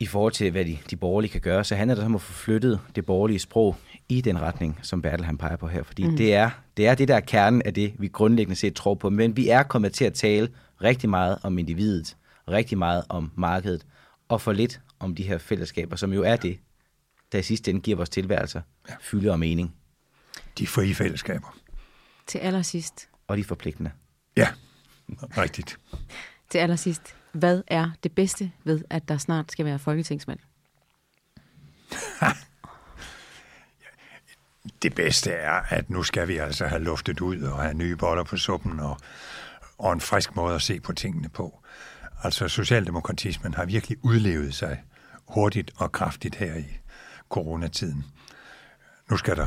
i 0.01 0.07
forhold 0.07 0.33
til, 0.33 0.51
hvad 0.51 0.65
de, 0.65 0.79
de 0.91 0.97
borgerlige 0.97 1.33
kan 1.33 1.41
gøre, 1.41 1.65
så 1.65 1.75
handler 1.75 1.95
det 1.95 2.05
om 2.05 2.15
at 2.15 2.21
få 2.21 2.33
flyttet 2.33 2.81
det 2.97 3.07
borgerlige 3.07 3.39
sprog 3.39 3.77
i 4.09 4.21
den 4.21 4.41
retning, 4.41 4.79
som 4.83 5.03
Bertel 5.03 5.25
han 5.25 5.39
peger 5.39 5.57
på 5.57 5.67
her. 5.67 5.83
Fordi 5.83 6.07
mm. 6.07 6.17
det, 6.17 6.35
er, 6.35 6.51
det 6.77 6.87
er 6.87 6.95
det, 6.95 7.09
der 7.09 7.17
er 7.17 7.21
kernen 7.21 7.63
af 7.63 7.75
det, 7.75 7.95
vi 7.99 8.09
grundlæggende 8.09 8.57
set 8.57 8.75
tror 8.75 8.95
på. 8.95 9.11
Men 9.11 9.37
vi 9.37 9.49
er 9.49 9.63
kommet 9.63 9.93
til 9.93 10.05
at 10.05 10.15
tale 10.15 10.49
rigtig 10.83 11.11
meget 11.11 11.39
om 11.43 11.59
individet, 11.59 12.17
rigtig 12.51 12.79
meget 12.79 13.05
om 13.09 13.33
markedet, 13.37 13.87
og 14.29 14.41
for 14.41 14.53
lidt 14.53 14.81
om 15.01 15.15
de 15.15 15.23
her 15.23 15.39
fællesskaber, 15.39 15.97
som 15.97 16.13
jo 16.13 16.23
er 16.23 16.37
det, 16.37 16.59
der 17.33 17.39
i 17.39 17.43
sidste 17.43 17.71
ende 17.71 17.81
giver 17.81 17.97
vores 17.97 18.11
tilværelser 18.11 18.61
ja. 18.89 18.95
fylde 19.01 19.31
og 19.31 19.39
mening. 19.39 19.75
De 20.59 20.67
frie 20.67 20.95
fællesskaber. 20.95 21.57
Til 22.27 22.39
allersidst. 22.39 23.09
Og 23.29 23.37
de 23.37 23.45
forpligtende. 23.45 23.91
Ja, 24.37 24.49
rigtigt. 25.39 25.79
Til 26.51 26.59
allersidst. 26.59 27.15
Hvad 27.33 27.63
er 27.67 27.91
det 28.03 28.13
bedste 28.13 28.53
ved, 28.65 28.85
at 28.91 29.09
der 29.09 29.19
snart 29.19 29.53
skal 29.53 29.65
være 29.65 29.79
folketingsvalg? 29.79 30.41
det 34.83 34.95
bedste 34.95 35.31
er, 35.31 35.63
at 35.69 35.91
nu 35.91 36.03
skal 36.03 36.29
vi 36.29 36.37
altså 36.37 36.67
have 36.67 36.83
luftet 36.83 37.21
ud 37.21 37.43
og 37.43 37.63
have 37.63 37.75
nye 37.75 37.97
boller 37.97 38.25
på 38.25 38.37
suppen 38.37 38.81
og, 38.81 38.99
og 39.79 39.93
en 39.93 40.01
frisk 40.01 40.37
måde 40.37 40.55
at 40.55 40.63
se 40.63 40.81
på 40.81 40.93
tingene 40.93 41.29
på. 41.29 41.61
Altså 42.23 42.49
socialdemokratismen 42.49 43.55
har 43.55 43.65
virkelig 43.65 43.99
udlevet 44.03 44.55
sig 44.55 44.83
hurtigt 45.29 45.71
og 45.77 45.93
kraftigt 45.93 46.35
her 46.35 46.55
i 46.55 46.65
coronatiden. 47.29 48.05
Nu 49.11 49.17
skal 49.17 49.37
der 49.37 49.47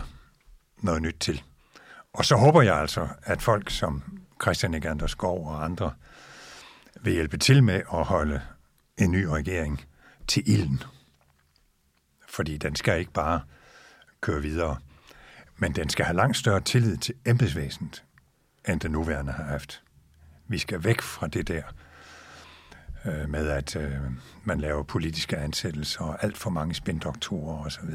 noget 0.81 1.01
nyt 1.01 1.15
til. 1.19 1.43
Og 2.17 2.25
så 2.25 2.35
håber 2.35 2.61
jeg 2.61 2.75
altså, 2.75 3.07
at 3.23 3.41
folk 3.41 3.69
som 3.69 4.19
Christian 4.41 4.73
Egander 4.73 5.07
Skov 5.07 5.47
og 5.47 5.63
andre 5.63 5.93
vil 7.01 7.13
hjælpe 7.13 7.37
til 7.37 7.63
med 7.63 7.81
at 7.93 8.03
holde 8.03 8.41
en 8.97 9.11
ny 9.11 9.23
regering 9.23 9.85
til 10.27 10.43
ilden. 10.49 10.83
Fordi 12.29 12.57
den 12.57 12.75
skal 12.75 12.99
ikke 12.99 13.11
bare 13.11 13.41
køre 14.21 14.41
videre, 14.41 14.77
men 15.57 15.75
den 15.75 15.89
skal 15.89 16.05
have 16.05 16.15
langt 16.15 16.37
større 16.37 16.59
tillid 16.59 16.97
til 16.97 17.15
embedsvæsenet, 17.25 18.03
end 18.69 18.79
den 18.79 18.91
nuværende 18.91 19.31
har 19.31 19.43
haft. 19.43 19.83
Vi 20.47 20.57
skal 20.57 20.83
væk 20.83 21.01
fra 21.01 21.27
det 21.27 21.47
der 21.47 21.63
øh, 23.05 23.29
med, 23.29 23.47
at 23.49 23.75
øh, 23.75 24.01
man 24.43 24.59
laver 24.59 24.83
politiske 24.83 25.37
ansættelser 25.37 26.01
og 26.01 26.23
alt 26.23 26.37
for 26.37 26.49
mange 26.49 26.73
spindoktorer 26.73 27.65
osv. 27.65 27.89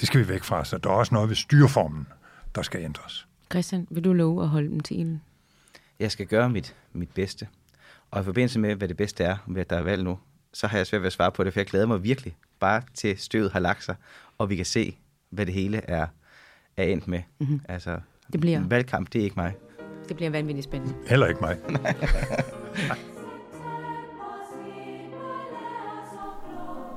Det 0.00 0.06
skal 0.06 0.20
vi 0.20 0.28
væk 0.28 0.44
fra, 0.44 0.64
så 0.64 0.78
der 0.78 0.90
er 0.90 0.94
også 0.94 1.14
noget 1.14 1.28
ved 1.28 1.36
styreformen, 1.36 2.06
der 2.54 2.62
skal 2.62 2.80
ændres. 2.84 3.26
Christian, 3.50 3.86
vil 3.90 4.04
du 4.04 4.12
love 4.12 4.42
at 4.42 4.48
holde 4.48 4.68
dem 4.68 4.80
til 4.80 5.00
ilden? 5.00 5.22
Jeg 5.98 6.12
skal 6.12 6.26
gøre 6.26 6.50
mit, 6.50 6.76
mit 6.92 7.10
bedste. 7.10 7.48
Og 8.10 8.20
i 8.20 8.24
forbindelse 8.24 8.58
med, 8.58 8.74
hvad 8.74 8.88
det 8.88 8.96
bedste 8.96 9.24
er, 9.24 9.36
at 9.56 9.70
der 9.70 9.76
er 9.76 9.82
valg 9.82 10.02
nu, 10.02 10.18
så 10.52 10.66
har 10.66 10.76
jeg 10.76 10.86
svært 10.86 11.02
ved 11.02 11.06
at 11.06 11.12
svare 11.12 11.32
på 11.32 11.44
det, 11.44 11.52
for 11.52 11.60
jeg 11.60 11.66
glæder 11.66 11.86
mig 11.86 12.04
virkelig 12.04 12.36
bare 12.60 12.82
til 12.94 13.18
støvet 13.18 13.52
har 13.52 13.60
lagt 13.60 13.84
sig, 13.84 13.96
og 14.38 14.50
vi 14.50 14.56
kan 14.56 14.64
se, 14.64 14.96
hvad 15.30 15.46
det 15.46 15.54
hele 15.54 15.80
er, 15.90 16.06
er 16.76 16.84
endt 16.84 17.08
med. 17.08 17.22
Mm-hmm. 17.38 17.60
Altså, 17.68 18.00
det 18.32 18.40
bliver... 18.40 18.68
valgkamp, 18.68 19.12
det 19.12 19.18
er 19.18 19.24
ikke 19.24 19.36
mig. 19.36 19.54
Det 20.08 20.16
bliver 20.16 20.30
vanvittigt 20.30 20.64
spændende. 20.64 20.94
Heller 21.08 21.26
ikke 21.26 21.40
mig. 21.40 21.56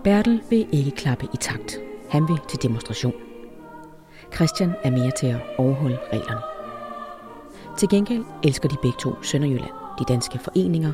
Bertel 0.04 0.42
vil 0.50 0.68
ikke 0.72 0.92
klappe 0.92 1.26
i 1.34 1.38
takt. 1.38 1.78
Han 2.10 2.28
vil 2.28 2.38
til 2.50 2.62
demonstration. 2.64 3.31
Christian 4.36 4.74
er 4.84 4.92
mere 4.92 5.12
til 5.12 5.28
at 5.28 5.42
overholde 5.58 5.98
reglerne. 6.14 6.42
Til 7.78 7.90
gengæld 7.90 8.24
elsker 8.44 8.70
de 8.70 8.76
begge 8.82 8.98
to 9.00 9.24
Sønderjylland, 9.24 9.72
de 10.00 10.06
danske 10.08 10.40
foreninger 10.40 10.94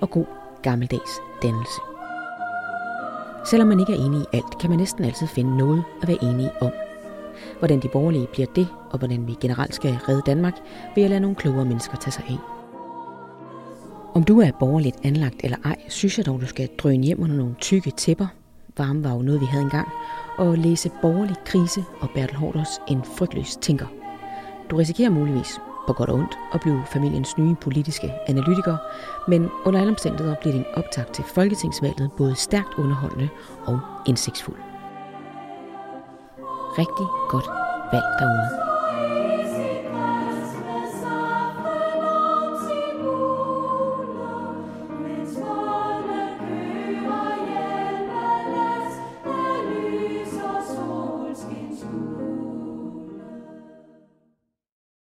og 0.00 0.10
god 0.10 0.26
gammeldags 0.62 1.10
dannelse. 1.42 1.80
Selvom 3.44 3.68
man 3.68 3.80
ikke 3.80 3.92
er 3.92 4.06
enig 4.06 4.20
i 4.20 4.24
alt, 4.32 4.58
kan 4.60 4.70
man 4.70 4.78
næsten 4.78 5.04
altid 5.04 5.26
finde 5.26 5.56
noget 5.56 5.84
at 6.02 6.08
være 6.08 6.24
enige 6.24 6.50
om. 6.60 6.70
Hvordan 7.58 7.80
de 7.80 7.88
borgerlige 7.88 8.26
bliver 8.26 8.46
det, 8.56 8.68
og 8.90 8.98
hvordan 8.98 9.26
vi 9.26 9.34
generelt 9.40 9.74
skal 9.74 9.98
redde 10.08 10.22
Danmark, 10.26 10.54
vil 10.94 11.02
jeg 11.02 11.10
lade 11.10 11.20
nogle 11.20 11.36
klogere 11.36 11.64
mennesker 11.64 11.96
tage 11.96 12.12
sig 12.12 12.24
af. 12.28 12.38
Om 14.14 14.24
du 14.24 14.40
er 14.40 14.50
borgerligt 14.60 14.96
anlagt 15.02 15.40
eller 15.44 15.56
ej, 15.64 15.76
synes 15.88 16.18
jeg 16.18 16.26
dog, 16.26 16.40
du 16.40 16.46
skal 16.46 16.68
drøne 16.78 17.04
hjem 17.04 17.22
under 17.22 17.36
nogle 17.36 17.54
tykke 17.60 17.90
tæpper. 17.90 18.26
Varme 18.78 19.04
var 19.04 19.12
jo 19.12 19.22
noget, 19.22 19.40
vi 19.40 19.46
havde 19.46 19.64
engang. 19.64 19.88
Og 20.38 20.58
læse 20.58 20.90
borgerlig 21.02 21.36
krise 21.44 21.84
og 22.00 22.10
Bertel 22.10 22.36
Hårders 22.36 22.68
En 22.88 23.02
frygtløs 23.04 23.56
tænker. 23.56 23.86
Du 24.70 24.76
risikerer 24.76 25.10
muligvis 25.10 25.60
på 25.86 25.92
godt 25.92 26.10
og 26.10 26.16
ondt 26.16 26.38
at 26.52 26.60
blive 26.60 26.82
familiens 26.86 27.38
nye 27.38 27.54
politiske 27.54 28.12
analytiker, 28.26 28.76
men 29.28 29.50
under 29.64 29.80
alle 29.80 29.90
omstændigheder 29.90 30.36
bliver 30.40 30.54
din 30.54 30.64
optag 30.74 31.06
til 31.12 31.24
folketingsvalget 31.24 32.10
både 32.16 32.34
stærkt 32.34 32.74
underholdende 32.78 33.28
og 33.66 33.80
indsigtsfuld. 34.06 34.56
Rigtig 36.78 37.06
godt 37.28 37.46
valg 37.92 38.04
derude. 38.20 38.75